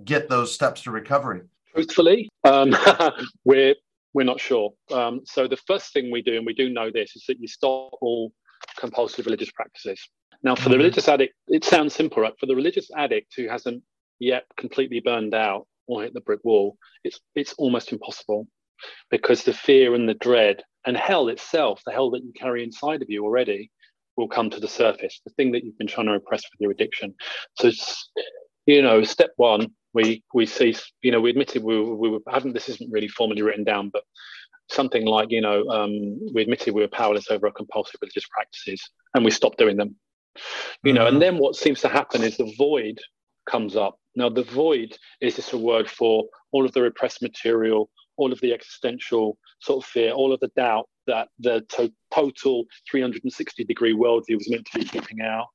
get 0.05 0.29
those 0.29 0.53
steps 0.55 0.83
to 0.83 0.91
recovery? 0.91 1.41
Truthfully, 1.73 2.29
um, 2.45 2.77
we're 3.47 3.77
we're 4.13 4.27
not 4.27 4.41
sure. 4.41 4.75
Um, 4.93 5.23
so 5.25 5.49
the 5.49 5.57
first 5.57 5.95
thing 5.95 6.11
we 6.11 6.21
do, 6.21 6.37
and 6.37 6.45
we 6.45 6.53
do 6.53 6.69
know 6.69 6.91
this, 6.91 7.17
is 7.17 7.25
that 7.29 7.41
you 7.41 7.49
stop 7.49 7.95
all 8.03 8.31
compulsive 8.79 9.25
religious 9.25 9.51
practices. 9.53 10.07
Now, 10.43 10.55
for 10.55 10.65
the 10.65 10.75
mm-hmm. 10.75 10.83
religious 10.83 11.09
addict, 11.09 11.35
it 11.49 11.65
sounds 11.65 11.95
simple, 11.95 12.23
right? 12.23 12.35
For 12.39 12.45
the 12.45 12.55
religious 12.55 12.91
addict 12.95 13.33
who 13.35 13.49
hasn't 13.49 13.83
yet 14.25 14.45
completely 14.57 15.01
burned 15.01 15.35
out 15.35 15.67
or 15.87 16.03
hit 16.03 16.15
the 16.15 16.21
brick 16.21 16.41
wall, 16.45 16.77
it's 17.05 17.21
it's 17.35 17.55
almost 17.55 17.93
impossible 17.93 18.47
because 19.11 19.45
the 19.45 19.53
fear 19.53 19.95
and 19.95 20.09
the 20.09 20.15
dread 20.15 20.63
and 20.87 20.97
hell 20.97 21.29
itself, 21.29 21.81
the 21.87 21.93
hell 21.93 22.11
that 22.11 22.25
you 22.25 22.33
carry 22.33 22.63
inside 22.63 23.03
of 23.03 23.09
you 23.09 23.25
already, 23.25 23.71
will 24.17 24.29
come 24.29 24.51
to 24.51 24.61
the 24.61 24.69
surface. 24.69 25.21
The 25.25 25.33
thing 25.33 25.53
that 25.53 25.65
you've 25.65 25.79
been 25.79 25.87
trying 25.87 26.07
to 26.07 26.13
repress 26.13 26.43
with 26.43 26.61
your 26.61 26.71
addiction. 26.71 27.15
So, 27.59 27.71
you 28.67 28.83
know, 28.83 29.03
step 29.03 29.31
one 29.37 29.73
we 29.95 30.23
we 30.35 30.45
see 30.45 30.77
you 31.01 31.11
know 31.11 31.21
we 31.21 31.31
admitted 31.31 31.63
we, 31.63 31.81
we 31.81 32.11
were 32.11 32.19
haven't 32.29 32.53
this 32.53 32.69
isn't 32.69 32.93
really 32.93 33.09
formally 33.09 33.41
written 33.41 33.65
down 33.65 33.89
but 33.89 34.03
something 34.69 35.07
like 35.07 35.31
you 35.31 35.41
know 35.41 35.67
um, 35.69 36.19
we 36.35 36.43
admitted 36.43 36.75
we 36.75 36.83
were 36.83 36.89
powerless 36.89 37.31
over 37.31 37.47
our 37.47 37.53
compulsive 37.53 38.01
religious 38.03 38.27
practices 38.27 38.83
and 39.15 39.25
we 39.25 39.31
stopped 39.31 39.59
doing 39.59 39.77
them 39.77 39.97
you 40.83 40.93
know 40.93 41.05
mm-hmm. 41.05 41.15
and 41.15 41.23
then 41.23 41.39
what 41.39 41.55
seems 41.55 41.81
to 41.81 41.89
happen 41.89 42.23
is 42.23 42.37
the 42.37 42.53
void 42.59 42.99
comes 43.49 43.77
up 43.77 43.99
now 44.17 44.29
the 44.29 44.43
void 44.43 44.97
is 45.21 45.37
just 45.37 45.53
a 45.53 45.59
word 45.59 45.89
for 45.89 46.25
all 46.53 46.65
of 46.65 46.73
the 46.73 46.83
repressed 46.83 47.23
material 47.23 47.91
all 48.17 48.33
of 48.33 48.41
the 48.41 48.53
existential 48.53 49.37
sort 49.61 49.85
of 49.85 49.89
fear 49.89 50.13
all 50.13 50.33
of 50.33 50.41
the 50.41 50.51
doubt 50.57 50.89
that 51.07 51.29
the 51.39 51.61
to- 51.69 51.93
total 52.13 52.65
360 52.91 53.65
degree 53.65 53.95
worldview 53.95 54.37
was 54.37 54.51
meant 54.51 54.67
to 54.67 54.79
be 54.79 54.85
keeping 54.85 55.21
out 55.21 55.47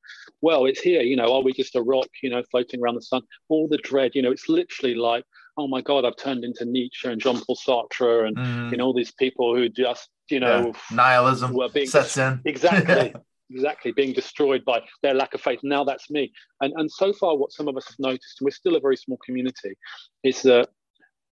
well 0.41 0.65
it's 0.65 0.81
here 0.81 1.01
you 1.01 1.15
know 1.15 1.33
are 1.33 1.41
we 1.41 1.53
just 1.53 1.75
a 1.75 1.81
rock 1.81 2.07
you 2.21 2.29
know 2.29 2.43
floating 2.51 2.81
around 2.81 2.95
the 2.95 3.01
sun 3.01 3.21
all 3.47 3.67
the 3.67 3.77
dread 3.77 4.11
you 4.13 4.21
know 4.21 4.31
it's 4.31 4.49
literally 4.49 4.95
like 4.95 5.23
oh 5.57 5.67
my 5.67 5.81
god 5.81 6.05
i've 6.05 6.17
turned 6.17 6.43
into 6.43 6.65
nietzsche 6.65 7.07
and 7.07 7.21
jean-paul 7.21 7.57
sartre 7.57 8.27
and 8.27 8.37
mm. 8.37 8.71
you 8.71 8.77
know 8.77 8.85
all 8.85 8.93
these 8.93 9.11
people 9.13 9.55
who 9.55 9.69
just 9.69 10.09
you 10.29 10.39
know 10.39 10.67
yeah. 10.67 10.95
nihilism 10.95 11.53
were 11.53 11.69
being 11.69 11.87
sets 11.87 12.17
in 12.17 12.41
exactly 12.45 13.13
exactly 13.51 13.91
being 13.91 14.13
destroyed 14.13 14.63
by 14.65 14.81
their 15.01 15.13
lack 15.13 15.33
of 15.33 15.41
faith 15.41 15.59
now 15.63 15.83
that's 15.83 16.09
me 16.09 16.31
and 16.61 16.73
and 16.77 16.89
so 16.91 17.11
far 17.13 17.35
what 17.35 17.51
some 17.51 17.67
of 17.67 17.75
us 17.75 17.87
have 17.87 17.99
noticed 17.99 18.39
and 18.39 18.45
we're 18.45 18.51
still 18.51 18.75
a 18.75 18.79
very 18.79 18.95
small 18.95 19.17
community 19.25 19.75
is 20.23 20.41
that 20.41 20.69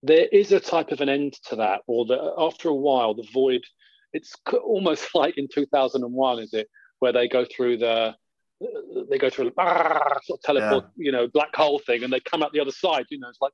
there 0.03 0.27
is 0.33 0.53
a 0.53 0.61
type 0.61 0.93
of 0.93 1.01
an 1.01 1.09
end 1.09 1.35
to 1.49 1.57
that 1.57 1.81
or 1.87 2.07
that 2.07 2.35
after 2.39 2.69
a 2.69 2.75
while 2.75 3.15
the 3.15 3.27
void 3.33 3.63
it's 4.13 4.35
almost 4.65 5.09
like 5.15 5.37
in 5.37 5.49
2001 5.53 6.39
is 6.39 6.55
it 6.55 6.69
where 6.99 7.13
they 7.13 7.29
go 7.29 7.45
through 7.45 7.77
the 7.77 8.15
they 9.09 9.19
go 9.19 9.31
through 9.31 9.49
a 9.49 9.53
sort 10.25 10.39
of 10.39 10.43
teleport 10.43 10.85
yeah. 10.97 11.05
you 11.05 11.13
know 11.13 11.27
black 11.29 11.55
hole 11.55 11.81
thing 11.87 12.03
and 12.03 12.13
they 12.13 12.21
come 12.21 12.43
out 12.43 12.53
the 12.53 12.61
other 12.61 12.71
side 12.71 13.07
you 13.11 13.19
know 13.19 13.29
it's 13.29 13.41
like 13.41 13.53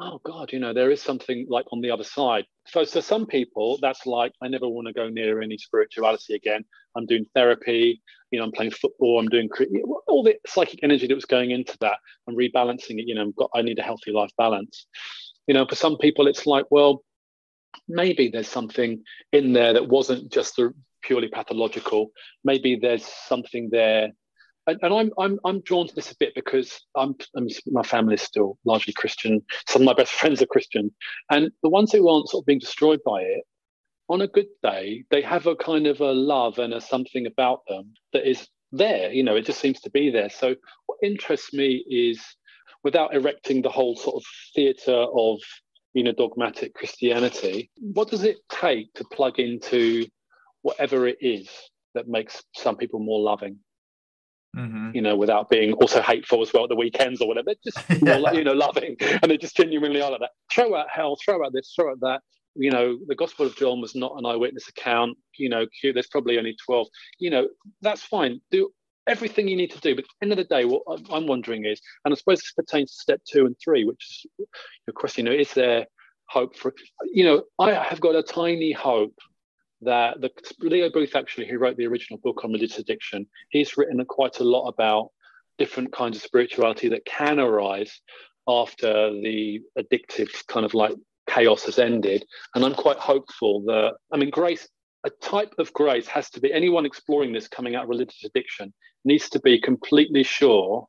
oh 0.00 0.20
god 0.24 0.52
you 0.52 0.58
know 0.58 0.72
there 0.72 0.90
is 0.90 1.00
something 1.00 1.46
like 1.48 1.66
on 1.72 1.80
the 1.80 1.90
other 1.90 2.04
side. 2.04 2.44
So 2.66 2.84
so 2.84 3.00
some 3.00 3.26
people 3.26 3.78
that's 3.80 4.06
like 4.06 4.32
i 4.42 4.48
never 4.48 4.68
want 4.68 4.88
to 4.88 4.92
go 4.92 5.08
near 5.08 5.40
any 5.42 5.58
spirituality 5.58 6.34
again. 6.34 6.64
I'm 6.96 7.06
doing 7.06 7.26
therapy 7.34 8.02
you 8.30 8.38
know 8.38 8.44
i'm 8.44 8.52
playing 8.52 8.72
football 8.72 9.20
i'm 9.20 9.28
doing 9.28 9.48
all 10.08 10.22
the 10.22 10.36
psychic 10.46 10.80
energy 10.82 11.06
that 11.06 11.14
was 11.14 11.24
going 11.24 11.50
into 11.50 11.76
that 11.80 11.98
i'm 12.26 12.36
rebalancing 12.36 12.98
it 12.98 13.06
you 13.06 13.14
know 13.14 13.26
i've 13.26 13.36
got 13.36 13.50
i 13.54 13.62
need 13.62 13.78
a 13.78 13.82
healthy 13.82 14.10
life 14.10 14.30
balance. 14.38 14.86
You 15.46 15.54
know 15.54 15.66
for 15.66 15.76
some 15.76 15.98
people 15.98 16.26
it's 16.26 16.46
like 16.46 16.66
well 16.70 17.02
maybe 17.88 18.28
there's 18.28 18.48
something 18.48 19.02
in 19.32 19.52
there 19.52 19.72
that 19.72 19.88
wasn't 19.88 20.32
just 20.32 20.56
the 20.56 20.72
purely 21.02 21.28
pathological. 21.28 22.10
Maybe 22.44 22.76
there's 22.76 23.04
something 23.04 23.68
there 23.70 24.10
and, 24.66 24.78
and, 24.82 24.94
I'm, 24.94 25.10
I'm 25.18 25.38
I'm 25.44 25.60
drawn 25.60 25.86
to 25.86 25.94
this 25.94 26.10
a 26.10 26.16
bit 26.18 26.34
because 26.34 26.80
I'm, 26.96 27.14
I'm 27.36 27.48
my 27.66 27.82
family 27.82 28.14
is 28.14 28.22
still 28.22 28.58
largely 28.64 28.92
Christian. 28.92 29.42
Some 29.68 29.82
of 29.82 29.86
my 29.86 29.94
best 29.94 30.12
friends 30.20 30.42
are 30.42 30.46
Christian, 30.46 30.94
and 31.30 31.50
the 31.62 31.68
ones 31.68 31.92
who 31.92 32.08
aren't 32.08 32.28
sort 32.28 32.42
of 32.42 32.46
being 32.46 32.58
destroyed 32.58 33.00
by 33.04 33.20
it, 33.20 33.44
on 34.08 34.20
a 34.20 34.28
good 34.28 34.48
day, 34.62 35.04
they 35.10 35.22
have 35.22 35.46
a 35.46 35.56
kind 35.56 35.86
of 35.86 36.00
a 36.00 36.12
love 36.12 36.58
and 36.58 36.74
a 36.74 36.80
something 36.80 37.26
about 37.26 37.60
them 37.68 37.94
that 38.12 38.28
is 38.28 38.48
there. 38.72 39.12
You 39.12 39.22
know, 39.22 39.36
it 39.36 39.46
just 39.46 39.60
seems 39.60 39.80
to 39.82 39.90
be 39.90 40.10
there. 40.10 40.30
So 40.30 40.54
what 40.86 40.98
interests 41.02 41.52
me 41.52 41.84
is, 41.88 42.22
without 42.82 43.14
erecting 43.14 43.62
the 43.62 43.70
whole 43.70 43.96
sort 43.96 44.16
of 44.16 44.24
theatre 44.54 45.06
of 45.14 45.40
you 45.94 46.02
know 46.02 46.12
dogmatic 46.12 46.74
Christianity, 46.74 47.70
what 47.78 48.10
does 48.10 48.24
it 48.24 48.38
take 48.50 48.92
to 48.94 49.04
plug 49.04 49.38
into 49.38 50.06
whatever 50.62 51.06
it 51.06 51.18
is 51.20 51.48
that 51.94 52.08
makes 52.08 52.42
some 52.54 52.76
people 52.76 52.98
more 52.98 53.20
loving? 53.20 53.58
Mm-hmm. 54.54 54.90
you 54.94 55.02
know, 55.02 55.16
without 55.16 55.50
being 55.50 55.72
also 55.74 56.00
hateful 56.00 56.40
as 56.42 56.52
well 56.52 56.64
at 56.64 56.68
the 56.68 56.76
weekends 56.76 57.20
or 57.20 57.26
whatever. 57.26 57.54
Just 57.64 57.78
yeah. 58.02 58.18
more, 58.18 58.34
you 58.34 58.44
know, 58.44 58.52
loving, 58.52 58.96
and 59.00 59.30
they 59.30 59.36
just 59.36 59.56
genuinely 59.56 60.00
are 60.00 60.10
like 60.10 60.20
that. 60.20 60.30
Throw 60.52 60.74
out 60.74 60.86
hell, 60.88 61.16
throw 61.24 61.44
out 61.44 61.52
this, 61.52 61.72
throw 61.74 61.90
out 61.90 62.00
that. 62.00 62.20
You 62.54 62.70
know, 62.70 62.98
the 63.08 63.16
Gospel 63.16 63.46
of 63.46 63.56
John 63.56 63.80
was 63.80 63.96
not 63.96 64.14
an 64.16 64.26
eyewitness 64.26 64.68
account. 64.68 65.18
You 65.36 65.48
know, 65.48 65.66
there's 65.82 66.06
probably 66.06 66.38
only 66.38 66.56
twelve. 66.64 66.86
You 67.18 67.30
know, 67.30 67.48
that's 67.82 68.02
fine. 68.02 68.40
Do 68.50 68.70
everything 69.06 69.48
you 69.48 69.56
need 69.56 69.70
to 69.72 69.80
do. 69.80 69.94
But 69.94 70.04
at 70.04 70.10
the 70.20 70.24
end 70.24 70.32
of 70.32 70.38
the 70.38 70.44
day, 70.44 70.64
what 70.64 70.82
I'm 71.10 71.26
wondering 71.26 71.64
is, 71.64 71.80
and 72.04 72.12
I 72.12 72.16
suppose 72.16 72.40
this 72.40 72.52
pertains 72.52 72.92
to 72.92 72.98
step 72.98 73.20
two 73.28 73.46
and 73.46 73.56
three, 73.62 73.84
which 73.84 74.06
is 74.08 74.26
your 74.86 74.94
question. 74.94 75.26
You 75.26 75.32
know, 75.32 75.38
is 75.38 75.52
there 75.54 75.86
hope 76.28 76.56
for? 76.56 76.72
You 77.12 77.24
know, 77.24 77.42
I 77.58 77.72
have 77.72 78.00
got 78.00 78.14
a 78.14 78.22
tiny 78.22 78.72
hope 78.72 79.18
that 79.84 80.20
the 80.20 80.30
Leo 80.60 80.90
Booth 80.90 81.14
actually, 81.14 81.48
who 81.48 81.58
wrote 81.58 81.76
the 81.76 81.86
original 81.86 82.18
book 82.18 82.44
on 82.44 82.52
religious 82.52 82.78
addiction, 82.78 83.26
he's 83.50 83.76
written 83.76 84.04
quite 84.04 84.40
a 84.40 84.44
lot 84.44 84.68
about 84.68 85.10
different 85.58 85.92
kinds 85.92 86.16
of 86.16 86.22
spirituality 86.22 86.88
that 86.88 87.04
can 87.04 87.38
arise 87.38 88.00
after 88.48 89.10
the 89.10 89.60
addictive 89.78 90.28
kind 90.48 90.66
of 90.66 90.74
like 90.74 90.94
chaos 91.28 91.64
has 91.64 91.78
ended. 91.78 92.24
And 92.54 92.64
I'm 92.64 92.74
quite 92.74 92.98
hopeful 92.98 93.62
that, 93.66 93.94
I 94.12 94.16
mean, 94.16 94.30
grace, 94.30 94.68
a 95.04 95.10
type 95.10 95.54
of 95.58 95.72
grace 95.72 96.06
has 96.08 96.30
to 96.30 96.40
be, 96.40 96.52
anyone 96.52 96.86
exploring 96.86 97.32
this 97.32 97.48
coming 97.48 97.74
out 97.74 97.84
of 97.84 97.88
religious 97.90 98.24
addiction 98.24 98.72
needs 99.04 99.28
to 99.30 99.40
be 99.40 99.60
completely 99.60 100.22
sure. 100.22 100.86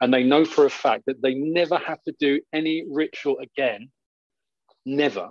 And 0.00 0.12
they 0.12 0.22
know 0.22 0.44
for 0.44 0.66
a 0.66 0.70
fact 0.70 1.04
that 1.06 1.22
they 1.22 1.34
never 1.34 1.78
have 1.78 2.02
to 2.02 2.14
do 2.18 2.40
any 2.52 2.84
ritual 2.90 3.38
again. 3.38 3.90
Never 4.86 5.30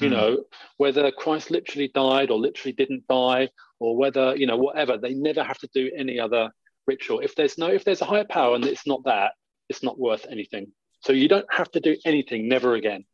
you 0.00 0.08
mm. 0.08 0.12
know 0.12 0.44
whether 0.76 1.10
christ 1.10 1.50
literally 1.50 1.88
died 1.94 2.30
or 2.30 2.38
literally 2.38 2.72
didn't 2.72 3.06
die 3.08 3.48
or 3.78 3.96
whether 3.96 4.36
you 4.36 4.46
know 4.46 4.56
whatever 4.56 4.96
they 4.96 5.14
never 5.14 5.42
have 5.42 5.58
to 5.58 5.68
do 5.74 5.90
any 5.96 6.18
other 6.18 6.50
ritual. 6.86 7.20
If 7.20 7.34
there's 7.34 7.58
no 7.58 7.68
if 7.68 7.84
there's 7.84 8.00
a 8.00 8.06
higher 8.06 8.24
power 8.24 8.54
and 8.54 8.64
it's 8.64 8.86
not 8.86 9.04
that 9.04 9.32
it's 9.68 9.82
not 9.82 9.98
worth 9.98 10.26
anything. 10.30 10.68
So 11.00 11.12
you 11.12 11.28
don't 11.28 11.46
have 11.52 11.70
to 11.72 11.80
do 11.80 11.96
anything 12.04 12.48
never 12.48 12.74
again. 12.74 13.04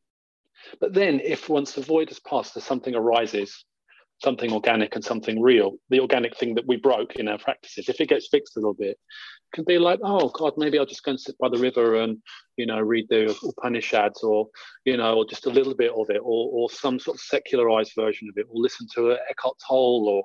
But 0.81 0.95
then 0.95 1.21
if 1.21 1.49
once 1.49 1.73
the 1.73 1.83
void 1.83 2.09
has 2.11 2.21
passed 2.21 2.55
there's 2.55 2.65
something 2.65 2.95
arises 2.95 3.65
something 4.23 4.53
organic 4.53 4.95
and 4.95 5.05
something 5.05 5.43
real, 5.43 5.73
the 5.91 5.99
organic 5.99 6.37
thing 6.37 6.55
that 6.55 6.67
we 6.67 6.77
broke 6.77 7.17
in 7.17 7.27
our 7.27 7.39
practices, 7.39 7.89
if 7.89 8.01
it 8.01 8.09
gets 8.09 8.29
fixed 8.29 8.57
a 8.57 8.61
little 8.61 8.75
bit, 8.75 8.97
can 9.53 9.65
be 9.65 9.79
like, 9.79 10.01
oh 10.03 10.29
God, 10.31 10.55
maybe 10.57 10.79
I'll 10.79 10.87
just 10.87 11.05
go 11.05 11.11
and 11.11 11.21
sit 11.21 11.37
by 11.39 11.49
the 11.49 11.59
river 11.59 11.97
and, 11.97 12.19
you 12.57 12.67
know, 12.67 12.81
read 12.81 13.07
the 13.09 13.37
Upanishads 13.43 14.23
or, 14.23 14.49
you 14.85 14.97
know, 14.97 15.17
or 15.17 15.27
just 15.27 15.47
a 15.47 15.51
little 15.51 15.75
bit 15.75 15.93
of 15.93 16.11
it 16.11 16.21
or, 16.23 16.51
or 16.53 16.71
some 16.71 16.99
sort 16.99 17.17
of 17.17 17.21
secularized 17.21 17.93
version 17.95 18.29
of 18.29 18.39
it 18.39 18.47
or 18.49 18.61
listen 18.61 18.87
to 18.95 19.17
Eckhart 19.31 19.57
Tolle 19.67 20.09
or, 20.09 20.25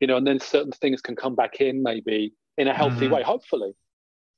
you 0.00 0.06
know, 0.06 0.16
and 0.16 0.26
then 0.26 0.40
certain 0.40 0.72
things 0.72 1.00
can 1.00 1.16
come 1.16 1.34
back 1.34 1.60
in 1.60 1.82
maybe 1.82 2.32
in 2.56 2.68
a 2.68 2.74
healthy 2.74 3.06
mm-hmm. 3.06 3.14
way, 3.14 3.22
hopefully. 3.22 3.72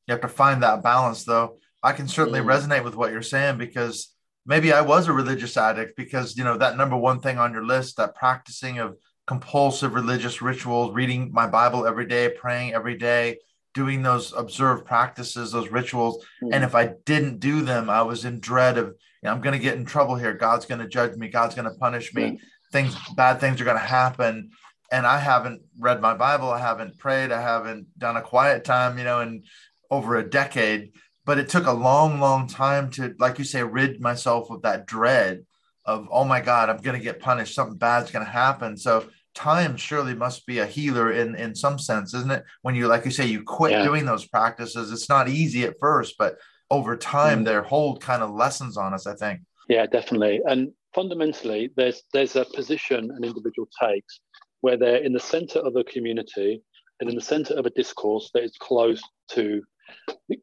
You 0.06 0.12
have 0.12 0.22
to 0.22 0.28
find 0.28 0.62
that 0.62 0.82
balance 0.82 1.24
though. 1.24 1.58
I 1.82 1.92
can 1.92 2.08
certainly 2.08 2.40
mm. 2.40 2.46
resonate 2.46 2.84
with 2.84 2.94
what 2.94 3.10
you're 3.10 3.22
saying 3.22 3.58
because 3.58 4.14
maybe 4.44 4.72
I 4.72 4.80
was 4.82 5.08
a 5.08 5.12
religious 5.12 5.56
addict 5.56 5.96
because 5.96 6.36
you 6.36 6.44
know 6.44 6.58
that 6.58 6.76
number 6.76 6.96
one 6.96 7.20
thing 7.20 7.38
on 7.38 7.52
your 7.52 7.64
list, 7.64 7.96
that 7.96 8.14
practicing 8.14 8.78
of 8.78 8.96
compulsive 9.26 9.94
religious 9.94 10.42
rituals, 10.42 10.92
reading 10.92 11.30
my 11.32 11.46
Bible 11.46 11.86
every 11.86 12.06
day, 12.06 12.28
praying 12.28 12.74
every 12.74 12.96
day, 12.96 13.38
doing 13.74 14.02
those 14.02 14.32
observed 14.32 14.84
practices, 14.84 15.52
those 15.52 15.70
rituals. 15.70 16.24
Mm-hmm. 16.42 16.54
And 16.54 16.64
if 16.64 16.74
I 16.74 16.94
didn't 17.04 17.40
do 17.40 17.62
them, 17.62 17.88
I 17.88 18.02
was 18.02 18.24
in 18.24 18.40
dread 18.40 18.78
of, 18.78 18.86
you 18.86 18.94
know, 19.24 19.32
I'm 19.32 19.40
going 19.40 19.58
to 19.58 19.62
get 19.62 19.76
in 19.76 19.84
trouble 19.84 20.16
here. 20.16 20.32
God's 20.32 20.66
going 20.66 20.80
to 20.80 20.88
judge 20.88 21.16
me. 21.16 21.28
God's 21.28 21.54
going 21.54 21.70
to 21.70 21.78
punish 21.78 22.14
me. 22.14 22.22
Mm-hmm. 22.22 22.36
Things, 22.72 22.96
bad 23.16 23.40
things 23.40 23.60
are 23.60 23.64
going 23.64 23.76
to 23.76 23.82
happen. 23.82 24.50
And 24.92 25.06
I 25.06 25.18
haven't 25.18 25.62
read 25.78 26.00
my 26.00 26.14
Bible. 26.14 26.50
I 26.50 26.58
haven't 26.58 26.98
prayed. 26.98 27.30
I 27.30 27.40
haven't 27.40 27.86
done 27.98 28.16
a 28.16 28.22
quiet 28.22 28.64
time, 28.64 28.98
you 28.98 29.04
know, 29.04 29.20
in 29.20 29.44
over 29.90 30.16
a 30.16 30.28
decade 30.28 30.92
but 31.30 31.38
it 31.38 31.48
took 31.48 31.66
a 31.66 31.72
long, 31.72 32.18
long 32.18 32.48
time 32.48 32.90
to, 32.90 33.14
like 33.18 33.38
you 33.38 33.44
say, 33.44 33.62
rid 33.62 34.00
myself 34.00 34.50
of 34.50 34.62
that 34.62 34.86
dread 34.86 35.44
of, 35.84 36.08
oh 36.10 36.24
my 36.24 36.40
God, 36.40 36.68
I'm 36.68 36.78
going 36.78 36.98
to 36.98 37.04
get 37.04 37.20
punished. 37.20 37.54
Something 37.54 37.78
bad's 37.78 38.10
going 38.10 38.24
to 38.24 38.30
happen. 38.30 38.76
So 38.76 39.06
time 39.34 39.76
surely 39.76 40.14
must 40.14 40.46
be 40.46 40.58
a 40.58 40.66
healer 40.66 41.12
in, 41.12 41.34
in 41.34 41.54
some 41.54 41.78
sense, 41.78 42.14
isn't 42.14 42.30
it? 42.30 42.44
When 42.62 42.74
you, 42.74 42.86
like 42.86 43.04
you 43.04 43.10
say, 43.10 43.26
you 43.26 43.42
quit 43.42 43.72
yeah. 43.72 43.84
doing 43.84 44.04
those 44.04 44.26
practices, 44.26 44.92
it's 44.92 45.08
not 45.08 45.28
easy 45.28 45.64
at 45.64 45.78
first, 45.80 46.16
but 46.18 46.36
over 46.70 46.96
time, 46.96 47.42
mm. 47.42 47.44
they 47.44 47.68
hold 47.68 48.02
kind 48.02 48.22
of 48.22 48.30
lessons 48.30 48.76
on 48.76 48.94
us, 48.94 49.06
I 49.06 49.14
think. 49.14 49.40
Yeah, 49.68 49.86
definitely. 49.86 50.40
And 50.46 50.72
fundamentally, 50.94 51.70
there's, 51.76 52.02
there's 52.12 52.36
a 52.36 52.44
position 52.44 53.10
an 53.10 53.24
individual 53.24 53.68
takes 53.80 54.20
where 54.60 54.76
they're 54.76 55.02
in 55.02 55.12
the 55.12 55.20
center 55.20 55.58
of 55.60 55.76
a 55.76 55.84
community 55.84 56.62
and 57.00 57.08
in 57.08 57.16
the 57.16 57.22
center 57.22 57.54
of 57.54 57.66
a 57.66 57.70
discourse 57.70 58.30
that 58.34 58.44
is 58.44 58.56
close 58.60 59.00
to 59.30 59.62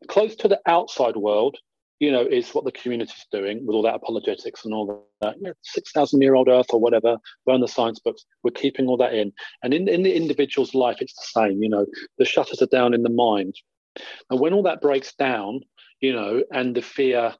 close 0.07 0.35
to 0.35 0.47
the 0.47 0.59
outside 0.65 1.15
world, 1.15 1.57
you 1.99 2.11
know, 2.11 2.21
is 2.21 2.49
what 2.51 2.65
the 2.65 2.71
community's 2.71 3.25
doing 3.31 3.65
with 3.65 3.75
all 3.75 3.81
that 3.81 3.95
apologetics 3.95 4.65
and 4.65 4.73
all 4.73 5.07
that. 5.21 5.35
You 5.37 5.43
know, 5.43 5.53
six 5.63 5.91
thousand 5.91 6.21
year 6.21 6.35
old 6.35 6.47
Earth 6.47 6.67
or 6.69 6.79
whatever, 6.79 7.17
burn 7.45 7.61
the 7.61 7.67
science 7.67 7.99
books. 7.99 8.25
We're 8.43 8.51
keeping 8.51 8.87
all 8.87 8.97
that 8.97 9.13
in, 9.13 9.33
and 9.63 9.73
in 9.73 9.87
in 9.87 10.03
the 10.03 10.15
individual's 10.15 10.73
life, 10.73 10.97
it's 11.01 11.13
the 11.13 11.41
same. 11.41 11.63
You 11.63 11.69
know, 11.69 11.85
the 12.17 12.25
shutters 12.25 12.61
are 12.61 12.67
down 12.67 12.93
in 12.93 13.03
the 13.03 13.09
mind, 13.09 13.55
and 14.29 14.39
when 14.39 14.53
all 14.53 14.63
that 14.63 14.81
breaks 14.81 15.13
down, 15.13 15.61
you 16.01 16.13
know, 16.13 16.43
and 16.51 16.75
the 16.75 16.81
fear 16.81 17.33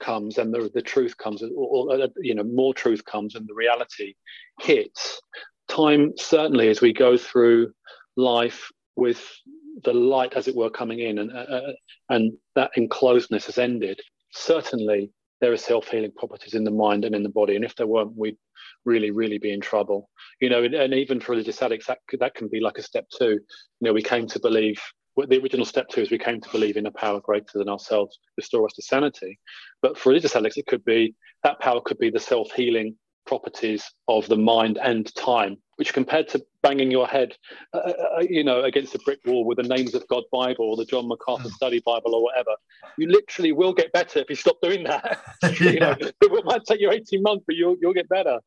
comes 0.00 0.38
and 0.38 0.52
the, 0.52 0.70
the 0.74 0.82
truth 0.82 1.16
comes 1.16 1.42
or, 1.42 1.48
or, 1.56 2.08
you 2.18 2.34
know 2.34 2.42
more 2.42 2.74
truth 2.74 3.04
comes 3.04 3.34
and 3.34 3.48
the 3.48 3.54
reality 3.54 4.14
hits 4.60 5.20
time 5.68 6.12
certainly 6.16 6.68
as 6.68 6.80
we 6.80 6.92
go 6.92 7.16
through 7.16 7.72
life 8.16 8.70
with 8.96 9.24
the 9.82 9.92
light, 9.92 10.34
as 10.34 10.48
it 10.48 10.54
were, 10.54 10.70
coming 10.70 11.00
in, 11.00 11.18
and 11.18 11.32
uh, 11.32 11.46
uh, 11.56 11.72
and 12.10 12.32
that 12.54 12.70
enclosedness 12.76 13.46
has 13.46 13.58
ended. 13.58 14.00
certainly 14.34 15.10
there 15.40 15.52
are 15.52 15.56
self-healing 15.56 16.12
properties 16.16 16.54
in 16.54 16.64
the 16.64 16.70
mind 16.70 17.04
and 17.04 17.14
in 17.14 17.22
the 17.22 17.28
body. 17.28 17.56
And 17.56 17.64
if 17.64 17.74
there 17.76 17.86
weren't, 17.86 18.16
we'd 18.16 18.36
really, 18.84 19.10
really 19.10 19.38
be 19.38 19.52
in 19.52 19.60
trouble. 19.60 20.08
You 20.40 20.48
know, 20.48 20.62
and, 20.62 20.74
and 20.74 20.94
even 20.94 21.20
for 21.20 21.32
religious 21.32 21.60
addicts, 21.60 21.86
that, 21.86 21.98
that 22.18 22.34
can 22.34 22.48
be 22.48 22.60
like 22.60 22.78
a 22.78 22.82
step 22.82 23.06
two. 23.16 23.32
You 23.32 23.40
know, 23.80 23.92
we 23.92 24.02
came 24.02 24.26
to 24.28 24.40
believe 24.40 24.80
the 25.16 25.40
original 25.40 25.66
step 25.66 25.88
two 25.88 26.00
is 26.00 26.10
we 26.10 26.18
came 26.18 26.40
to 26.40 26.48
believe 26.50 26.76
in 26.76 26.86
a 26.86 26.90
power 26.90 27.20
greater 27.20 27.58
than 27.58 27.68
ourselves, 27.68 28.18
restore 28.36 28.66
us 28.66 28.72
to 28.74 28.82
sanity. 28.82 29.38
But 29.80 29.96
for 29.96 30.08
religious 30.08 30.34
addicts, 30.34 30.56
it 30.56 30.66
could 30.66 30.84
be 30.84 31.14
that 31.44 31.60
power 31.60 31.80
could 31.84 31.98
be 31.98 32.10
the 32.10 32.18
self-healing 32.18 32.96
properties 33.26 33.90
of 34.08 34.26
the 34.28 34.36
mind 34.36 34.78
and 34.82 35.12
time, 35.14 35.56
which 35.76 35.92
compared 35.92 36.28
to 36.28 36.44
banging 36.62 36.90
your 36.90 37.06
head, 37.06 37.36
uh, 37.72 37.78
uh, 37.78 37.92
uh, 38.18 38.20
you 38.28 38.44
know, 38.44 38.62
against 38.62 38.94
a 38.94 38.98
brick 39.00 39.20
wall 39.26 39.44
with 39.44 39.58
the 39.58 39.62
Names 39.62 39.94
of 39.94 40.06
God 40.08 40.24
Bible 40.32 40.70
or 40.70 40.76
the 40.76 40.84
John 40.84 41.08
MacArthur 41.08 41.48
hmm. 41.48 41.54
Study 41.54 41.82
Bible 41.84 42.14
or 42.14 42.22
whatever, 42.22 42.50
you 42.98 43.08
literally 43.08 43.52
will 43.52 43.72
get 43.72 43.92
better 43.92 44.20
if 44.20 44.30
you 44.30 44.36
stop 44.36 44.56
doing 44.62 44.84
that. 44.84 45.20
yeah. 45.42 45.70
you 45.70 45.80
know, 45.80 45.96
it 46.00 46.44
might 46.44 46.64
take 46.64 46.80
you 46.80 46.90
18 46.90 47.22
months, 47.22 47.44
but 47.46 47.56
you'll, 47.56 47.76
you'll 47.80 47.94
get 47.94 48.08
better. 48.08 48.40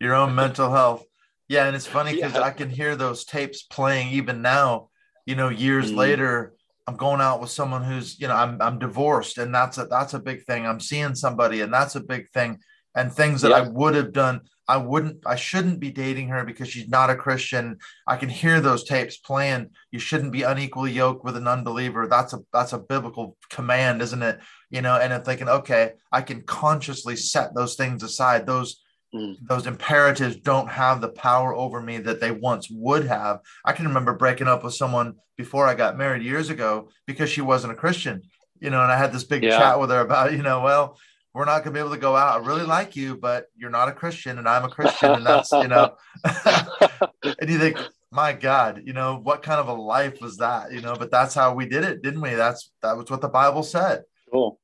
Your 0.00 0.14
own 0.14 0.34
mental 0.34 0.70
health. 0.70 1.04
Yeah. 1.48 1.66
And 1.66 1.76
it's 1.76 1.86
funny 1.86 2.14
because 2.14 2.34
yeah. 2.34 2.42
I 2.42 2.50
can 2.50 2.70
hear 2.70 2.96
those 2.96 3.24
tapes 3.24 3.62
playing 3.62 4.08
even 4.08 4.42
now, 4.42 4.90
you 5.24 5.34
know, 5.34 5.48
years 5.48 5.92
mm. 5.92 5.96
later. 5.96 6.54
I'm 6.88 6.96
going 6.96 7.20
out 7.20 7.40
with 7.40 7.50
someone 7.50 7.82
who's, 7.82 8.20
you 8.20 8.28
know, 8.28 8.36
I'm 8.36 8.62
I'm 8.62 8.78
divorced, 8.78 9.38
and 9.38 9.52
that's 9.52 9.76
a 9.76 9.86
that's 9.86 10.14
a 10.14 10.20
big 10.20 10.44
thing. 10.44 10.64
I'm 10.64 10.78
seeing 10.78 11.16
somebody, 11.16 11.60
and 11.62 11.74
that's 11.74 11.96
a 11.96 12.00
big 12.00 12.28
thing 12.30 12.60
and 12.96 13.12
things 13.12 13.42
that 13.42 13.52
I 13.52 13.60
would 13.60 13.94
have 13.94 14.12
done. 14.12 14.40
I 14.68 14.78
wouldn't, 14.78 15.18
I 15.24 15.36
shouldn't 15.36 15.78
be 15.78 15.92
dating 15.92 16.28
her 16.28 16.44
because 16.44 16.68
she's 16.68 16.88
not 16.88 17.10
a 17.10 17.14
Christian. 17.14 17.78
I 18.06 18.16
can 18.16 18.28
hear 18.28 18.60
those 18.60 18.82
tapes 18.82 19.16
playing. 19.16 19.70
You 19.92 20.00
shouldn't 20.00 20.32
be 20.32 20.42
unequally 20.42 20.90
yoked 20.90 21.24
with 21.24 21.36
an 21.36 21.46
unbeliever. 21.46 22.08
That's 22.08 22.32
a 22.32 22.40
that's 22.52 22.72
a 22.72 22.78
biblical 22.78 23.36
command, 23.48 24.02
isn't 24.02 24.22
it? 24.22 24.40
You 24.70 24.82
know, 24.82 24.96
and 24.96 25.12
I'm 25.12 25.22
thinking, 25.22 25.48
okay, 25.48 25.92
I 26.10 26.22
can 26.22 26.42
consciously 26.42 27.14
set 27.14 27.54
those 27.54 27.76
things 27.76 28.02
aside. 28.02 28.44
Those 28.44 28.82
mm. 29.14 29.36
those 29.48 29.68
imperatives 29.68 30.36
don't 30.36 30.68
have 30.68 31.00
the 31.00 31.10
power 31.10 31.54
over 31.54 31.80
me 31.80 31.98
that 31.98 32.20
they 32.20 32.32
once 32.32 32.68
would 32.68 33.06
have. 33.06 33.40
I 33.64 33.72
can 33.72 33.86
remember 33.86 34.14
breaking 34.14 34.48
up 34.48 34.64
with 34.64 34.74
someone 34.74 35.14
before 35.36 35.68
I 35.68 35.74
got 35.74 35.98
married 35.98 36.24
years 36.24 36.50
ago 36.50 36.88
because 37.06 37.30
she 37.30 37.40
wasn't 37.40 37.74
a 37.74 37.76
Christian. 37.76 38.22
You 38.58 38.70
know, 38.70 38.82
and 38.82 38.90
I 38.90 38.96
had 38.96 39.12
this 39.12 39.24
big 39.24 39.44
yeah. 39.44 39.58
chat 39.58 39.78
with 39.78 39.90
her 39.90 40.00
about, 40.00 40.32
you 40.32 40.42
know, 40.42 40.62
well, 40.62 40.98
we're 41.36 41.44
not 41.44 41.62
going 41.62 41.64
to 41.64 41.70
be 41.72 41.80
able 41.80 41.90
to 41.90 42.00
go 42.00 42.16
out. 42.16 42.40
I 42.40 42.46
really 42.46 42.64
like 42.64 42.96
you, 42.96 43.14
but 43.14 43.50
you're 43.54 43.68
not 43.68 43.90
a 43.90 43.92
Christian 43.92 44.38
and 44.38 44.48
I'm 44.48 44.64
a 44.64 44.70
Christian. 44.70 45.12
And 45.12 45.26
that's, 45.26 45.52
you 45.52 45.68
know, 45.68 45.94
and 46.24 47.50
you 47.50 47.58
think, 47.58 47.78
my 48.10 48.32
God, 48.32 48.80
you 48.86 48.94
know, 48.94 49.20
what 49.22 49.42
kind 49.42 49.60
of 49.60 49.68
a 49.68 49.74
life 49.74 50.22
was 50.22 50.38
that? 50.38 50.72
You 50.72 50.80
know, 50.80 50.94
but 50.94 51.10
that's 51.10 51.34
how 51.34 51.52
we 51.52 51.66
did 51.66 51.84
it, 51.84 52.00
didn't 52.00 52.22
we? 52.22 52.32
That's, 52.32 52.70
that 52.80 52.96
was 52.96 53.10
what 53.10 53.20
the 53.20 53.28
Bible 53.28 53.62
said. 53.62 54.04
Cool. 54.32 54.58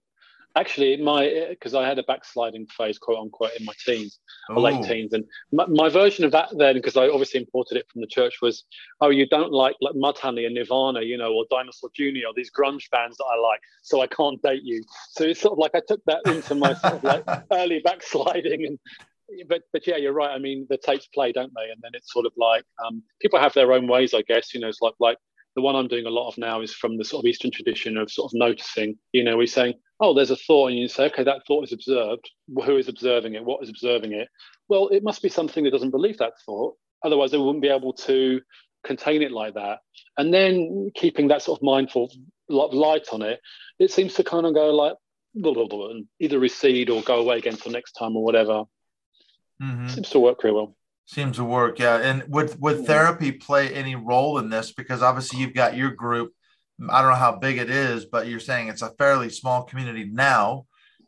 Actually, 0.55 0.96
my 0.98 1.46
because 1.48 1.74
I 1.74 1.86
had 1.86 1.98
a 1.98 2.03
backsliding 2.03 2.66
phase, 2.66 2.98
quote 2.98 3.18
unquote, 3.18 3.53
in 3.59 3.64
my 3.64 3.72
teens 3.86 4.18
or 4.50 4.61
late 4.61 4.84
teens, 4.84 5.14
and 5.14 5.24
my, 5.50 5.64
my, 5.66 5.88
version 5.88 6.26
of 6.26 6.32
that 6.32 6.50
then, 6.59 6.74
because 6.74 6.96
I 6.96 7.09
obviously 7.09 7.40
imported 7.40 7.78
it 7.78 7.86
from 7.90 8.03
the 8.03 8.07
church, 8.07 8.36
was, 8.42 8.64
oh, 9.00 9.09
you 9.09 9.26
don't 9.26 9.53
like 9.53 9.76
like 9.80 9.94
Mudhoney 9.94 10.44
and 10.44 10.55
Nirvana, 10.55 11.00
you 11.03 11.16
know, 11.16 11.32
or 11.32 11.46
Dinosaur 11.50 11.90
Jr. 11.94 12.26
or 12.28 12.34
these 12.36 12.50
grunge 12.50 12.90
bands 12.90 13.16
that 13.16 13.24
I 13.24 13.38
like, 13.40 13.61
so 13.82 14.03
I 14.03 14.07
can't 14.09 14.42
date 14.42 14.62
you. 14.62 14.82
So 15.12 15.24
it's 15.24 15.40
sort 15.40 15.53
of 15.53 15.59
like 15.59 15.74
I 15.74 15.80
took 15.86 16.03
that 16.05 16.20
into 16.26 16.55
my 16.55 16.74
sort 16.74 16.94
of 16.94 17.05
like 17.05 17.24
early 17.50 17.80
backsliding, 17.82 18.66
and 18.66 18.78
but 19.48 19.62
but 19.72 19.86
yeah, 19.86 19.96
you're 19.96 20.12
right. 20.12 20.30
I 20.30 20.38
mean, 20.38 20.66
the 20.68 20.76
tapes 20.76 21.07
play, 21.07 21.32
don't 21.32 21.53
they? 21.55 21.70
And 21.70 21.80
then 21.82 21.92
it's 21.94 22.12
sort 22.12 22.26
of 22.26 22.32
like 22.36 22.64
um, 22.84 23.03
people 23.20 23.38
have 23.38 23.55
their 23.55 23.72
own 23.72 23.86
ways, 23.86 24.12
I 24.12 24.22
guess. 24.22 24.53
You 24.53 24.61
know, 24.61 24.68
it's 24.68 24.82
like 24.82 24.94
like 25.00 25.18
the 25.55 25.62
one 25.62 25.76
I'm 25.76 25.88
doing 25.88 26.07
a 26.07 26.11
lot 26.11 26.28
of 26.28 26.38
now 26.38 26.61
is 26.61 26.74
from 26.74 26.96
the 26.96 27.05
sort 27.05 27.24
of 27.24 27.28
Eastern 27.28 27.50
tradition 27.50 27.96
of 27.96 28.11
sort 28.11 28.30
of 28.30 28.38
noticing. 28.38 28.96
You 29.12 29.24
know, 29.24 29.36
we're 29.36 29.46
saying, 29.46 29.74
oh, 30.00 30.14
there's 30.14 30.30
a 30.30 30.36
thought, 30.36 30.70
and 30.70 30.78
you 30.78 30.88
say, 30.88 31.07
okay, 31.07 31.24
that 31.24 31.46
thought 31.46 31.64
is 31.64 31.72
observed. 31.72 32.30
Who 32.64 32.76
is 32.76 32.88
observing 32.88 33.34
it? 33.34 33.44
What 33.44 33.62
is 33.62 33.68
observing 33.68 34.12
it? 34.12 34.28
Well, 34.68 34.88
it 34.88 35.03
must 35.03 35.22
be 35.22 35.28
something 35.28 35.64
that 35.64 35.70
doesn't 35.70 35.90
believe 35.90 36.18
that 36.18 36.32
thought. 36.46 36.76
Otherwise, 37.05 37.30
they 37.30 37.38
wouldn't 37.38 37.62
be 37.62 37.68
able 37.68 37.92
to 37.92 38.40
contain 38.84 39.22
it 39.22 39.32
like 39.32 39.55
that. 39.55 39.80
And 40.16 40.32
then 40.32 40.90
keeping 40.94 41.28
that 41.28 41.42
sort 41.42 41.59
of 41.59 41.62
mindful 41.62 42.11
light 42.48 43.09
on 43.12 43.22
it, 43.22 43.40
it 43.78 43.90
seems 43.90 44.14
to 44.14 44.24
kind 44.24 44.46
of 44.46 44.55
go 44.55 44.70
like, 44.74 44.94
blah, 45.34 45.53
blah, 45.55 45.66
blah, 45.66 45.90
and 45.90 46.07
either 46.20 46.38
recede 46.38 46.90
or 46.90 47.03
go 47.03 47.20
away 47.20 47.38
again 47.38 47.57
for 47.57 47.70
next 47.70 47.92
time 47.92 48.16
or 48.16 48.24
whatever. 48.24 48.64
Mm-hmm. 49.62 49.88
Seems 49.88 50.11
to 50.11 50.20
work 50.20 50.38
pretty 50.38 50.55
well. 50.55 50.76
Seems 51.07 51.36
to 51.36 51.44
work, 51.44 51.78
yeah. 51.78 51.96
And 51.96 52.24
would 52.28 52.59
would 52.61 52.86
therapy 52.86 53.32
play 53.32 53.74
any 53.74 53.96
role 53.96 54.38
in 54.38 54.48
this? 54.50 54.72
Because 54.72 55.03
obviously 55.03 55.40
you've 55.40 55.55
got 55.55 55.76
your 55.76 55.90
group. 55.90 56.32
I 56.88 57.03
don't 57.03 57.11
know 57.11 57.16
how 57.16 57.36
big 57.36 57.59
it 57.59 57.70
is, 57.70 58.07
but 58.07 58.28
you're 58.28 58.40
saying 58.40 58.68
it's 58.68 58.82
a 58.82 58.90
fairly 58.90 59.28
small 59.28 59.64
community 59.64 60.05
now. 60.05 60.66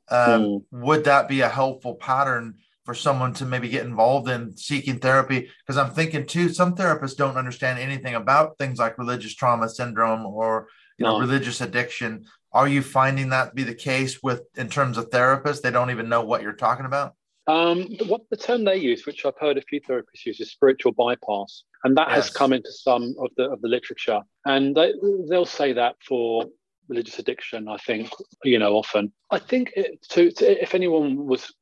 Um, 0.08 0.42
mm. 0.42 0.62
Would 0.72 1.04
that 1.04 1.28
be 1.28 1.40
a 1.40 1.48
helpful 1.48 1.94
pattern 1.94 2.56
for 2.84 2.94
someone 2.94 3.32
to 3.34 3.46
maybe 3.46 3.68
get 3.68 3.86
involved 3.86 4.28
in 4.28 4.56
seeking 4.56 4.98
therapy? 4.98 5.48
Because 5.64 5.78
I'm 5.78 5.92
thinking 5.92 6.26
too, 6.26 6.48
some 6.48 6.74
therapists 6.74 7.16
don't 7.16 7.38
understand 7.38 7.78
anything 7.78 8.14
about 8.14 8.58
things 8.58 8.78
like 8.78 8.98
religious 8.98 9.34
trauma 9.34 9.68
syndrome 9.68 10.26
or 10.26 10.68
you 10.98 11.04
know 11.04 11.18
religious 11.18 11.60
addiction. 11.60 12.26
Are 12.52 12.68
you 12.68 12.82
finding 12.82 13.30
that 13.30 13.50
to 13.50 13.54
be 13.54 13.64
the 13.64 13.74
case 13.74 14.22
with 14.22 14.42
in 14.56 14.68
terms 14.68 14.98
of 14.98 15.10
therapists? 15.10 15.62
They 15.62 15.70
don't 15.70 15.90
even 15.90 16.08
know 16.08 16.24
what 16.24 16.42
you're 16.42 16.52
talking 16.52 16.86
about. 16.86 17.14
Um, 17.46 17.88
what 18.06 18.22
the 18.30 18.36
term 18.36 18.64
they 18.64 18.76
use, 18.76 19.04
which 19.06 19.24
I've 19.26 19.38
heard 19.38 19.58
a 19.58 19.62
few 19.62 19.80
therapists 19.80 20.24
use, 20.24 20.40
is 20.40 20.50
spiritual 20.50 20.92
bypass, 20.92 21.64
and 21.84 21.96
that 21.96 22.08
yes. 22.08 22.16
has 22.16 22.30
come 22.30 22.52
into 22.52 22.72
some 22.72 23.14
of 23.18 23.30
the 23.36 23.44
of 23.50 23.60
the 23.60 23.68
literature. 23.68 24.20
And 24.46 24.74
they, 24.74 24.94
they'll 25.28 25.44
say 25.44 25.72
that 25.74 25.96
for 26.06 26.46
religious 26.88 27.18
addiction. 27.18 27.68
I 27.68 27.76
think 27.78 28.10
you 28.44 28.58
know 28.58 28.74
often. 28.74 29.12
I 29.30 29.38
think 29.38 29.72
it, 29.76 30.02
to, 30.10 30.30
to, 30.30 30.62
if 30.62 30.74
anyone 30.74 31.26
was 31.26 31.52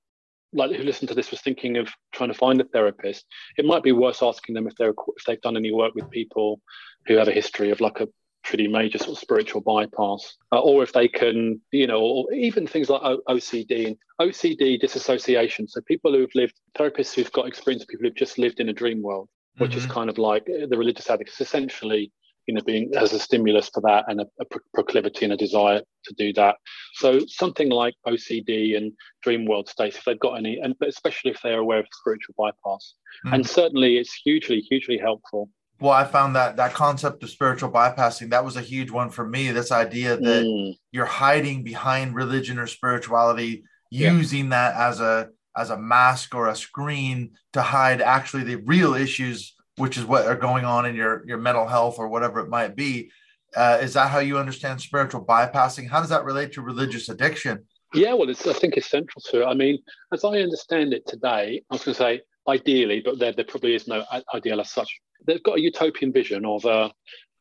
like 0.52 0.70
who 0.70 0.82
listened 0.82 1.08
to 1.08 1.14
this 1.14 1.30
was 1.30 1.40
thinking 1.40 1.78
of 1.78 1.88
trying 2.12 2.28
to 2.28 2.38
find 2.38 2.60
a 2.60 2.64
therapist, 2.64 3.26
it 3.56 3.64
might 3.64 3.82
be 3.82 3.92
worth 3.92 4.22
asking 4.22 4.54
them 4.54 4.66
if 4.66 4.74
they're 4.76 4.94
if 5.16 5.24
they've 5.26 5.40
done 5.40 5.56
any 5.56 5.72
work 5.72 5.94
with 5.94 6.10
people 6.10 6.60
who 7.06 7.16
have 7.16 7.28
a 7.28 7.32
history 7.32 7.70
of 7.70 7.80
like 7.80 8.00
a 8.00 8.08
pretty 8.52 8.68
major 8.68 8.98
sort 8.98 9.12
of 9.12 9.18
spiritual 9.18 9.62
bypass, 9.62 10.36
uh, 10.52 10.60
or 10.60 10.82
if 10.82 10.92
they 10.92 11.08
can, 11.08 11.58
you 11.70 11.86
know, 11.86 12.02
or 12.02 12.32
even 12.34 12.66
things 12.66 12.90
like 12.90 13.00
o- 13.02 13.22
OCD 13.26 13.86
and 13.86 13.96
OCD 14.20 14.78
disassociation. 14.78 15.66
So 15.66 15.80
people 15.80 16.12
who've 16.12 16.34
lived, 16.34 16.60
therapists 16.76 17.14
who've 17.14 17.32
got 17.32 17.48
experience, 17.48 17.86
people 17.86 18.04
who've 18.04 18.14
just 18.14 18.36
lived 18.36 18.60
in 18.60 18.68
a 18.68 18.74
dream 18.74 19.00
world, 19.00 19.30
which 19.56 19.70
mm-hmm. 19.70 19.78
is 19.78 19.86
kind 19.86 20.10
of 20.10 20.18
like 20.18 20.42
uh, 20.50 20.66
the 20.68 20.76
religious 20.76 21.08
addict 21.08 21.30
is 21.30 21.40
essentially, 21.40 22.12
you 22.44 22.52
know, 22.52 22.60
being 22.66 22.92
as 22.94 23.14
a 23.14 23.18
stimulus 23.18 23.70
for 23.72 23.80
that 23.80 24.04
and 24.08 24.20
a, 24.20 24.26
a 24.38 24.44
proclivity 24.74 25.24
and 25.24 25.32
a 25.32 25.36
desire 25.38 25.80
to 26.04 26.14
do 26.18 26.34
that. 26.34 26.56
So 26.96 27.20
something 27.28 27.70
like 27.70 27.94
OCD 28.06 28.76
and 28.76 28.92
dream 29.22 29.46
world 29.46 29.70
states, 29.70 29.96
if 29.96 30.04
they've 30.04 30.20
got 30.20 30.34
any, 30.34 30.58
and 30.58 30.78
but 30.78 30.90
especially 30.90 31.30
if 31.30 31.40
they're 31.42 31.60
aware 31.60 31.78
of 31.78 31.86
spiritual 31.90 32.34
bypass, 32.36 32.96
mm-hmm. 33.24 33.32
and 33.32 33.48
certainly 33.48 33.96
it's 33.96 34.12
hugely, 34.12 34.60
hugely 34.60 34.98
helpful 34.98 35.48
well 35.80 35.92
i 35.92 36.04
found 36.04 36.36
that 36.36 36.56
that 36.56 36.74
concept 36.74 37.22
of 37.22 37.30
spiritual 37.30 37.70
bypassing 37.70 38.30
that 38.30 38.44
was 38.44 38.56
a 38.56 38.62
huge 38.62 38.90
one 38.90 39.10
for 39.10 39.26
me 39.26 39.50
this 39.50 39.72
idea 39.72 40.16
that 40.16 40.44
mm. 40.44 40.74
you're 40.90 41.04
hiding 41.04 41.62
behind 41.62 42.14
religion 42.14 42.58
or 42.58 42.66
spirituality 42.66 43.64
using 43.90 44.44
yeah. 44.44 44.50
that 44.50 44.76
as 44.76 45.00
a 45.00 45.28
as 45.56 45.70
a 45.70 45.78
mask 45.78 46.34
or 46.34 46.48
a 46.48 46.56
screen 46.56 47.32
to 47.52 47.60
hide 47.60 48.00
actually 48.00 48.42
the 48.42 48.56
real 48.56 48.94
issues 48.94 49.54
which 49.76 49.96
is 49.96 50.04
what 50.04 50.26
are 50.26 50.36
going 50.36 50.64
on 50.64 50.86
in 50.86 50.94
your 50.94 51.26
your 51.26 51.38
mental 51.38 51.66
health 51.66 51.98
or 51.98 52.08
whatever 52.08 52.40
it 52.40 52.48
might 52.48 52.76
be 52.76 53.10
uh, 53.54 53.78
is 53.82 53.92
that 53.92 54.10
how 54.10 54.18
you 54.18 54.38
understand 54.38 54.80
spiritual 54.80 55.24
bypassing 55.24 55.88
how 55.88 56.00
does 56.00 56.08
that 56.08 56.24
relate 56.24 56.52
to 56.52 56.62
religious 56.62 57.08
addiction 57.08 57.62
yeah 57.92 58.14
well 58.14 58.28
it's 58.28 58.46
i 58.46 58.52
think 58.52 58.76
it's 58.76 58.88
central 58.88 59.20
to 59.20 59.42
it 59.42 59.46
i 59.46 59.54
mean 59.54 59.78
as 60.12 60.24
i 60.24 60.38
understand 60.38 60.94
it 60.94 61.06
today 61.06 61.62
i 61.70 61.74
was 61.74 61.84
going 61.84 61.94
to 61.94 61.98
say 61.98 62.20
ideally 62.48 63.00
but 63.04 63.18
there, 63.18 63.32
there 63.32 63.44
probably 63.44 63.74
is 63.74 63.86
no 63.86 64.04
ideal 64.34 64.60
as 64.60 64.70
such 64.70 64.88
they've 65.26 65.42
got 65.42 65.58
a 65.58 65.60
utopian 65.60 66.12
vision 66.12 66.44
of 66.44 66.64
a, 66.64 66.90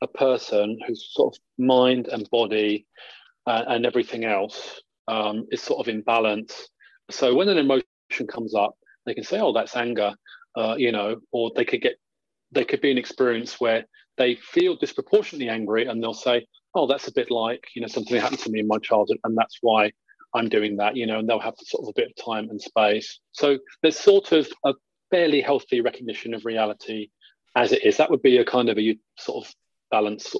a 0.01 0.07
person 0.07 0.79
whose 0.87 1.09
sort 1.11 1.35
of 1.35 1.41
mind 1.57 2.07
and 2.07 2.29
body 2.29 2.85
uh, 3.47 3.63
and 3.67 3.85
everything 3.85 4.25
else 4.25 4.81
um, 5.07 5.47
is 5.51 5.61
sort 5.61 5.79
of 5.79 5.93
in 5.93 6.01
balance. 6.01 6.69
So 7.09 7.35
when 7.35 7.49
an 7.49 7.57
emotion 7.57 8.27
comes 8.27 8.55
up, 8.55 8.75
they 9.05 9.13
can 9.13 9.23
say, 9.23 9.39
"Oh, 9.39 9.51
that's 9.51 9.75
anger," 9.75 10.13
uh, 10.55 10.75
you 10.77 10.91
know, 10.91 11.17
or 11.31 11.51
they 11.55 11.65
could 11.65 11.81
get 11.81 11.95
they 12.51 12.65
could 12.65 12.81
be 12.81 12.91
an 12.91 12.97
experience 12.97 13.59
where 13.59 13.85
they 14.17 14.35
feel 14.35 14.75
disproportionately 14.75 15.49
angry, 15.49 15.87
and 15.87 16.01
they'll 16.01 16.13
say, 16.13 16.45
"Oh, 16.75 16.87
that's 16.87 17.07
a 17.07 17.13
bit 17.13 17.31
like 17.31 17.63
you 17.75 17.81
know 17.81 17.87
something 17.87 18.15
that 18.15 18.21
happened 18.21 18.41
to 18.41 18.51
me 18.51 18.59
in 18.59 18.67
my 18.67 18.77
childhood, 18.77 19.17
and 19.23 19.37
that's 19.37 19.57
why 19.61 19.91
I'm 20.35 20.49
doing 20.49 20.77
that," 20.77 20.95
you 20.95 21.07
know, 21.07 21.19
and 21.19 21.27
they'll 21.27 21.39
have 21.39 21.55
sort 21.57 21.83
of 21.83 21.89
a 21.89 21.99
bit 21.99 22.11
of 22.11 22.23
time 22.23 22.49
and 22.49 22.61
space. 22.61 23.19
So 23.31 23.57
there's 23.81 23.97
sort 23.97 24.31
of 24.31 24.47
a 24.65 24.73
fairly 25.11 25.41
healthy 25.41 25.81
recognition 25.81 26.33
of 26.33 26.45
reality 26.45 27.09
as 27.55 27.71
it 27.71 27.85
is. 27.85 27.97
That 27.97 28.09
would 28.09 28.21
be 28.21 28.37
a 28.37 28.45
kind 28.45 28.69
of 28.69 28.79
a 28.79 28.97
sort 29.19 29.45
of 29.45 29.53
balanced, 29.91 30.35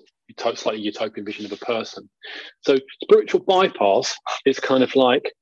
slightly 0.55 0.81
utopian 0.81 1.25
vision 1.25 1.45
of 1.45 1.51
a 1.51 1.57
person. 1.57 2.09
So 2.61 2.77
spiritual 3.03 3.41
bypass 3.41 4.15
is 4.45 4.59
kind 4.59 4.83
of 4.83 4.95
like, 4.95 5.33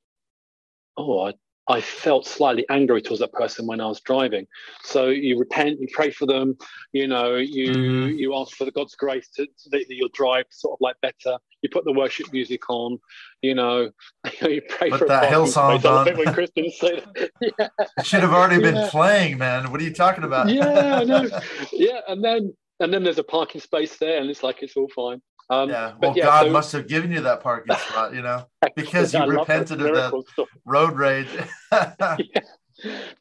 oh, 0.98 1.28
I, 1.28 1.34
I 1.70 1.82
felt 1.82 2.26
slightly 2.26 2.66
angry 2.70 3.00
towards 3.02 3.20
that 3.20 3.32
person 3.32 3.68
when 3.68 3.80
I 3.80 3.86
was 3.86 4.02
driving. 4.02 4.48
So 4.84 5.10
you 5.10 5.38
repent, 5.38 5.80
you 5.80 5.88
pray 5.94 6.10
for 6.10 6.26
them, 6.26 6.58
you 6.94 7.08
know, 7.08 7.36
you 7.36 7.72
mm. 7.72 8.18
you 8.18 8.36
ask 8.36 8.56
for 8.58 8.66
the 8.66 8.72
God's 8.72 8.96
grace 8.96 9.30
to, 9.36 9.46
to 9.46 9.70
that 9.70 9.86
your 9.88 10.10
drive 10.14 10.46
sort 10.50 10.74
of 10.74 10.82
like 10.82 10.96
better. 11.02 11.38
you 11.62 11.70
put 11.72 11.86
the 11.86 11.94
worship 11.94 12.34
music 12.34 12.68
on, 12.70 12.98
you 13.44 13.54
know, 13.54 13.92
you 14.42 14.62
pray 14.68 14.90
put 14.90 15.00
for 15.00 15.08
that 15.08 15.32
Hillsong 15.32 15.86
on. 15.86 16.18
When 16.18 16.34
Christians 16.34 16.76
say 16.80 17.02
that. 17.02 17.32
yeah. 17.40 17.68
It 17.98 18.06
should 18.06 18.22
have 18.22 18.34
already 18.34 18.64
yeah. 18.64 18.72
been 18.72 18.90
playing, 18.90 19.38
man. 19.38 19.72
What 19.72 19.80
are 19.80 19.84
you 19.84 19.94
talking 19.94 20.24
about? 20.24 20.50
yeah, 20.50 21.00
I 21.00 21.04
know. 21.04 21.30
Yeah, 21.72 22.02
and 22.08 22.24
then 22.24 22.54
and 22.80 22.92
then 22.92 23.04
there's 23.04 23.20
a 23.20 23.24
parking 23.24 23.62
space 23.62 23.98
there, 23.98 24.20
and 24.20 24.30
it's 24.30 24.42
like 24.42 24.64
it's 24.64 24.76
all 24.76 24.90
fine. 24.96 25.22
Um, 25.50 25.70
yeah, 25.70 25.94
well, 26.00 26.16
yeah, 26.16 26.26
God 26.26 26.46
so, 26.46 26.52
must 26.52 26.72
have 26.74 26.88
given 26.88 27.12
you 27.12 27.22
that 27.22 27.42
parking 27.42 27.76
spot, 27.90 28.14
you 28.14 28.22
know, 28.22 28.46
because 28.76 29.14
you 29.14 29.26
repented 29.26 29.82
of 29.82 29.94
the 29.94 30.24
stuff. 30.32 30.48
road 30.66 30.98
rage. 30.98 31.28
yeah. 31.72 32.18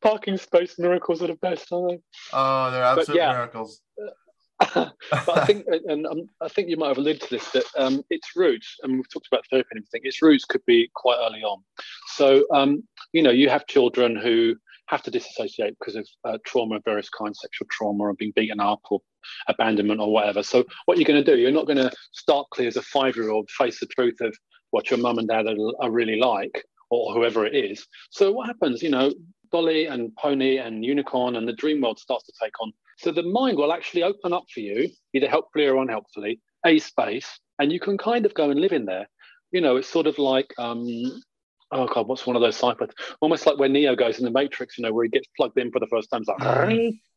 Parking 0.00 0.36
space 0.36 0.78
miracles 0.78 1.22
are 1.22 1.28
the 1.28 1.34
best, 1.34 1.72
aren't 1.72 1.90
they? 1.90 2.00
Oh, 2.32 2.70
they're 2.70 2.84
absolute 2.84 3.16
yeah, 3.16 3.32
miracles. 3.32 3.80
but 4.60 4.94
I 5.10 5.46
think, 5.46 5.66
and 5.86 6.06
um, 6.06 6.28
I 6.40 6.48
think 6.48 6.68
you 6.68 6.76
might 6.76 6.88
have 6.88 6.98
alluded 6.98 7.22
to 7.22 7.30
this, 7.30 7.50
that 7.50 7.64
um, 7.76 8.04
its 8.10 8.36
roots, 8.36 8.76
and 8.82 8.92
we've 8.92 9.08
talked 9.08 9.26
about 9.26 9.44
therapy 9.50 9.68
and 9.72 9.78
everything, 9.78 10.02
its 10.04 10.22
roots 10.22 10.44
could 10.44 10.64
be 10.66 10.90
quite 10.94 11.18
early 11.20 11.42
on. 11.42 11.62
So, 12.14 12.44
um, 12.52 12.84
you 13.12 13.22
know, 13.22 13.30
you 13.30 13.48
have 13.48 13.66
children 13.66 14.14
who 14.14 14.54
have 14.88 15.02
to 15.02 15.10
disassociate 15.10 15.76
because 15.78 15.96
of 15.96 16.08
uh, 16.24 16.38
trauma 16.44 16.76
of 16.76 16.84
various 16.84 17.08
kinds, 17.08 17.40
sexual 17.40 17.66
trauma 17.70 18.04
or 18.04 18.14
being 18.14 18.32
beaten 18.34 18.60
up 18.60 18.80
or 18.90 19.00
abandonment 19.48 20.00
or 20.00 20.12
whatever. 20.12 20.42
So 20.42 20.64
what 20.86 20.98
you're 20.98 21.06
going 21.06 21.22
to 21.22 21.30
do, 21.30 21.40
you're 21.40 21.50
not 21.50 21.66
going 21.66 21.78
to 21.78 21.90
start 22.12 22.46
clear 22.50 22.68
as 22.68 22.76
a 22.76 22.82
five-year-old 22.82 23.50
face 23.50 23.80
the 23.80 23.86
truth 23.86 24.20
of 24.20 24.36
what 24.70 24.90
your 24.90 24.98
mum 24.98 25.18
and 25.18 25.28
dad 25.28 25.46
are, 25.46 25.56
are 25.80 25.90
really 25.90 26.18
like 26.18 26.64
or 26.90 27.12
whoever 27.12 27.46
it 27.46 27.54
is. 27.54 27.86
So 28.10 28.32
what 28.32 28.46
happens, 28.46 28.82
you 28.82 28.90
know, 28.90 29.12
Dolly 29.50 29.86
and 29.86 30.14
Pony 30.16 30.58
and 30.58 30.84
Unicorn 30.84 31.36
and 31.36 31.48
the 31.48 31.52
dream 31.54 31.80
world 31.80 31.98
starts 31.98 32.26
to 32.26 32.32
take 32.42 32.52
on. 32.60 32.72
So 32.98 33.12
the 33.12 33.22
mind 33.22 33.56
will 33.56 33.72
actually 33.72 34.02
open 34.02 34.32
up 34.32 34.44
for 34.52 34.60
you, 34.60 34.88
either 35.14 35.28
helpfully 35.28 35.66
or 35.66 35.80
unhelpfully, 35.80 36.40
a 36.66 36.78
space, 36.78 37.38
and 37.58 37.72
you 37.72 37.80
can 37.80 37.96
kind 37.96 38.26
of 38.26 38.34
go 38.34 38.50
and 38.50 38.60
live 38.60 38.72
in 38.72 38.84
there. 38.84 39.08
You 39.52 39.60
know, 39.60 39.76
it's 39.76 39.88
sort 39.88 40.06
of 40.06 40.18
like 40.18 40.52
um, 40.58 40.84
oh 41.70 41.86
god, 41.86 42.08
what's 42.08 42.26
one 42.26 42.36
of 42.36 42.42
those 42.42 42.56
cyclists? 42.56 42.94
Almost 43.20 43.46
like 43.46 43.58
where 43.58 43.68
Neo 43.68 43.94
goes 43.94 44.18
in 44.18 44.24
the 44.24 44.30
Matrix, 44.30 44.78
you 44.78 44.84
know, 44.84 44.92
where 44.92 45.04
he 45.04 45.10
gets 45.10 45.28
plugged 45.36 45.58
in 45.58 45.70
for 45.70 45.80
the 45.80 45.86
first 45.86 46.10
time. 46.10 46.22
It's 46.22 46.28
like 46.28 46.38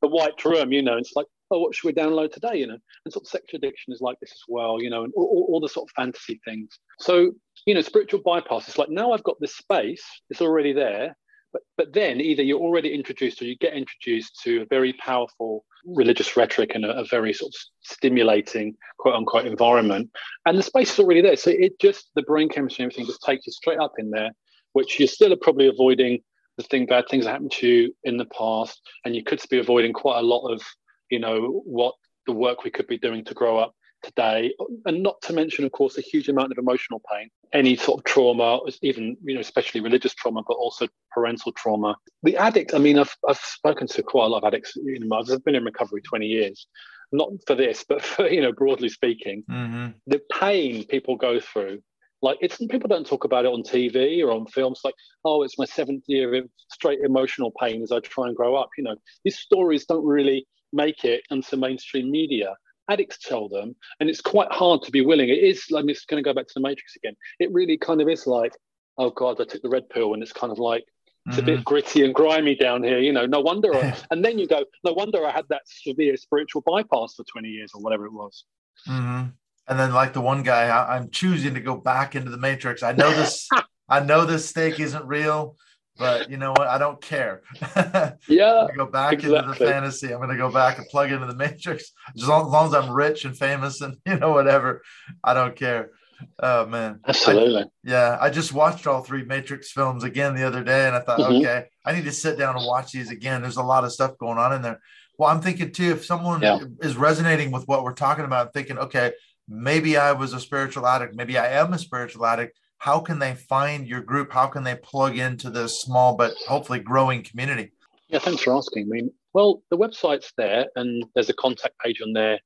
the 0.01 0.07
white 0.07 0.43
room, 0.43 0.71
you 0.71 0.81
know. 0.81 0.97
It's 0.97 1.13
like, 1.15 1.27
oh, 1.51 1.59
what 1.59 1.75
should 1.75 1.87
we 1.87 1.93
download 1.93 2.31
today? 2.31 2.55
You 2.55 2.67
know, 2.67 2.77
and 3.05 3.13
sort 3.13 3.25
of 3.25 3.29
sexual 3.29 3.57
addiction 3.57 3.93
is 3.93 4.01
like 4.01 4.19
this 4.19 4.31
as 4.31 4.43
well, 4.47 4.81
you 4.81 4.89
know, 4.89 5.03
and 5.03 5.13
all, 5.15 5.47
all 5.49 5.59
the 5.59 5.69
sort 5.69 5.89
of 5.89 5.93
fantasy 5.95 6.39
things. 6.45 6.79
So, 6.99 7.31
you 7.65 7.73
know, 7.73 7.81
spiritual 7.81 8.21
bypass. 8.23 8.67
It's 8.67 8.77
like 8.77 8.89
now 8.89 9.11
I've 9.11 9.23
got 9.23 9.39
this 9.39 9.55
space. 9.55 10.03
It's 10.29 10.41
already 10.41 10.73
there. 10.73 11.15
But, 11.53 11.61
but 11.77 11.93
then 11.93 12.21
either 12.21 12.43
you're 12.43 12.59
already 12.59 12.93
introduced 12.93 13.41
or 13.41 13.45
you 13.45 13.57
get 13.57 13.73
introduced 13.73 14.41
to 14.43 14.61
a 14.61 14.65
very 14.65 14.93
powerful 14.93 15.65
religious 15.85 16.37
rhetoric 16.37 16.75
and 16.75 16.85
a, 16.85 16.99
a, 16.99 17.05
very 17.05 17.33
sort 17.33 17.49
of 17.49 17.59
stimulating 17.81 18.75
quote 18.99 19.15
unquote 19.15 19.45
environment. 19.45 20.09
And 20.45 20.57
the 20.57 20.63
space 20.63 20.93
is 20.93 20.99
already 20.99 21.21
there. 21.21 21.35
So 21.35 21.51
it 21.51 21.79
just, 21.79 22.09
the 22.15 22.21
brain 22.21 22.49
chemistry 22.49 22.83
and 22.83 22.91
everything 22.91 23.07
just 23.07 23.23
takes 23.23 23.47
you 23.47 23.53
straight 23.53 23.79
up 23.79 23.93
in 23.97 24.11
there, 24.11 24.29
which 24.73 24.99
you 24.99 25.07
still 25.07 25.33
are 25.33 25.37
probably 25.41 25.67
avoiding 25.67 26.19
the 26.57 26.63
thing, 26.63 26.85
bad 26.85 27.05
things 27.09 27.25
that 27.25 27.31
happened 27.31 27.51
to 27.53 27.67
you 27.67 27.95
in 28.03 28.17
the 28.17 28.25
past. 28.25 28.79
And 29.03 29.15
you 29.15 29.23
could 29.23 29.41
be 29.49 29.59
avoiding 29.59 29.93
quite 29.93 30.19
a 30.19 30.23
lot 30.23 30.47
of, 30.47 30.61
you 31.09 31.19
know, 31.19 31.61
what 31.65 31.95
the 32.27 32.33
work 32.33 32.63
we 32.63 32.71
could 32.71 32.87
be 32.87 32.97
doing 32.97 33.25
to 33.25 33.33
grow 33.33 33.57
up 33.57 33.73
today, 34.03 34.53
and 34.85 35.03
not 35.03 35.21
to 35.23 35.33
mention, 35.33 35.65
of 35.65 35.71
course, 35.71 35.97
a 35.97 36.01
huge 36.01 36.29
amount 36.29 36.51
of 36.51 36.57
emotional 36.57 37.01
pain, 37.11 37.29
any 37.53 37.75
sort 37.75 37.99
of 37.99 38.03
trauma, 38.05 38.59
even 38.81 39.17
you 39.23 39.35
know, 39.35 39.41
especially 39.41 39.81
religious 39.81 40.13
trauma, 40.13 40.41
but 40.47 40.55
also 40.55 40.87
parental 41.11 41.51
trauma. 41.51 41.95
The 42.23 42.37
addict, 42.37 42.73
I 42.73 42.77
mean, 42.77 42.99
I've 42.99 43.15
I've 43.27 43.37
spoken 43.37 43.87
to 43.87 44.03
quite 44.03 44.25
a 44.25 44.29
lot 44.29 44.43
of 44.43 44.47
addicts. 44.47 44.75
You 44.75 44.99
know, 44.99 45.17
I've 45.17 45.43
been 45.43 45.55
in 45.55 45.63
recovery 45.63 46.01
twenty 46.01 46.27
years, 46.27 46.67
not 47.11 47.29
for 47.45 47.55
this, 47.55 47.85
but 47.87 48.01
for 48.01 48.27
you 48.27 48.41
know, 48.41 48.51
broadly 48.51 48.89
speaking, 48.89 49.43
mm-hmm. 49.49 49.91
the 50.07 50.21
pain 50.39 50.85
people 50.85 51.15
go 51.15 51.39
through. 51.39 51.81
Like 52.23 52.37
it's 52.39 52.57
people 52.57 52.87
don't 52.87 53.07
talk 53.07 53.23
about 53.23 53.45
it 53.45 53.51
on 53.51 53.63
TV 53.63 54.23
or 54.23 54.31
on 54.31 54.45
films. 54.45 54.81
Like, 54.83 54.93
oh, 55.25 55.41
it's 55.41 55.57
my 55.57 55.65
seventh 55.65 56.03
year 56.07 56.35
of 56.35 56.49
straight 56.69 56.99
emotional 57.03 57.51
pain 57.59 57.81
as 57.81 57.91
I 57.91 57.99
try 57.99 58.27
and 58.27 58.35
grow 58.35 58.55
up. 58.55 58.69
You 58.77 58.83
know, 58.83 58.95
these 59.23 59.39
stories 59.39 59.85
don't 59.85 60.05
really 60.05 60.45
make 60.73 61.03
it 61.03 61.23
into 61.29 61.57
mainstream 61.57 62.09
media 62.11 62.55
addicts 62.91 63.17
tell 63.17 63.47
them, 63.47 63.75
and 63.99 64.09
it's 64.09 64.21
quite 64.21 64.51
hard 64.51 64.81
to 64.83 64.91
be 64.91 65.05
willing. 65.05 65.29
It 65.29 65.39
is. 65.39 65.65
I'm 65.75 65.87
just 65.87 66.07
going 66.07 66.23
to 66.23 66.27
go 66.27 66.33
back 66.33 66.47
to 66.47 66.53
the 66.55 66.61
Matrix 66.61 66.95
again. 66.95 67.15
It 67.39 67.51
really 67.51 67.77
kind 67.77 68.01
of 68.01 68.09
is 68.09 68.27
like, 68.27 68.53
oh 68.97 69.09
God, 69.11 69.39
I 69.39 69.45
took 69.45 69.61
the 69.61 69.69
red 69.69 69.89
pill, 69.89 70.13
and 70.13 70.21
it's 70.21 70.33
kind 70.33 70.51
of 70.51 70.59
like 70.59 70.83
it's 71.27 71.37
mm-hmm. 71.37 71.43
a 71.43 71.45
bit 71.45 71.55
mm-hmm. 71.55 71.63
gritty 71.63 72.03
and 72.03 72.15
grimy 72.15 72.55
down 72.55 72.83
here. 72.83 72.99
You 72.99 73.13
know, 73.13 73.25
no 73.25 73.41
wonder. 73.41 73.73
I, 73.75 73.95
and 74.11 74.23
then 74.23 74.39
you 74.39 74.47
go, 74.47 74.65
no 74.83 74.93
wonder 74.93 75.25
I 75.25 75.31
had 75.31 75.45
that 75.49 75.61
severe 75.65 76.17
spiritual 76.17 76.61
bypass 76.65 77.15
for 77.15 77.23
20 77.23 77.47
years 77.47 77.71
or 77.73 77.81
whatever 77.81 78.05
it 78.05 78.13
was. 78.13 78.45
Mm-hmm. 78.87 79.29
And 79.67 79.79
then, 79.79 79.93
like 79.93 80.13
the 80.13 80.21
one 80.21 80.43
guy, 80.43 80.67
I, 80.67 80.97
I'm 80.97 81.09
choosing 81.11 81.53
to 81.53 81.61
go 81.61 81.77
back 81.77 82.15
into 82.15 82.31
the 82.31 82.37
Matrix. 82.37 82.83
I 82.83 82.93
know 82.93 83.11
this. 83.11 83.47
I 83.89 83.99
know 83.99 84.23
this 84.23 84.47
steak 84.47 84.79
isn't 84.79 85.05
real 85.05 85.57
but 85.97 86.29
you 86.29 86.37
know 86.37 86.51
what? 86.51 86.67
I 86.67 86.77
don't 86.77 87.01
care. 87.01 87.41
yeah. 88.27 88.67
go 88.75 88.85
back 88.85 89.13
exactly. 89.13 89.37
into 89.37 89.49
the 89.49 89.55
fantasy. 89.55 90.11
I'm 90.11 90.19
going 90.19 90.29
to 90.29 90.37
go 90.37 90.51
back 90.51 90.77
and 90.77 90.87
plug 90.87 91.11
into 91.11 91.25
the 91.25 91.35
matrix. 91.35 91.91
As 92.15 92.27
long, 92.27 92.47
as 92.47 92.51
long, 92.51 92.67
as 92.67 92.73
I'm 92.73 92.91
rich 92.91 93.25
and 93.25 93.37
famous 93.37 93.81
and 93.81 93.97
you 94.05 94.17
know 94.17 94.31
whatever, 94.31 94.81
I 95.23 95.33
don't 95.33 95.55
care. 95.55 95.91
Oh 96.39 96.65
man, 96.67 96.99
absolutely. 97.07 97.63
I, 97.63 97.65
yeah, 97.83 98.17
I 98.21 98.29
just 98.29 98.53
watched 98.53 98.85
all 98.85 99.01
three 99.01 99.23
Matrix 99.23 99.71
films 99.71 100.03
again 100.03 100.35
the 100.35 100.43
other 100.43 100.63
day, 100.63 100.85
and 100.85 100.95
I 100.95 100.99
thought, 100.99 101.19
mm-hmm. 101.19 101.37
okay, 101.37 101.65
I 101.83 101.93
need 101.93 102.05
to 102.05 102.11
sit 102.11 102.37
down 102.37 102.55
and 102.55 102.65
watch 102.65 102.91
these 102.91 103.09
again. 103.09 103.41
There's 103.41 103.57
a 103.57 103.63
lot 103.63 103.85
of 103.85 103.91
stuff 103.91 104.19
going 104.19 104.37
on 104.37 104.53
in 104.53 104.61
there. 104.61 104.79
Well, 105.17 105.29
I'm 105.29 105.41
thinking 105.41 105.71
too, 105.71 105.91
if 105.91 106.05
someone 106.05 106.41
yeah. 106.41 106.59
is 106.81 106.95
resonating 106.95 107.51
with 107.51 107.67
what 107.67 107.83
we're 107.83 107.93
talking 107.93 108.25
about, 108.25 108.53
thinking, 108.53 108.77
okay, 108.77 109.13
maybe 109.47 109.97
I 109.97 110.13
was 110.13 110.33
a 110.33 110.39
spiritual 110.39 110.87
addict, 110.87 111.15
maybe 111.15 111.37
I 111.37 111.59
am 111.59 111.73
a 111.73 111.79
spiritual 111.79 112.25
addict 112.25 112.57
how 112.81 112.99
can 112.99 113.19
they 113.19 113.35
find 113.35 113.87
your 113.87 114.01
group? 114.01 114.33
How 114.33 114.47
can 114.47 114.63
they 114.63 114.73
plug 114.73 115.15
into 115.15 115.51
this 115.51 115.79
small 115.79 116.15
but 116.15 116.33
hopefully 116.47 116.79
growing 116.79 117.21
community? 117.21 117.73
Yeah, 118.07 118.17
thanks 118.17 118.41
for 118.41 118.55
asking. 118.55 118.85
I 118.85 118.89
mean, 118.89 119.11
well, 119.33 119.61
the 119.69 119.77
website's 119.77 120.33
there 120.35 120.65
and 120.75 121.05
there's 121.13 121.29
a 121.29 121.33
contact 121.35 121.77
page 121.77 122.01
on 122.01 122.11
there. 122.13 122.39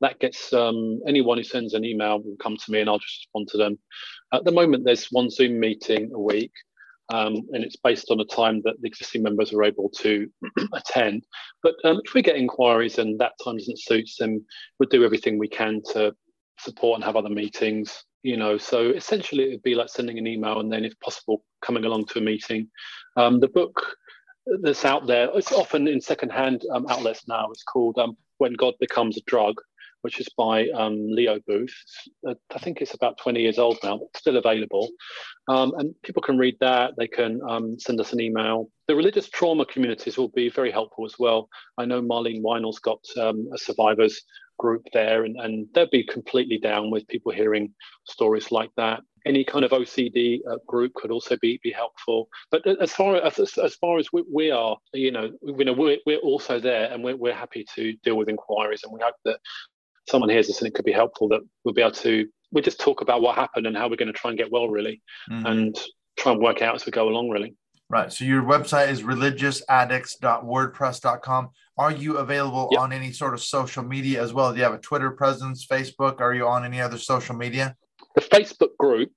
That 0.00 0.18
gets 0.18 0.52
um, 0.52 1.00
anyone 1.06 1.38
who 1.38 1.44
sends 1.44 1.72
an 1.72 1.84
email 1.84 2.18
will 2.18 2.34
come 2.42 2.56
to 2.56 2.72
me 2.72 2.80
and 2.80 2.90
I'll 2.90 2.98
just 2.98 3.28
respond 3.28 3.46
to 3.52 3.58
them. 3.58 3.78
At 4.34 4.44
the 4.44 4.50
moment, 4.50 4.84
there's 4.84 5.06
one 5.12 5.30
Zoom 5.30 5.60
meeting 5.60 6.10
a 6.12 6.18
week, 6.18 6.52
um, 7.12 7.46
and 7.52 7.62
it's 7.62 7.76
based 7.76 8.10
on 8.10 8.18
a 8.18 8.24
time 8.24 8.62
that 8.64 8.74
the 8.80 8.88
existing 8.88 9.22
members 9.22 9.52
are 9.52 9.62
able 9.62 9.88
to 10.00 10.28
attend. 10.74 11.24
But 11.62 11.76
um, 11.84 12.00
if 12.04 12.12
we 12.12 12.22
get 12.22 12.34
inquiries 12.34 12.98
and 12.98 13.20
that 13.20 13.34
time 13.42 13.56
doesn't 13.56 13.78
suit, 13.78 14.10
then 14.18 14.44
we'll 14.80 14.88
do 14.88 15.04
everything 15.04 15.38
we 15.38 15.48
can 15.48 15.80
to 15.92 16.12
support 16.58 16.96
and 16.96 17.04
have 17.04 17.14
other 17.14 17.30
meetings 17.30 18.02
you 18.26 18.36
know 18.36 18.58
so 18.58 18.90
essentially 18.90 19.44
it 19.44 19.50
would 19.52 19.62
be 19.62 19.76
like 19.76 19.88
sending 19.88 20.18
an 20.18 20.26
email 20.26 20.58
and 20.58 20.72
then 20.72 20.84
if 20.84 20.98
possible 20.98 21.44
coming 21.62 21.84
along 21.84 22.06
to 22.06 22.18
a 22.18 22.22
meeting. 22.22 22.68
Um, 23.16 23.38
the 23.38 23.48
book 23.48 23.96
that's 24.62 24.84
out 24.84 25.06
there 25.06 25.28
it's 25.34 25.52
often 25.52 25.86
in 25.86 26.00
secondhand 26.00 26.62
um, 26.72 26.86
outlets 26.88 27.28
now. 27.28 27.48
It's 27.52 27.62
called 27.62 27.98
um, 27.98 28.16
when 28.38 28.54
god 28.54 28.74
becomes 28.80 29.16
a 29.16 29.22
drug 29.26 29.54
which 30.02 30.20
is 30.20 30.28
by 30.36 30.68
um, 30.70 30.96
leo 31.08 31.38
booth. 31.46 31.74
Uh, 32.28 32.34
i 32.54 32.58
think 32.58 32.80
it's 32.80 32.94
about 32.94 33.18
20 33.18 33.40
years 33.40 33.58
old 33.58 33.78
now 33.84 33.96
but 33.98 34.16
still 34.16 34.36
available. 34.36 34.88
Um, 35.48 35.72
and 35.78 35.94
people 36.02 36.22
can 36.22 36.36
read 36.36 36.56
that. 36.60 36.94
They 36.98 37.06
can 37.06 37.40
um, 37.48 37.78
send 37.78 38.00
us 38.00 38.12
an 38.12 38.20
email. 38.20 38.68
The 38.88 38.96
religious 38.96 39.28
trauma 39.28 39.64
communities 39.64 40.18
will 40.18 40.28
be 40.28 40.48
very 40.48 40.72
helpful 40.72 41.04
as 41.04 41.14
well. 41.16 41.48
I 41.78 41.84
know 41.84 42.02
marlene 42.02 42.42
winell's 42.42 42.80
got 42.80 42.98
a 43.16 43.32
survivors 43.56 44.20
group 44.58 44.86
there, 44.92 45.24
and, 45.24 45.36
and 45.40 45.66
they'd 45.74 45.90
be 45.90 46.04
completely 46.04 46.58
down 46.58 46.90
with 46.90 47.08
people 47.08 47.32
hearing 47.32 47.72
stories 48.04 48.50
like 48.50 48.70
that. 48.76 49.00
Any 49.24 49.44
kind 49.44 49.64
of 49.64 49.72
OCD 49.72 50.40
uh, 50.48 50.56
group 50.66 50.94
could 50.94 51.10
also 51.10 51.36
be 51.40 51.58
be 51.62 51.72
helpful. 51.72 52.28
But 52.50 52.66
as 52.80 52.92
far 52.92 53.16
as 53.16 53.38
as 53.58 53.74
far 53.76 53.98
as 53.98 54.12
we, 54.12 54.24
we 54.32 54.50
are, 54.50 54.76
you 54.92 55.10
know, 55.10 55.30
you 55.42 55.64
know, 55.64 55.72
we're, 55.72 55.98
we're 56.06 56.18
also 56.18 56.60
there, 56.60 56.92
and 56.92 57.02
we're 57.02 57.16
we're 57.16 57.34
happy 57.34 57.66
to 57.74 57.92
deal 58.04 58.16
with 58.16 58.28
inquiries, 58.28 58.84
and 58.84 58.92
we 58.92 59.00
hope 59.00 59.16
that 59.24 59.38
someone 60.08 60.30
hears 60.30 60.46
this 60.46 60.60
and 60.60 60.68
it 60.68 60.74
could 60.74 60.84
be 60.84 60.92
helpful 60.92 61.28
that 61.28 61.40
we'll 61.64 61.74
be 61.74 61.82
able 61.82 61.90
to 61.90 62.26
we 62.52 62.62
just 62.62 62.80
talk 62.80 63.00
about 63.00 63.22
what 63.22 63.34
happened 63.34 63.66
and 63.66 63.76
how 63.76 63.88
we're 63.88 63.96
going 63.96 64.12
to 64.12 64.12
try 64.12 64.30
and 64.30 64.38
get 64.38 64.52
well 64.52 64.68
really 64.68 65.02
mm-hmm. 65.30 65.46
and 65.46 65.76
try 66.16 66.32
and 66.32 66.40
work 66.40 66.62
out 66.62 66.74
as 66.74 66.86
we 66.86 66.92
go 66.92 67.08
along 67.08 67.28
really 67.28 67.54
Right. 67.88 68.12
So 68.12 68.24
your 68.24 68.42
website 68.42 68.88
is 68.88 69.02
religiousaddicts.wordpress.com. 69.02 71.50
Are 71.78 71.92
you 71.92 72.18
available 72.18 72.68
yep. 72.72 72.80
on 72.80 72.92
any 72.92 73.12
sort 73.12 73.32
of 73.34 73.42
social 73.42 73.84
media 73.84 74.20
as 74.22 74.32
well? 74.32 74.50
Do 74.52 74.58
you 74.58 74.64
have 74.64 74.74
a 74.74 74.78
Twitter 74.78 75.12
presence, 75.12 75.64
Facebook? 75.66 76.20
Are 76.20 76.34
you 76.34 76.48
on 76.48 76.64
any 76.64 76.80
other 76.80 76.98
social 76.98 77.36
media? 77.36 77.76
The 78.16 78.22
Facebook 78.22 78.76
group 78.78 79.12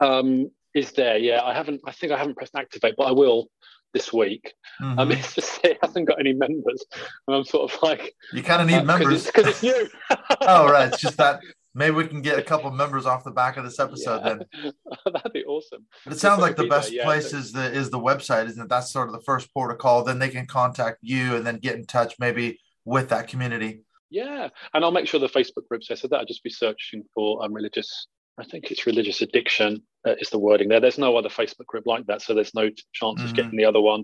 um, 0.00 0.50
is 0.74 0.90
there. 0.92 1.18
Yeah, 1.18 1.42
I 1.42 1.52
haven't. 1.52 1.82
I 1.86 1.92
think 1.92 2.10
I 2.12 2.18
haven't 2.18 2.36
pressed 2.36 2.56
activate, 2.56 2.94
but 2.96 3.04
I 3.04 3.12
will 3.12 3.48
this 3.94 4.12
week. 4.12 4.52
Mm-hmm. 4.80 4.98
Um, 4.98 5.12
it's 5.12 5.34
just 5.34 5.64
it 5.64 5.78
hasn't 5.82 6.08
got 6.08 6.18
any 6.18 6.32
members, 6.32 6.84
and 7.26 7.36
I'm 7.36 7.44
sort 7.44 7.70
of 7.70 7.78
like 7.82 8.14
you 8.32 8.42
kind 8.42 8.62
of 8.62 8.68
need 8.68 8.78
uh, 8.78 8.84
members 8.84 9.26
because 9.26 9.46
it's, 9.46 9.62
it's, 9.62 9.62
you. 9.62 9.88
oh, 10.40 10.68
right. 10.68 10.88
It's 10.88 11.00
just 11.00 11.18
that 11.18 11.40
Maybe 11.78 11.96
we 11.96 12.06
can 12.06 12.20
get 12.20 12.38
a 12.38 12.42
couple 12.42 12.70
members 12.70 13.06
off 13.06 13.24
the 13.24 13.30
back 13.30 13.56
of 13.56 13.64
this 13.64 13.78
episode 13.78 14.22
yeah. 14.24 14.38
then. 14.62 14.72
That'd 15.12 15.32
be 15.32 15.44
awesome. 15.44 15.86
But 16.04 16.12
it 16.12 16.18
sounds 16.18 16.40
like 16.40 16.56
the 16.56 16.66
best 16.66 16.92
yeah, 16.92 17.04
place 17.04 17.32
is 17.32 17.52
the 17.52 17.72
is 17.72 17.90
the 17.90 18.00
website, 18.00 18.46
isn't 18.46 18.62
it? 18.62 18.68
That's 18.68 18.90
sort 18.92 19.08
of 19.08 19.14
the 19.14 19.22
first 19.22 19.52
port 19.54 19.70
of 19.70 19.78
call. 19.78 20.02
Then 20.04 20.18
they 20.18 20.28
can 20.28 20.46
contact 20.46 20.98
you 21.02 21.36
and 21.36 21.46
then 21.46 21.56
get 21.58 21.76
in 21.76 21.86
touch 21.86 22.14
maybe 22.18 22.60
with 22.84 23.08
that 23.10 23.28
community. 23.28 23.82
Yeah, 24.10 24.48
and 24.74 24.84
I'll 24.84 24.90
make 24.90 25.06
sure 25.06 25.20
the 25.20 25.28
Facebook 25.28 25.68
group 25.68 25.84
says 25.84 26.00
so 26.00 26.08
that 26.08 26.18
I'll 26.18 26.24
just 26.24 26.42
be 26.42 26.50
searching 26.50 27.04
for 27.14 27.44
um, 27.44 27.52
religious 27.52 28.08
I 28.38 28.44
think 28.44 28.70
it's 28.70 28.86
religious 28.86 29.20
addiction 29.20 29.82
uh, 30.06 30.14
is 30.18 30.30
the 30.30 30.38
wording 30.38 30.68
there. 30.68 30.80
There's 30.80 30.98
no 30.98 31.16
other 31.16 31.28
Facebook 31.28 31.66
group 31.66 31.86
like 31.86 32.06
that, 32.06 32.22
so 32.22 32.34
there's 32.34 32.54
no 32.54 32.70
chance 32.92 33.20
mm-hmm. 33.20 33.24
of 33.24 33.34
getting 33.34 33.56
the 33.56 33.64
other 33.64 33.80
one. 33.80 34.00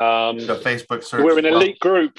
Um, 0.00 0.38
the 0.38 0.60
Facebook 0.64 1.02
search. 1.02 1.22
We're 1.22 1.38
an 1.38 1.46
elite 1.46 1.78
well. 1.82 1.92
group. 1.92 2.18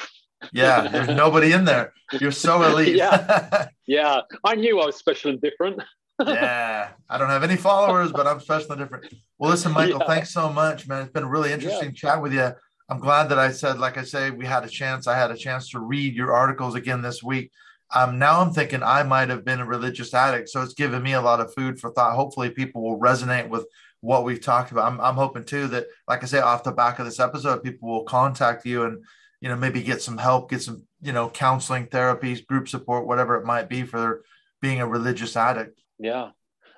Yeah, 0.54 0.88
there's 0.92 1.08
nobody 1.08 1.52
in 1.54 1.66
there. 1.66 1.94
You're 2.20 2.32
so 2.32 2.64
elite. 2.64 2.96
yeah, 2.96 3.68
yeah. 3.88 4.22
I 4.44 4.56
knew 4.56 4.80
I 4.80 4.86
was 4.86 4.96
special 4.96 5.32
and 5.32 5.42
different. 5.42 5.82
yeah, 6.26 6.90
I 7.10 7.18
don't 7.18 7.30
have 7.30 7.44
any 7.44 7.58
followers, 7.58 8.12
but 8.12 8.28
I'm 8.28 8.40
special 8.40 8.72
and 8.72 8.82
different. 8.82 9.14
Well, 9.38 9.52
listen, 9.52 9.72
Michael, 9.72 10.00
yeah. 10.00 10.08
thanks 10.08 10.32
so 10.32 10.52
much, 10.52 10.88
man. 10.88 11.04
It's 11.04 11.12
been 11.12 11.24
a 11.24 11.30
really 11.30 11.52
interesting 11.52 11.90
yeah. 11.90 11.96
chat 11.96 12.22
with 12.22 12.34
you. 12.34 12.52
I'm 12.90 13.00
glad 13.00 13.30
that 13.30 13.38
I 13.38 13.52
said, 13.52 13.80
like 13.80 13.98
I 13.98 14.04
say, 14.04 14.32
we 14.32 14.46
had 14.46 14.64
a 14.64 14.70
chance. 14.70 15.08
I 15.08 15.18
had 15.18 15.30
a 15.30 15.38
chance 15.38 15.70
to 15.72 15.80
read 15.80 16.16
your 16.16 16.34
articles 16.34 16.76
again 16.76 17.02
this 17.02 17.22
week. 17.22 17.52
Um, 17.94 18.18
now 18.18 18.42
I'm 18.42 18.52
thinking 18.52 18.82
I 18.82 19.04
might 19.04 19.30
have 19.30 19.46
been 19.46 19.60
a 19.60 19.66
religious 19.66 20.14
addict, 20.14 20.50
so 20.50 20.62
it's 20.62 20.74
given 20.74 21.04
me 21.04 21.14
a 21.14 21.22
lot 21.22 21.40
of 21.40 21.54
food 21.54 21.80
for 21.80 21.92
thought. 21.92 22.16
Hopefully, 22.16 22.50
people 22.50 22.82
will 22.82 23.00
resonate 23.00 23.50
with 23.50 23.66
what 24.02 24.24
we've 24.24 24.42
talked 24.42 24.72
about. 24.72 24.92
I'm, 24.92 25.00
I'm 25.02 25.16
hoping 25.16 25.46
too 25.46 25.68
that, 25.68 25.88
like 26.08 26.24
I 26.24 26.28
say, 26.28 26.40
off 26.40 26.64
the 26.64 26.72
back 26.72 27.00
of 27.00 27.06
this 27.06 27.20
episode, 27.20 27.64
people 27.64 27.90
will 27.90 28.04
contact 28.04 28.66
you 28.66 28.84
and 28.84 29.04
you 29.48 29.54
know 29.54 29.60
maybe 29.60 29.82
get 29.82 30.02
some 30.02 30.18
help, 30.18 30.50
get 30.50 30.62
some 30.62 30.84
you 31.00 31.14
know 31.14 31.30
counseling, 31.30 31.88
therapies, 31.88 32.46
group 32.46 32.68
support, 32.68 33.08
whatever 33.08 33.38
it 33.38 33.46
might 33.46 33.70
be 33.70 33.84
for 33.84 34.26
being 34.62 34.82
a 34.82 34.88
religious 34.88 35.38
addict. 35.38 35.80
Yeah, 36.00 36.32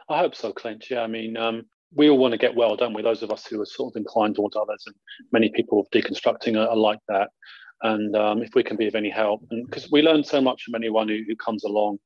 I 0.08 0.20
hope 0.20 0.36
so, 0.36 0.54
Clint. 0.54 0.86
Yeah, 0.88 1.02
I 1.02 1.08
mean, 1.08 1.36
um, 1.36 1.64
we 1.96 2.12
all 2.12 2.20
want 2.20 2.34
to 2.34 2.38
get 2.38 2.54
well, 2.54 2.76
don't 2.76 2.94
we? 2.94 3.02
Those 3.02 3.24
of 3.24 3.32
us 3.32 3.48
who 3.48 3.60
are 3.60 3.66
sort 3.66 3.96
of 3.96 4.00
inclined 4.00 4.36
towards 4.36 4.56
others, 4.56 4.84
and 4.86 4.96
many 5.32 5.50
people 5.50 5.88
deconstructing 5.92 6.58
are, 6.58 6.70
are 6.70 6.78
like 6.78 7.00
that. 7.08 7.30
And 7.82 8.16
um, 8.16 8.44
if 8.44 8.52
we 8.54 8.62
can 8.62 8.78
be 8.78 8.86
of 8.86 8.94
any 8.94 9.10
help, 9.10 9.42
because 9.50 9.90
we 9.90 10.04
learn 10.04 10.24
so 10.24 10.40
much 10.40 10.62
from 10.62 10.76
anyone 10.76 11.08
who, 11.08 11.24
who 11.28 11.36
comes 11.38 11.64
along, 11.64 11.98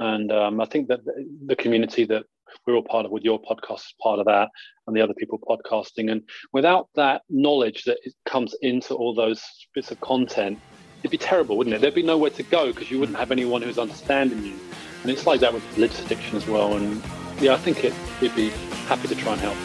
and 0.00 0.32
um, 0.32 0.60
I 0.60 0.64
think 0.64 0.88
that 0.88 1.02
the, 1.46 1.54
community 1.54 2.04
that 2.06 2.24
we're 2.66 2.74
all 2.74 2.82
part 2.82 3.06
of 3.06 3.12
with 3.12 3.24
your 3.24 3.40
podcast 3.40 3.78
is 3.78 3.94
part 4.02 4.18
of 4.18 4.26
that, 4.26 4.48
and 4.86 4.96
the 4.96 5.00
other 5.00 5.14
people 5.14 5.38
podcasting. 5.38 6.10
And 6.10 6.22
without 6.52 6.88
that 6.94 7.22
knowledge 7.28 7.84
that 7.84 7.98
comes 8.26 8.54
into 8.62 8.94
all 8.94 9.14
those 9.14 9.42
bits 9.74 9.90
of 9.90 10.00
content, 10.00 10.58
it'd 11.00 11.10
be 11.10 11.18
terrible, 11.18 11.56
wouldn't 11.56 11.74
it? 11.74 11.80
There'd 11.80 11.94
be 11.94 12.02
nowhere 12.02 12.30
to 12.30 12.42
go 12.42 12.72
because 12.72 12.90
you 12.90 12.98
wouldn't 12.98 13.18
have 13.18 13.30
anyone 13.30 13.62
who's 13.62 13.78
understanding 13.78 14.42
you. 14.44 14.58
And 15.02 15.10
it's 15.10 15.26
like 15.26 15.40
that 15.40 15.52
with 15.54 15.64
religious 15.74 16.04
addiction 16.04 16.36
as 16.36 16.46
well. 16.46 16.76
And 16.76 17.02
yeah, 17.40 17.54
I 17.54 17.56
think 17.56 17.84
it, 17.84 17.94
it'd 18.20 18.36
be 18.36 18.50
happy 18.86 19.08
to 19.08 19.14
try 19.14 19.32
and 19.32 19.40
help. 19.40 19.56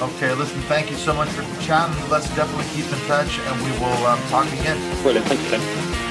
Okay, 0.00 0.32
listen, 0.34 0.60
thank 0.62 0.90
you 0.90 0.96
so 0.96 1.12
much 1.12 1.28
for 1.30 1.42
chatting. 1.62 2.08
Let's 2.08 2.34
definitely 2.36 2.66
keep 2.72 2.90
in 2.90 2.98
touch 3.06 3.38
and 3.40 3.62
we 3.64 3.70
will 3.80 4.06
um, 4.06 4.20
talk 4.28 4.46
again. 4.46 4.78
Brilliant. 5.02 5.26
Thank 5.26 5.42
you, 5.42 5.58
Ken. 5.58 6.07